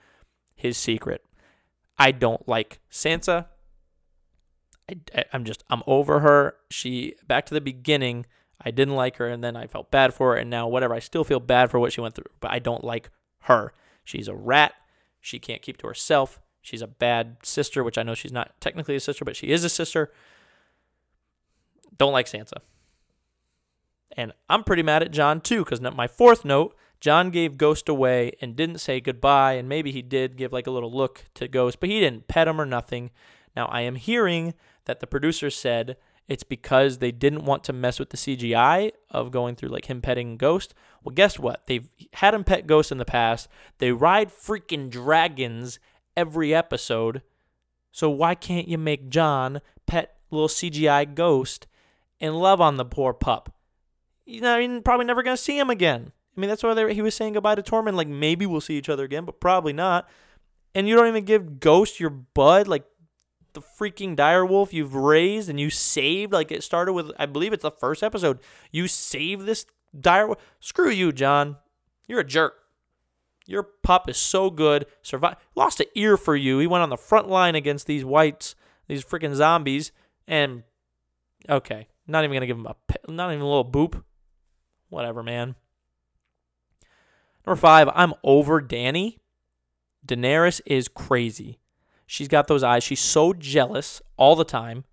his 0.56 0.78
secret. 0.78 1.24
I 1.98 2.12
don't 2.12 2.48
like 2.48 2.80
Sansa. 2.92 3.48
I, 4.90 5.26
am 5.34 5.44
just, 5.44 5.64
I'm 5.70 5.84
over 5.86 6.20
her. 6.20 6.56
She, 6.70 7.16
back 7.28 7.46
to 7.48 7.54
the 7.54 7.62
beginning, 7.62 8.26
I 8.60 8.72
didn't 8.72 8.96
like 8.96 9.18
her 9.18 9.28
and 9.28 9.44
then 9.44 9.56
I 9.56 9.68
felt 9.68 9.92
bad 9.92 10.14
for 10.14 10.34
her 10.34 10.38
and 10.38 10.50
now 10.50 10.68
whatever. 10.68 10.94
I 10.94 11.00
still 11.00 11.24
feel 11.24 11.40
bad 11.40 11.70
for 11.70 11.80
what 11.80 11.94
she 11.94 12.02
went 12.02 12.16
through, 12.16 12.32
but 12.40 12.52
I 12.52 12.60
don't 12.60 12.84
like 12.84 13.10
her. 13.42 13.74
She's 14.04 14.28
a 14.28 14.36
rat. 14.36 14.74
She 15.22 15.40
can't 15.40 15.62
keep 15.62 15.78
to 15.78 15.88
herself. 15.88 16.40
She's 16.62 16.82
a 16.82 16.88
bad 16.88 17.38
sister, 17.44 17.84
which 17.84 17.98
I 17.98 18.04
know 18.04 18.16
she's 18.16 18.32
not 18.32 18.60
technically 18.60 18.96
a 18.96 19.00
sister, 19.00 19.24
but 19.24 19.36
she 19.36 19.52
is 19.52 19.64
a 19.64 19.70
sister. 19.70 20.12
Don't 21.98 22.14
like 22.14 22.28
Sansa. 22.28 22.60
And 24.16 24.34
I'm 24.50 24.64
pretty 24.64 24.84
mad 24.84 25.04
at 25.04 25.12
Jon 25.12 25.42
too, 25.42 25.64
because 25.64 25.82
my 25.82 26.08
fourth 26.08 26.44
note, 26.44 26.76
Jon 27.00 27.30
gave 27.30 27.58
Ghost 27.58 27.88
away 27.88 28.34
and 28.42 28.56
didn't 28.56 28.80
say 28.80 29.00
goodbye, 29.00 29.54
and 29.54 29.70
maybe 29.70 29.92
he 29.92 30.02
did 30.02 30.36
give 30.36 30.52
like 30.52 30.68
a 30.68 30.72
little 30.72 30.92
look 30.92 31.26
to 31.36 31.48
Ghost, 31.48 31.80
but 31.80 31.90
he 31.90 32.00
didn't 32.00 32.28
pet 32.28 32.48
him 32.48 32.60
or 32.60 32.66
nothing. 32.66 33.12
Now 33.56 33.68
I 33.68 33.82
am 33.82 33.96
hearing 33.96 34.54
that 34.86 35.00
the 35.00 35.08
producer 35.08 35.50
said 35.50 35.98
it's 36.28 36.44
because 36.44 36.98
they 36.98 37.12
didn't 37.12 37.46
want 37.46 37.64
to 37.66 37.74
mess 37.74 38.00
with 38.00 38.10
the 38.10 38.18
CGI 38.18 38.92
of 39.10 39.32
going 39.32 39.56
through 39.56 39.70
like 39.70 39.86
him 39.86 40.02
petting 40.02 40.38
Ghost. 40.38 40.74
Well, 41.04 41.16
guess 41.16 41.40
what? 41.40 41.68
They've 41.68 41.88
had 42.14 42.34
him 42.34 42.44
pet 42.44 42.68
Ghost 42.68 42.92
in 42.92 42.98
the 42.98 43.06
past. 43.06 43.48
They 43.78 43.92
ride 43.92 44.30
freaking 44.30 44.90
dragons 44.90 45.80
every 46.18 46.54
episode. 46.54 47.22
So 47.92 48.10
why 48.10 48.36
can't 48.36 48.68
you 48.68 48.78
make 48.78 49.10
Jon 49.10 49.62
pet 49.86 50.18
little 50.30 50.50
CGI 50.50 51.16
Ghost 51.16 51.66
and 52.20 52.40
love 52.40 52.60
on 52.60 52.76
the 52.76 52.86
poor 52.86 53.14
pup? 53.14 53.54
You 54.26 54.42
know, 54.42 54.58
you're 54.58 54.82
probably 54.82 55.06
never 55.06 55.24
gonna 55.24 55.38
see 55.38 55.58
him 55.58 55.70
again. 55.70 56.12
I 56.36 56.40
mean, 56.40 56.50
that's 56.50 56.62
why 56.62 56.74
they, 56.74 56.94
he 56.94 57.02
was 57.02 57.16
saying 57.16 57.34
goodbye 57.34 57.56
to 57.56 57.64
Tormund. 57.64 57.96
Like 57.96 58.10
maybe 58.10 58.46
we'll 58.46 58.62
see 58.62 58.78
each 58.78 58.90
other 58.90 59.06
again, 59.06 59.24
but 59.24 59.40
probably 59.40 59.74
not. 59.74 60.10
And 60.76 60.88
you 60.88 60.96
don't 60.96 61.08
even 61.08 61.24
give 61.24 61.62
Ghost 61.62 62.02
your 62.02 62.10
bud. 62.10 62.68
Like 62.68 62.84
the 63.54 63.62
freaking 63.62 64.16
direwolf 64.16 64.74
you've 64.74 64.96
raised 64.96 65.50
and 65.50 65.60
you 65.60 65.70
saved. 65.70 66.34
Like 66.34 66.52
it 66.52 66.64
started 66.64 66.94
with, 66.94 67.12
I 67.18 67.26
believe 67.26 67.54
it's 67.54 67.64
the 67.64 67.72
first 67.72 68.04
episode. 68.04 68.40
You 68.72 68.88
saved 68.88 69.46
this 69.46 69.66
direwolf. 70.00 70.38
Screw 70.60 70.90
you, 70.90 71.12
Jon. 71.12 71.58
You're 72.08 72.22
a 72.22 72.26
jerk. 72.26 72.54
Your 73.46 73.64
pup 73.64 74.10
is 74.10 74.18
so 74.18 74.50
good. 74.50 74.86
Survived. 75.02 75.38
Lost 75.56 75.80
an 75.80 75.88
ear 75.96 76.18
for 76.18 76.36
you. 76.36 76.60
He 76.60 76.68
went 76.68 76.84
on 76.84 76.90
the 76.90 76.98
front 76.98 77.30
line 77.30 77.56
against 77.56 77.88
these 77.88 78.04
whites, 78.04 78.56
these 78.88 79.06
freaking 79.06 79.36
zombies, 79.36 79.92
and 80.28 80.64
okay, 81.50 81.88
not 82.08 82.24
even 82.24 82.36
gonna 82.36 82.46
give 82.46 82.58
him 82.58 82.68
a, 82.68 82.76
not 83.10 83.32
even 83.32 83.42
a 83.42 83.48
little 83.48 83.70
boop. 83.70 84.04
Whatever, 84.90 85.24
man. 85.24 85.56
Number 87.46 87.56
five, 87.56 87.90
I'm 87.94 88.14
over 88.24 88.62
Dany. 88.62 89.18
Daenerys 90.06 90.60
is 90.66 90.90
crazy. 90.90 91.60
She's 92.08 92.30
got 92.30 92.48
those 92.48 92.64
eyes. 92.64 92.84
She's 92.84 93.02
so 93.02 93.34
jealous 93.34 94.02
all 94.16 94.36
the 94.36 94.46
time. 94.46 94.86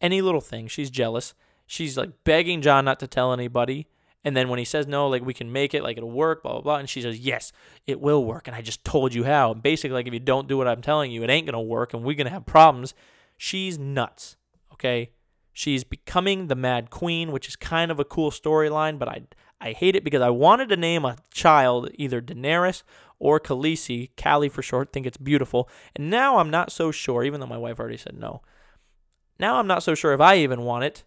Any 0.00 0.20
little 0.20 0.40
thing, 0.40 0.66
she's 0.66 0.90
jealous. 0.90 1.32
She's 1.66 1.96
like 1.96 2.10
begging 2.24 2.60
Jon 2.60 2.84
not 2.84 3.00
to 3.00 3.06
tell 3.06 3.32
anybody. 3.32 3.86
And 4.24 4.36
then 4.36 4.48
when 4.48 4.58
he 4.58 4.64
says 4.64 4.86
no, 4.86 5.08
like 5.08 5.24
we 5.24 5.32
can 5.32 5.52
make 5.52 5.74
it, 5.74 5.82
like 5.82 5.96
it'll 5.96 6.10
work, 6.10 6.42
blah 6.42 6.52
blah 6.52 6.60
blah, 6.60 6.76
and 6.76 6.88
she 6.88 7.00
says 7.00 7.20
yes, 7.20 7.52
it 7.86 8.00
will 8.00 8.24
work, 8.24 8.48
and 8.48 8.56
I 8.56 8.62
just 8.62 8.84
told 8.84 9.14
you 9.14 9.24
how. 9.24 9.52
And 9.52 9.62
basically, 9.62 9.94
like 9.94 10.08
if 10.08 10.12
you 10.12 10.20
don't 10.20 10.48
do 10.48 10.58
what 10.58 10.68
I'm 10.68 10.82
telling 10.82 11.12
you, 11.12 11.22
it 11.22 11.30
ain't 11.30 11.46
gonna 11.46 11.62
work, 11.62 11.94
and 11.94 12.02
we're 12.02 12.16
gonna 12.16 12.30
have 12.30 12.44
problems. 12.44 12.94
She's 13.36 13.78
nuts. 13.78 14.36
Okay, 14.72 15.12
she's 15.52 15.84
becoming 15.84 16.48
the 16.48 16.56
Mad 16.56 16.90
Queen, 16.90 17.30
which 17.30 17.48
is 17.48 17.54
kind 17.54 17.92
of 17.92 18.00
a 18.00 18.04
cool 18.04 18.32
storyline, 18.32 18.98
but 18.98 19.08
I 19.08 19.22
I 19.60 19.72
hate 19.72 19.96
it 19.96 20.04
because 20.04 20.22
I 20.22 20.30
wanted 20.30 20.68
to 20.68 20.76
name 20.76 21.04
a 21.04 21.16
child 21.32 21.90
either 21.94 22.20
Daenerys 22.20 22.82
or 23.18 23.40
Khaleesi, 23.40 24.10
Callie 24.16 24.48
for 24.48 24.62
short. 24.62 24.92
Think 24.92 25.06
it's 25.06 25.16
beautiful, 25.16 25.68
and 25.96 26.10
now 26.10 26.38
I'm 26.38 26.50
not 26.50 26.70
so 26.70 26.90
sure, 26.90 27.24
even 27.24 27.40
though 27.40 27.46
my 27.46 27.58
wife 27.58 27.80
already 27.80 27.96
said 27.96 28.16
no. 28.16 28.42
Now 29.40 29.56
I'm 29.56 29.66
not 29.66 29.82
so 29.82 29.94
sure 29.94 30.12
if 30.12 30.20
I 30.20 30.36
even 30.36 30.62
want 30.62 30.84
it 30.84 31.04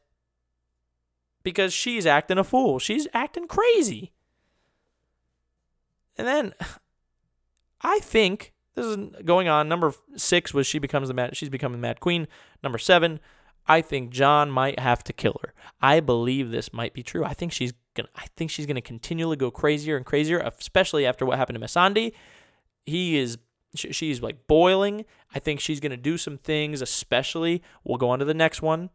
because 1.43 1.73
she's 1.73 2.05
acting 2.05 2.37
a 2.37 2.43
fool. 2.43 2.79
She's 2.79 3.07
acting 3.13 3.47
crazy. 3.47 4.11
And 6.17 6.27
then 6.27 6.53
I 7.81 7.99
think 7.99 8.53
this 8.75 8.85
is 8.85 8.97
going 9.25 9.47
on. 9.47 9.67
Number 9.67 9.93
six 10.15 10.53
was 10.53 10.67
she 10.67 10.79
becomes 10.79 11.07
the 11.07 11.13
mad. 11.13 11.35
She's 11.35 11.49
becoming 11.49 11.79
the 11.79 11.87
Mad 11.87 11.99
Queen. 11.99 12.27
Number 12.63 12.77
seven, 12.77 13.19
I 13.67 13.81
think 13.81 14.09
Jon 14.11 14.49
might 14.49 14.79
have 14.79 15.03
to 15.05 15.13
kill 15.13 15.39
her. 15.43 15.53
I 15.81 15.99
believe 15.99 16.51
this 16.51 16.73
might 16.73 16.93
be 16.93 17.03
true. 17.03 17.23
I 17.23 17.33
think 17.33 17.51
she's 17.51 17.73
gonna. 17.93 18.09
I 18.15 18.25
think 18.35 18.51
she's 18.51 18.65
gonna 18.65 18.81
continually 18.81 19.35
go 19.35 19.51
crazier 19.51 19.97
and 19.97 20.05
crazier, 20.05 20.39
especially 20.39 21.05
after 21.05 21.25
what 21.25 21.37
happened 21.37 21.59
to 21.59 21.65
Missandei. 21.65 22.13
He 22.85 23.17
is. 23.17 23.37
She's 23.73 24.21
like 24.21 24.47
boiling. 24.47 25.05
I 25.33 25.39
think 25.39 25.59
she's 25.59 25.79
gonna 25.79 25.97
do 25.97 26.17
some 26.17 26.37
things. 26.37 26.81
Especially, 26.81 27.61
we'll 27.83 27.97
go 27.97 28.09
on 28.09 28.19
to 28.19 28.25
the 28.25 28.33
next 28.33 28.61
one 28.61 28.89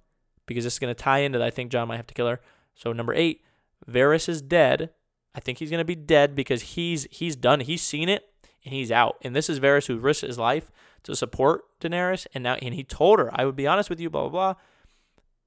because 0.46 0.64
this 0.64 0.74
is 0.74 0.78
to 0.94 1.02
tie 1.02 1.18
into 1.18 1.38
that. 1.38 1.46
I 1.46 1.50
think 1.50 1.70
Jon 1.70 1.88
might 1.88 1.96
have 1.96 2.06
to 2.08 2.14
kill 2.14 2.28
her. 2.28 2.40
So 2.74 2.92
number 2.92 3.14
eight, 3.14 3.42
Varys 3.88 4.28
is 4.28 4.42
dead. 4.42 4.90
I 5.34 5.40
think 5.40 5.58
he's 5.58 5.70
to 5.80 5.84
be 5.84 5.94
dead 5.94 6.34
because 6.34 6.62
he's 6.62 7.06
he's 7.10 7.36
done. 7.36 7.60
He's 7.60 7.82
seen 7.82 8.08
it 8.08 8.30
and 8.66 8.74
he's 8.74 8.92
out. 8.92 9.16
And 9.22 9.34
this 9.34 9.48
is 9.48 9.60
Varys 9.60 9.86
who 9.86 9.96
risked 9.96 10.26
his 10.26 10.38
life 10.38 10.70
to 11.04 11.16
support 11.16 11.64
Daenerys, 11.80 12.26
and 12.34 12.44
now 12.44 12.54
and 12.56 12.74
he 12.74 12.84
told 12.84 13.18
her, 13.18 13.30
"I 13.32 13.46
would 13.46 13.56
be 13.56 13.66
honest 13.66 13.88
with 13.88 14.00
you." 14.00 14.10
Blah 14.10 14.28
blah 14.28 14.30
blah. 14.30 14.54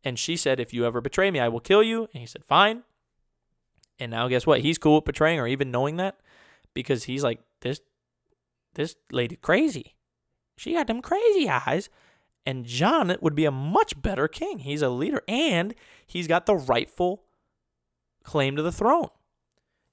And 0.04 0.18
she 0.18 0.36
said, 0.38 0.60
"If 0.60 0.74
you 0.74 0.86
ever 0.86 1.02
betray 1.02 1.30
me, 1.30 1.40
I 1.40 1.50
will 1.50 1.60
kill 1.60 1.84
you." 1.84 2.08
And 2.14 2.22
he 2.22 2.26
said, 2.26 2.46
"Fine." 2.46 2.84
And 4.00 4.12
now 4.12 4.28
guess 4.30 4.48
what? 4.48 4.62
He's 4.62 4.78
cool 4.78 4.96
with 4.96 5.06
betraying 5.06 5.38
her, 5.38 5.46
even 5.46 5.70
knowing 5.70 5.98
that, 5.98 6.20
because 6.74 7.04
he's 7.04 7.24
like 7.24 7.42
this 7.60 7.82
this 8.74 8.96
lady 9.12 9.36
crazy. 9.36 9.96
She 10.58 10.74
got 10.74 10.88
them 10.88 11.02
crazy 11.02 11.50
eyes. 11.50 11.90
And 12.46 12.66
Jon 12.66 13.16
would 13.22 13.36
be 13.36 13.46
a 13.46 13.52
much 13.52 14.02
better 14.02 14.28
king. 14.28 14.60
He's 14.60 14.82
a 14.82 14.90
leader 14.90 15.22
and 15.28 15.76
he's 16.08 16.26
got 16.26 16.46
the 16.46 16.56
rightful 16.56 17.26
claim 18.24 18.56
to 18.56 18.64
the 18.64 18.72
throne. 18.72 19.10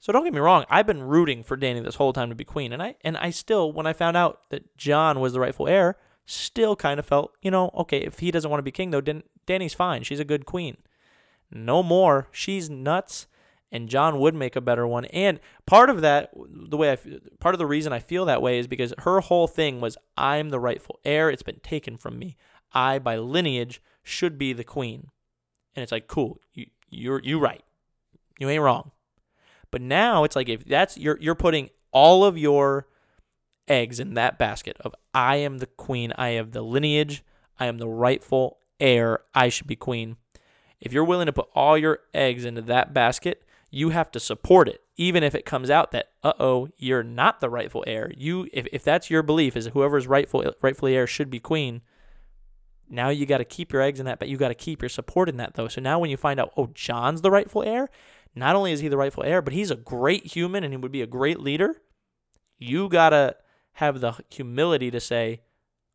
So 0.06 0.12
don't 0.12 0.22
get 0.22 0.32
me 0.32 0.38
wrong, 0.38 0.64
I've 0.70 0.86
been 0.86 1.02
rooting 1.02 1.42
for 1.42 1.56
Dany 1.56 1.82
this 1.82 1.96
whole 1.96 2.12
time 2.12 2.28
to 2.28 2.36
be 2.36 2.44
queen, 2.44 2.72
and 2.72 2.80
I 2.80 2.94
and 3.00 3.16
I 3.16 3.30
still, 3.30 3.72
when 3.72 3.88
I 3.88 3.92
found 3.92 4.16
out 4.16 4.38
that 4.50 4.76
Jon 4.76 5.18
was 5.18 5.32
the 5.32 5.40
rightful 5.40 5.66
heir, 5.66 5.96
still 6.24 6.76
kind 6.76 7.00
of 7.00 7.06
felt, 7.06 7.32
you 7.42 7.50
know, 7.50 7.72
okay, 7.74 7.98
if 7.98 8.20
he 8.20 8.30
doesn't 8.30 8.48
want 8.48 8.60
to 8.60 8.62
be 8.62 8.70
king 8.70 8.92
though, 8.92 9.00
Dan- 9.00 9.24
Dany's 9.48 9.74
fine. 9.74 10.04
She's 10.04 10.20
a 10.20 10.24
good 10.24 10.46
queen. 10.46 10.76
No 11.50 11.82
more. 11.82 12.28
She's 12.30 12.70
nuts, 12.70 13.26
and 13.72 13.88
Jon 13.88 14.20
would 14.20 14.36
make 14.36 14.54
a 14.54 14.60
better 14.60 14.86
one. 14.86 15.06
And 15.06 15.40
part 15.66 15.90
of 15.90 16.02
that, 16.02 16.30
the 16.36 16.76
way 16.76 16.92
I, 16.92 16.98
part 17.40 17.56
of 17.56 17.58
the 17.58 17.66
reason 17.66 17.92
I 17.92 17.98
feel 17.98 18.24
that 18.26 18.40
way 18.40 18.60
is 18.60 18.68
because 18.68 18.94
her 18.98 19.18
whole 19.18 19.48
thing 19.48 19.80
was, 19.80 19.98
I'm 20.16 20.50
the 20.50 20.60
rightful 20.60 21.00
heir. 21.04 21.30
It's 21.30 21.42
been 21.42 21.58
taken 21.64 21.96
from 21.96 22.16
me. 22.16 22.36
I, 22.72 23.00
by 23.00 23.16
lineage, 23.16 23.82
should 24.04 24.38
be 24.38 24.52
the 24.52 24.62
queen. 24.62 25.08
And 25.74 25.82
it's 25.82 25.90
like, 25.90 26.06
cool, 26.06 26.40
you, 26.54 26.66
you're 26.88 27.20
you 27.24 27.40
right, 27.40 27.64
you 28.38 28.48
ain't 28.48 28.62
wrong. 28.62 28.92
But 29.70 29.82
now 29.82 30.24
it's 30.24 30.36
like 30.36 30.48
if 30.48 30.64
that's 30.64 30.96
you're 30.96 31.18
you're 31.20 31.34
putting 31.34 31.70
all 31.92 32.24
of 32.24 32.36
your 32.38 32.86
eggs 33.68 33.98
in 34.00 34.14
that 34.14 34.38
basket 34.38 34.76
of 34.80 34.94
I 35.14 35.36
am 35.36 35.58
the 35.58 35.66
queen, 35.66 36.12
I 36.16 36.30
have 36.30 36.52
the 36.52 36.62
lineage, 36.62 37.24
I 37.58 37.66
am 37.66 37.78
the 37.78 37.88
rightful 37.88 38.58
heir, 38.78 39.20
I 39.34 39.48
should 39.48 39.66
be 39.66 39.76
queen. 39.76 40.16
If 40.80 40.92
you're 40.92 41.04
willing 41.04 41.26
to 41.26 41.32
put 41.32 41.48
all 41.54 41.78
your 41.78 42.00
eggs 42.12 42.44
into 42.44 42.62
that 42.62 42.92
basket, 42.92 43.42
you 43.70 43.90
have 43.90 44.10
to 44.12 44.20
support 44.20 44.68
it. 44.68 44.82
Even 44.96 45.22
if 45.22 45.34
it 45.34 45.44
comes 45.44 45.70
out 45.70 45.90
that 45.90 46.10
uh-oh 46.22 46.68
you're 46.76 47.02
not 47.02 47.40
the 47.40 47.50
rightful 47.50 47.84
heir. 47.86 48.10
You 48.16 48.48
if, 48.52 48.66
if 48.72 48.82
that's 48.82 49.10
your 49.10 49.22
belief 49.22 49.56
is 49.56 49.66
whoever's 49.68 50.06
rightful 50.06 50.52
rightfully 50.62 50.94
heir 50.94 51.06
should 51.06 51.30
be 51.30 51.40
queen 51.40 51.82
now 52.88 53.08
you 53.08 53.26
got 53.26 53.38
to 53.38 53.44
keep 53.44 53.72
your 53.72 53.82
eggs 53.82 53.98
in 53.98 54.06
that 54.06 54.18
but 54.18 54.28
you 54.28 54.36
got 54.36 54.48
to 54.48 54.54
keep 54.54 54.80
your 54.80 54.88
support 54.88 55.28
in 55.28 55.36
that 55.38 55.54
though. 55.54 55.68
So 55.68 55.80
now 55.80 55.98
when 55.98 56.10
you 56.10 56.16
find 56.16 56.38
out 56.38 56.52
oh 56.56 56.70
jon's 56.72 57.20
the 57.20 57.30
rightful 57.30 57.62
heir 57.62 57.88
not 58.36 58.54
only 58.54 58.72
is 58.72 58.80
he 58.80 58.88
the 58.88 58.96
rightful 58.96 59.24
heir 59.24 59.42
but 59.42 59.52
he's 59.52 59.70
a 59.70 59.76
great 59.76 60.26
human 60.26 60.62
and 60.62 60.72
he 60.72 60.76
would 60.76 60.92
be 60.92 61.02
a 61.02 61.06
great 61.06 61.40
leader 61.40 61.82
you 62.58 62.88
got 62.88 63.10
to 63.10 63.34
have 63.72 64.00
the 64.00 64.14
humility 64.30 64.90
to 64.90 65.00
say 65.00 65.40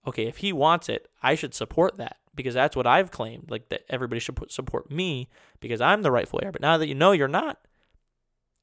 okay 0.06 0.28
if 0.28 0.38
he 0.38 0.52
wants 0.52 0.90
it 0.90 1.08
i 1.24 1.36
should 1.36 1.54
support 1.54 1.98
that 1.98 2.18
because 2.36 2.54
that's 2.54 2.76
what 2.76 2.88
I've 2.88 3.12
claimed. 3.12 3.50
Like 3.50 3.70
that 3.70 3.84
everybody 3.90 4.20
should 4.20 4.40
support 4.52 4.92
me 4.92 5.30
because 5.60 5.82
I'm 5.82 6.02
the 6.02 6.12
rightful 6.12 6.40
heir. 6.42 6.52
But 6.52 6.62
now 6.62 6.78
that 6.78 6.88
you 6.88 6.96
know 6.96 7.12
you're 7.12 7.28
not, 7.28 7.60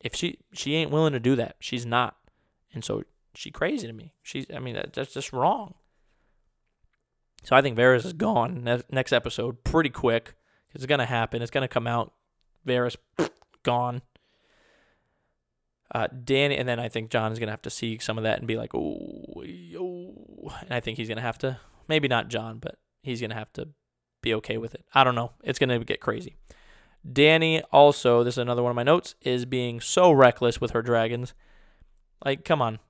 if 0.01 0.15
she 0.15 0.39
she 0.53 0.75
ain't 0.75 0.91
willing 0.91 1.13
to 1.13 1.21
do 1.21 1.37
that, 1.37 1.57
she's 1.61 1.87
not, 1.87 2.17
and 2.73 2.85
so 2.85 3.03
she 3.35 3.51
crazy 3.51 3.87
to 3.87 3.93
me. 3.93 4.15
She's 4.23 4.47
I 4.55 4.59
mean 4.59 4.75
that, 4.75 4.93
that's 4.93 5.15
just 5.15 5.33
wrong. 5.33 5.75
So 7.45 7.55
I 7.55 7.63
think 7.63 7.77
Varys 7.77 8.05
is 8.05 8.13
gone 8.13 8.65
ne- 8.65 8.83
next 8.91 9.13
episode 9.13 9.65
pretty 9.65 9.91
quick. 9.91 10.35
It's 10.75 10.87
gonna 10.87 11.07
happen. 11.07 11.43
It's 11.43 11.51
gonna 11.51 11.69
come 11.69 11.87
out. 11.87 12.13
Varys 12.67 12.97
gone. 13.63 14.03
Uh, 15.95 16.09
Dany, 16.09 16.59
and 16.59 16.69
then 16.69 16.79
I 16.79 16.89
think 16.89 17.11
Jon 17.11 17.33
is 17.33 17.39
gonna 17.39 17.53
have 17.53 17.63
to 17.63 17.71
see 17.71 17.99
some 17.99 18.19
of 18.19 18.25
that 18.25 18.39
and 18.39 18.47
be 18.47 18.57
like, 18.57 18.75
oh, 18.75 19.43
oh, 19.79 20.59
and 20.61 20.73
I 20.73 20.81
think 20.81 20.99
he's 20.99 21.09
gonna 21.09 21.23
have 21.23 21.39
to, 21.39 21.59
maybe 21.89 22.09
not 22.09 22.29
Jon, 22.29 22.59
but 22.59 22.79
he's 23.03 23.21
to 23.21 23.35
have 23.35 23.53
to 23.55 23.69
be 24.21 24.35
okay 24.35 24.59
with 24.59 24.75
it. 24.75 24.85
I 24.93 25.05
don't 25.05 25.15
know. 25.15 25.33
It's 25.43 25.59
to 25.81 25.85
get 25.85 26.01
crazy. 26.01 26.37
Dany 27.07 27.63
also, 27.73 28.25
this 28.25 28.35
is 28.35 28.39
another 28.39 28.63
one 28.63 28.71
of 28.71 28.77
my 28.77 28.83
notes, 28.83 29.15
is 29.23 29.45
being 29.45 29.81
so 29.81 30.11
reckless 30.11 30.61
with 30.61 30.73
her 30.73 30.83
dragons. 30.83 31.33
Like, 32.25 32.45
come 32.45 32.61
on. 32.61 32.81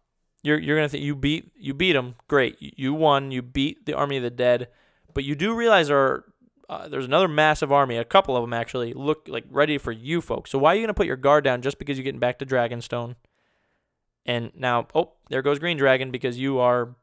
You're 0.43 0.59
you're 0.59 0.77
gonna 0.77 0.89
think 0.89 1.05
you 1.05 1.15
beat 1.15 1.53
you 1.57 1.75
beat 1.75 1.93
them, 1.93 2.15
great. 2.29 2.57
You 2.61 2.95
won. 2.95 3.31
You 3.31 3.43
beat 3.43 3.87
the 3.87 3.95
army 3.95 4.17
of 4.17 4.23
the 4.23 4.31
dead, 4.31 4.69
but 5.13 5.25
you 5.25 5.35
do 5.35 5.55
realize 5.55 5.89
there 5.89 5.99
are, 5.99 6.25
uh, 6.69 6.89
there's 6.89 7.07
another 7.07 7.29
massive 7.29 7.73
army, 7.73 7.97
a 7.97 8.05
couple 8.05 8.37
of 8.37 8.43
them 8.43 8.53
actually, 8.53 8.93
look 8.93 9.27
like 9.29 9.45
ready 9.51 9.79
for 9.79 9.93
you 9.93 10.21
folks. 10.21 10.51
So 10.51 10.59
why 10.59 10.73
are 10.73 10.77
you 10.77 10.83
gonna 10.83 10.95
put 10.95 11.07
your 11.07 11.17
guard 11.17 11.45
down 11.45 11.63
just 11.63 11.79
because 11.79 11.97
you're 11.97 12.05
getting 12.05 12.21
back 12.21 12.39
to 12.39 12.47
Dragonstone? 12.47 13.17
And 14.27 14.53
now, 14.55 14.87
oh, 14.95 15.13
there 15.31 15.41
goes 15.41 15.59
Green 15.59 15.79
Dragon 15.79 16.11
because 16.11 16.39
you 16.39 16.59
are 16.59 16.95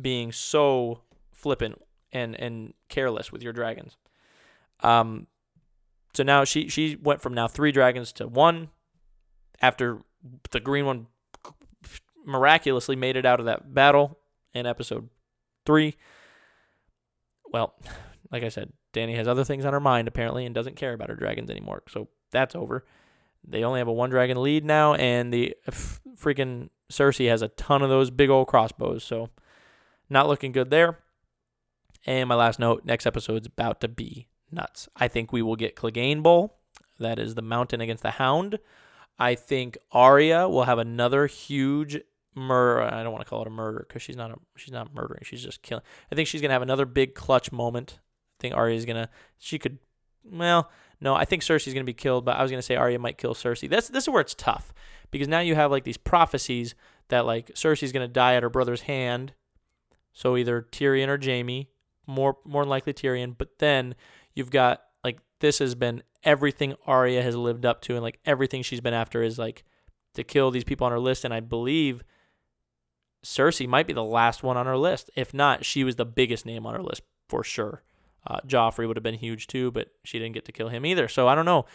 being 0.00 0.32
so 0.32 1.02
flippant 1.32 1.80
and 2.12 2.34
and 2.34 2.74
careless 2.88 3.30
with 3.30 3.42
your 3.42 3.52
dragons. 3.52 3.96
Um, 4.80 5.26
so 6.14 6.22
now 6.22 6.44
she 6.44 6.68
she 6.68 6.96
went 6.96 7.22
from 7.22 7.34
now 7.34 7.46
three 7.46 7.70
dragons 7.70 8.12
to 8.14 8.26
one, 8.26 8.70
after 9.60 9.98
the 10.50 10.60
green 10.60 10.86
one 10.86 11.06
miraculously 12.24 12.96
made 12.96 13.16
it 13.16 13.24
out 13.24 13.40
of 13.40 13.46
that 13.46 13.72
battle 13.72 14.18
in 14.54 14.66
episode 14.66 15.08
three. 15.64 15.96
Well, 17.52 17.74
like 18.32 18.42
I 18.42 18.48
said, 18.48 18.72
Dany 18.92 19.14
has 19.16 19.28
other 19.28 19.44
things 19.44 19.64
on 19.64 19.72
her 19.72 19.80
mind 19.80 20.08
apparently 20.08 20.44
and 20.46 20.54
doesn't 20.54 20.76
care 20.76 20.92
about 20.92 21.08
her 21.08 21.14
dragons 21.14 21.50
anymore. 21.50 21.82
So 21.88 22.08
that's 22.30 22.54
over. 22.54 22.84
They 23.46 23.64
only 23.64 23.78
have 23.78 23.88
a 23.88 23.92
one 23.92 24.10
dragon 24.10 24.42
lead 24.42 24.64
now, 24.64 24.94
and 24.94 25.32
the 25.32 25.56
f- 25.66 26.00
freaking 26.14 26.68
Cersei 26.90 27.28
has 27.28 27.42
a 27.42 27.48
ton 27.48 27.82
of 27.82 27.88
those 27.88 28.10
big 28.10 28.28
old 28.28 28.48
crossbows. 28.48 29.02
So 29.02 29.30
not 30.08 30.28
looking 30.28 30.52
good 30.52 30.70
there. 30.70 30.98
And 32.06 32.28
my 32.28 32.34
last 32.34 32.58
note 32.58 32.84
next 32.84 33.06
episode's 33.06 33.46
about 33.46 33.80
to 33.80 33.88
be 33.88 34.28
nuts. 34.50 34.88
I 34.96 35.08
think 35.08 35.32
we 35.32 35.42
will 35.42 35.56
get 35.56 35.76
Clegane 35.76 36.22
Bowl. 36.22 36.56
That 36.98 37.18
is 37.18 37.34
the 37.34 37.42
mountain 37.42 37.80
against 37.80 38.02
the 38.02 38.12
hound. 38.12 38.58
I 39.18 39.34
think 39.34 39.78
Arya 39.92 40.48
will 40.48 40.64
have 40.64 40.78
another 40.78 41.26
huge 41.26 42.00
murder. 42.34 42.82
I 42.82 43.02
don't 43.02 43.12
want 43.12 43.24
to 43.24 43.28
call 43.28 43.42
it 43.42 43.46
a 43.46 43.50
murder 43.50 43.84
because 43.86 44.02
she's 44.02 44.16
not 44.16 44.30
a, 44.30 44.36
she's 44.56 44.72
not 44.72 44.94
murdering. 44.94 45.22
She's 45.24 45.42
just 45.42 45.62
killing. 45.62 45.84
I 46.10 46.14
think 46.14 46.28
she's 46.28 46.40
gonna 46.40 46.52
have 46.52 46.62
another 46.62 46.86
big 46.86 47.14
clutch 47.14 47.52
moment. 47.52 47.98
Think 48.40 48.54
Arya's 48.54 48.84
gonna 48.84 49.08
she 49.38 49.58
could 49.58 49.78
well 50.24 50.70
no 51.00 51.14
I 51.14 51.24
think 51.24 51.42
Cersei's 51.42 51.74
gonna 51.74 51.84
be 51.84 51.94
killed, 51.94 52.24
but 52.24 52.36
I 52.36 52.42
was 52.42 52.50
gonna 52.50 52.62
say 52.62 52.76
Arya 52.76 52.98
might 52.98 53.18
kill 53.18 53.34
Cersei. 53.34 53.68
That's 53.68 53.88
this 53.88 54.04
is 54.04 54.10
where 54.10 54.20
it's 54.20 54.34
tough 54.34 54.72
because 55.10 55.28
now 55.28 55.40
you 55.40 55.54
have 55.54 55.70
like 55.70 55.84
these 55.84 55.96
prophecies 55.96 56.74
that 57.08 57.26
like 57.26 57.48
Cersei's 57.54 57.92
gonna 57.92 58.08
die 58.08 58.34
at 58.34 58.42
her 58.42 58.50
brother's 58.50 58.82
hand. 58.82 59.32
So 60.12 60.36
either 60.36 60.62
Tyrion 60.72 61.08
or 61.08 61.18
Jaime 61.22 61.68
more 62.06 62.36
more 62.44 62.62
than 62.62 62.70
likely 62.70 62.92
Tyrion. 62.92 63.34
But 63.36 63.58
then 63.58 63.94
you've 64.34 64.50
got 64.50 64.82
like 65.02 65.18
this 65.40 65.58
has 65.58 65.74
been 65.74 66.02
everything 66.22 66.74
Arya 66.86 67.22
has 67.22 67.36
lived 67.36 67.64
up 67.64 67.80
to, 67.82 67.94
and 67.94 68.02
like 68.02 68.18
everything 68.24 68.62
she's 68.62 68.80
been 68.80 68.94
after 68.94 69.22
is 69.22 69.38
like 69.38 69.64
to 70.14 70.24
kill 70.24 70.50
these 70.50 70.64
people 70.64 70.86
on 70.86 70.92
her 70.92 70.98
list, 70.98 71.24
and 71.24 71.32
I 71.32 71.40
believe 71.40 72.02
Cersei 73.24 73.68
might 73.68 73.86
be 73.86 73.92
the 73.92 74.04
last 74.04 74.42
one 74.42 74.56
on 74.56 74.66
her 74.66 74.76
list. 74.76 75.10
If 75.16 75.32
not, 75.32 75.64
she 75.64 75.84
was 75.84 75.96
the 75.96 76.04
biggest 76.06 76.44
name 76.44 76.66
on 76.66 76.74
her 76.74 76.82
list 76.82 77.02
for 77.28 77.44
sure. 77.44 77.82
Uh, 78.26 78.40
Joffrey 78.46 78.86
would 78.86 78.96
have 78.96 79.02
been 79.02 79.14
huge 79.14 79.46
too, 79.46 79.70
but 79.70 79.88
she 80.04 80.18
didn't 80.18 80.34
get 80.34 80.44
to 80.46 80.52
kill 80.52 80.68
him 80.68 80.84
either. 80.84 81.08
So 81.08 81.28
I 81.28 81.34
don't 81.34 81.44
know. 81.44 81.66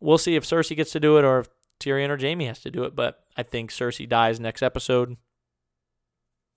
We'll 0.00 0.18
see 0.18 0.36
if 0.36 0.44
Cersei 0.44 0.76
gets 0.76 0.92
to 0.92 1.00
do 1.00 1.18
it 1.18 1.24
or 1.24 1.40
if 1.40 1.48
Tyrion 1.80 2.08
or 2.08 2.18
Jaime 2.18 2.46
has 2.46 2.60
to 2.60 2.70
do 2.70 2.84
it. 2.84 2.96
But 2.96 3.24
I 3.36 3.42
think 3.42 3.70
Cersei 3.70 4.08
dies 4.08 4.40
next 4.40 4.62
episode. 4.62 5.16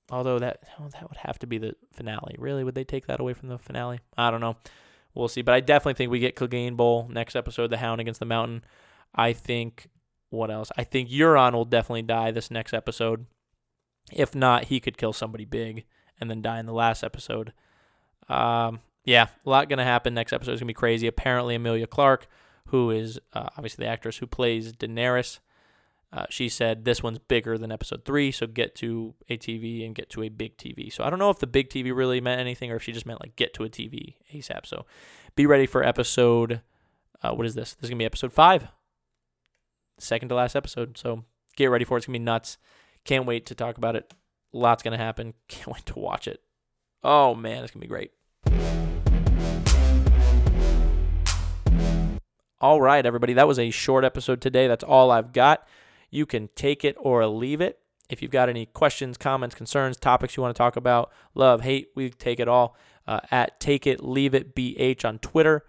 Although 0.09 0.39
that 0.39 0.59
oh, 0.79 0.88
that 0.89 1.09
would 1.09 1.17
have 1.17 1.39
to 1.39 1.47
be 1.47 1.57
the 1.57 1.75
finale. 1.91 2.36
Really, 2.38 2.63
would 2.63 2.75
they 2.75 2.83
take 2.83 3.07
that 3.07 3.19
away 3.19 3.33
from 3.33 3.49
the 3.49 3.57
finale? 3.57 3.99
I 4.17 4.31
don't 4.31 4.41
know. 4.41 4.57
We'll 5.13 5.27
see. 5.27 5.41
But 5.41 5.55
I 5.55 5.61
definitely 5.61 5.95
think 5.95 6.11
we 6.11 6.19
get 6.19 6.36
Clegane 6.36 6.77
Bowl 6.77 7.07
next 7.09 7.36
episode, 7.36 7.71
the 7.71 7.77
Hound 7.77 8.01
against 8.01 8.19
the 8.19 8.25
Mountain. 8.25 8.63
I 9.15 9.33
think 9.33 9.88
what 10.29 10.51
else? 10.51 10.71
I 10.77 10.83
think 10.83 11.09
Euron 11.09 11.53
will 11.53 11.65
definitely 11.65 12.03
die 12.03 12.31
this 12.31 12.51
next 12.51 12.73
episode. 12.73 13.25
If 14.11 14.36
not, 14.36 14.65
he 14.65 14.79
could 14.79 14.97
kill 14.97 15.13
somebody 15.13 15.45
big 15.45 15.86
and 16.19 16.29
then 16.29 16.41
die 16.41 16.59
in 16.59 16.65
the 16.65 16.73
last 16.73 17.03
episode. 17.03 17.53
Um, 18.29 18.81
yeah, 19.05 19.27
a 19.45 19.49
lot 19.49 19.69
gonna 19.69 19.83
happen. 19.83 20.13
Next 20.13 20.33
episode 20.33 20.53
is 20.53 20.59
gonna 20.59 20.67
be 20.67 20.73
crazy. 20.73 21.07
Apparently, 21.07 21.55
Emilia 21.55 21.87
Clarke, 21.87 22.27
who 22.67 22.91
is 22.91 23.19
uh, 23.33 23.49
obviously 23.55 23.85
the 23.85 23.89
actress 23.89 24.17
who 24.17 24.27
plays 24.27 24.73
Daenerys, 24.73 25.39
uh, 26.11 26.25
she 26.29 26.49
said 26.49 26.85
this 26.85 27.03
one's 27.03 27.19
bigger 27.19 27.57
than 27.57 27.71
episode 27.71 28.05
three, 28.05 28.31
so 28.31 28.47
get 28.47 28.73
to 28.75 29.13
a 29.29 29.37
TV 29.37 29.85
and 29.85 29.93
get 29.93 30.09
to 30.09 30.23
a 30.23 30.29
big 30.29 30.57
TV. 30.57 30.91
So 30.91 31.03
I 31.03 31.09
don't 31.09 31.19
know 31.19 31.29
if 31.29 31.39
the 31.39 31.47
big 31.47 31.69
TV 31.69 31.95
really 31.95 32.21
meant 32.21 32.39
anything 32.39 32.71
or 32.71 32.77
if 32.77 32.83
she 32.83 32.93
just 32.93 33.05
meant 33.05 33.21
like 33.21 33.35
get 33.35 33.53
to 33.55 33.63
a 33.63 33.69
TV 33.69 34.15
ASAP. 34.33 34.65
So 34.65 34.85
be 35.35 35.45
ready 35.45 35.65
for 35.65 35.83
episode. 35.83 36.61
Uh, 37.21 37.33
what 37.33 37.45
is 37.45 37.53
this? 37.53 37.73
This 37.75 37.83
is 37.83 37.89
gonna 37.89 37.99
be 37.99 38.05
episode 38.05 38.33
five, 38.33 38.69
second 39.99 40.29
to 40.29 40.35
last 40.35 40.55
episode. 40.55 40.97
So 40.97 41.25
get 41.55 41.67
ready 41.67 41.85
for 41.85 41.97
it. 41.97 41.99
It's 41.99 42.07
gonna 42.07 42.17
be 42.17 42.23
nuts. 42.23 42.57
Can't 43.03 43.25
wait 43.25 43.45
to 43.47 43.55
talk 43.55 43.77
about 43.77 43.95
it. 43.95 44.13
Lots 44.51 44.83
gonna 44.83 44.97
happen. 44.97 45.33
Can't 45.47 45.67
wait 45.67 45.85
to 45.87 45.99
watch 45.99 46.27
it. 46.27 46.41
Oh 47.03 47.35
man, 47.35 47.63
it's 47.63 47.73
gonna 47.73 47.81
be 47.81 47.87
great. 47.87 48.11
All 52.61 52.79
right, 52.79 53.05
everybody. 53.05 53.33
That 53.33 53.49
was 53.49 53.59
a 53.59 53.69
short 53.69 54.05
episode 54.05 54.39
today. 54.39 54.67
That's 54.67 54.83
all 54.83 55.11
I've 55.11 55.33
got. 55.33 55.67
You 56.09 56.25
can 56.25 56.47
take 56.55 56.85
it 56.85 56.95
or 56.97 57.27
leave 57.27 57.59
it. 57.59 57.79
If 58.09 58.21
you've 58.21 58.31
got 58.31 58.47
any 58.47 58.65
questions, 58.65 59.17
comments, 59.17 59.55
concerns, 59.55 59.97
topics 59.97 60.37
you 60.37 60.43
want 60.43 60.55
to 60.55 60.57
talk 60.57 60.77
about, 60.77 61.11
love, 61.33 61.61
hate, 61.61 61.89
we 61.95 62.11
take 62.11 62.39
it 62.39 62.47
all 62.47 62.77
uh, 63.07 63.19
at 63.29 63.59
Take 63.59 63.85
It 63.85 64.01
Leave 64.01 64.33
It 64.33 64.55
BH 64.55 65.03
on 65.03 65.19
Twitter 65.19 65.65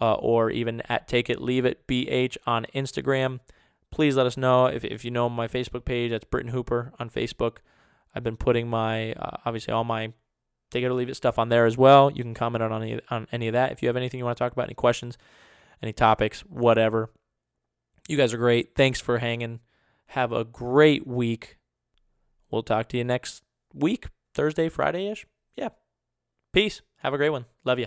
uh, 0.00 0.14
or 0.14 0.50
even 0.50 0.80
at 0.88 1.06
Take 1.06 1.28
It 1.28 1.42
Leave 1.42 1.66
It 1.66 1.86
BH 1.86 2.38
on 2.46 2.64
Instagram. 2.74 3.40
Please 3.90 4.16
let 4.16 4.24
us 4.24 4.38
know 4.38 4.64
if, 4.64 4.82
if 4.82 5.04
you 5.04 5.10
know 5.10 5.28
my 5.28 5.46
Facebook 5.46 5.84
page. 5.84 6.10
That's 6.10 6.24
Britton 6.24 6.52
Hooper 6.52 6.94
on 6.98 7.10
Facebook. 7.10 7.58
I've 8.14 8.24
been 8.24 8.38
putting 8.38 8.66
my, 8.66 9.12
uh, 9.12 9.36
obviously, 9.44 9.74
all 9.74 9.84
my 9.84 10.14
Take 10.70 10.84
It 10.84 10.86
or 10.86 10.94
Leave 10.94 11.10
It 11.10 11.16
stuff 11.16 11.38
on 11.38 11.50
there 11.50 11.66
as 11.66 11.76
well. 11.76 12.10
You 12.10 12.22
can 12.22 12.32
comment 12.32 12.62
on 12.62 12.82
any, 12.82 12.98
on 13.10 13.26
any 13.30 13.48
of 13.48 13.52
that. 13.52 13.72
If 13.72 13.82
you 13.82 13.88
have 13.88 13.96
anything 13.96 14.16
you 14.16 14.24
want 14.24 14.38
to 14.38 14.42
talk 14.42 14.52
about, 14.52 14.64
any 14.64 14.74
questions, 14.74 15.18
any 15.82 15.92
topics, 15.92 16.40
whatever. 16.40 17.10
You 18.08 18.16
guys 18.16 18.34
are 18.34 18.38
great. 18.38 18.74
Thanks 18.74 19.00
for 19.00 19.18
hanging. 19.18 19.60
Have 20.06 20.32
a 20.32 20.44
great 20.44 21.06
week. 21.06 21.58
We'll 22.50 22.62
talk 22.62 22.88
to 22.88 22.98
you 22.98 23.04
next 23.04 23.42
week, 23.72 24.08
Thursday, 24.34 24.68
Friday 24.68 25.08
ish. 25.08 25.26
Yeah. 25.56 25.68
Peace. 26.52 26.82
Have 26.98 27.14
a 27.14 27.18
great 27.18 27.30
one. 27.30 27.46
Love 27.64 27.78
you. 27.78 27.86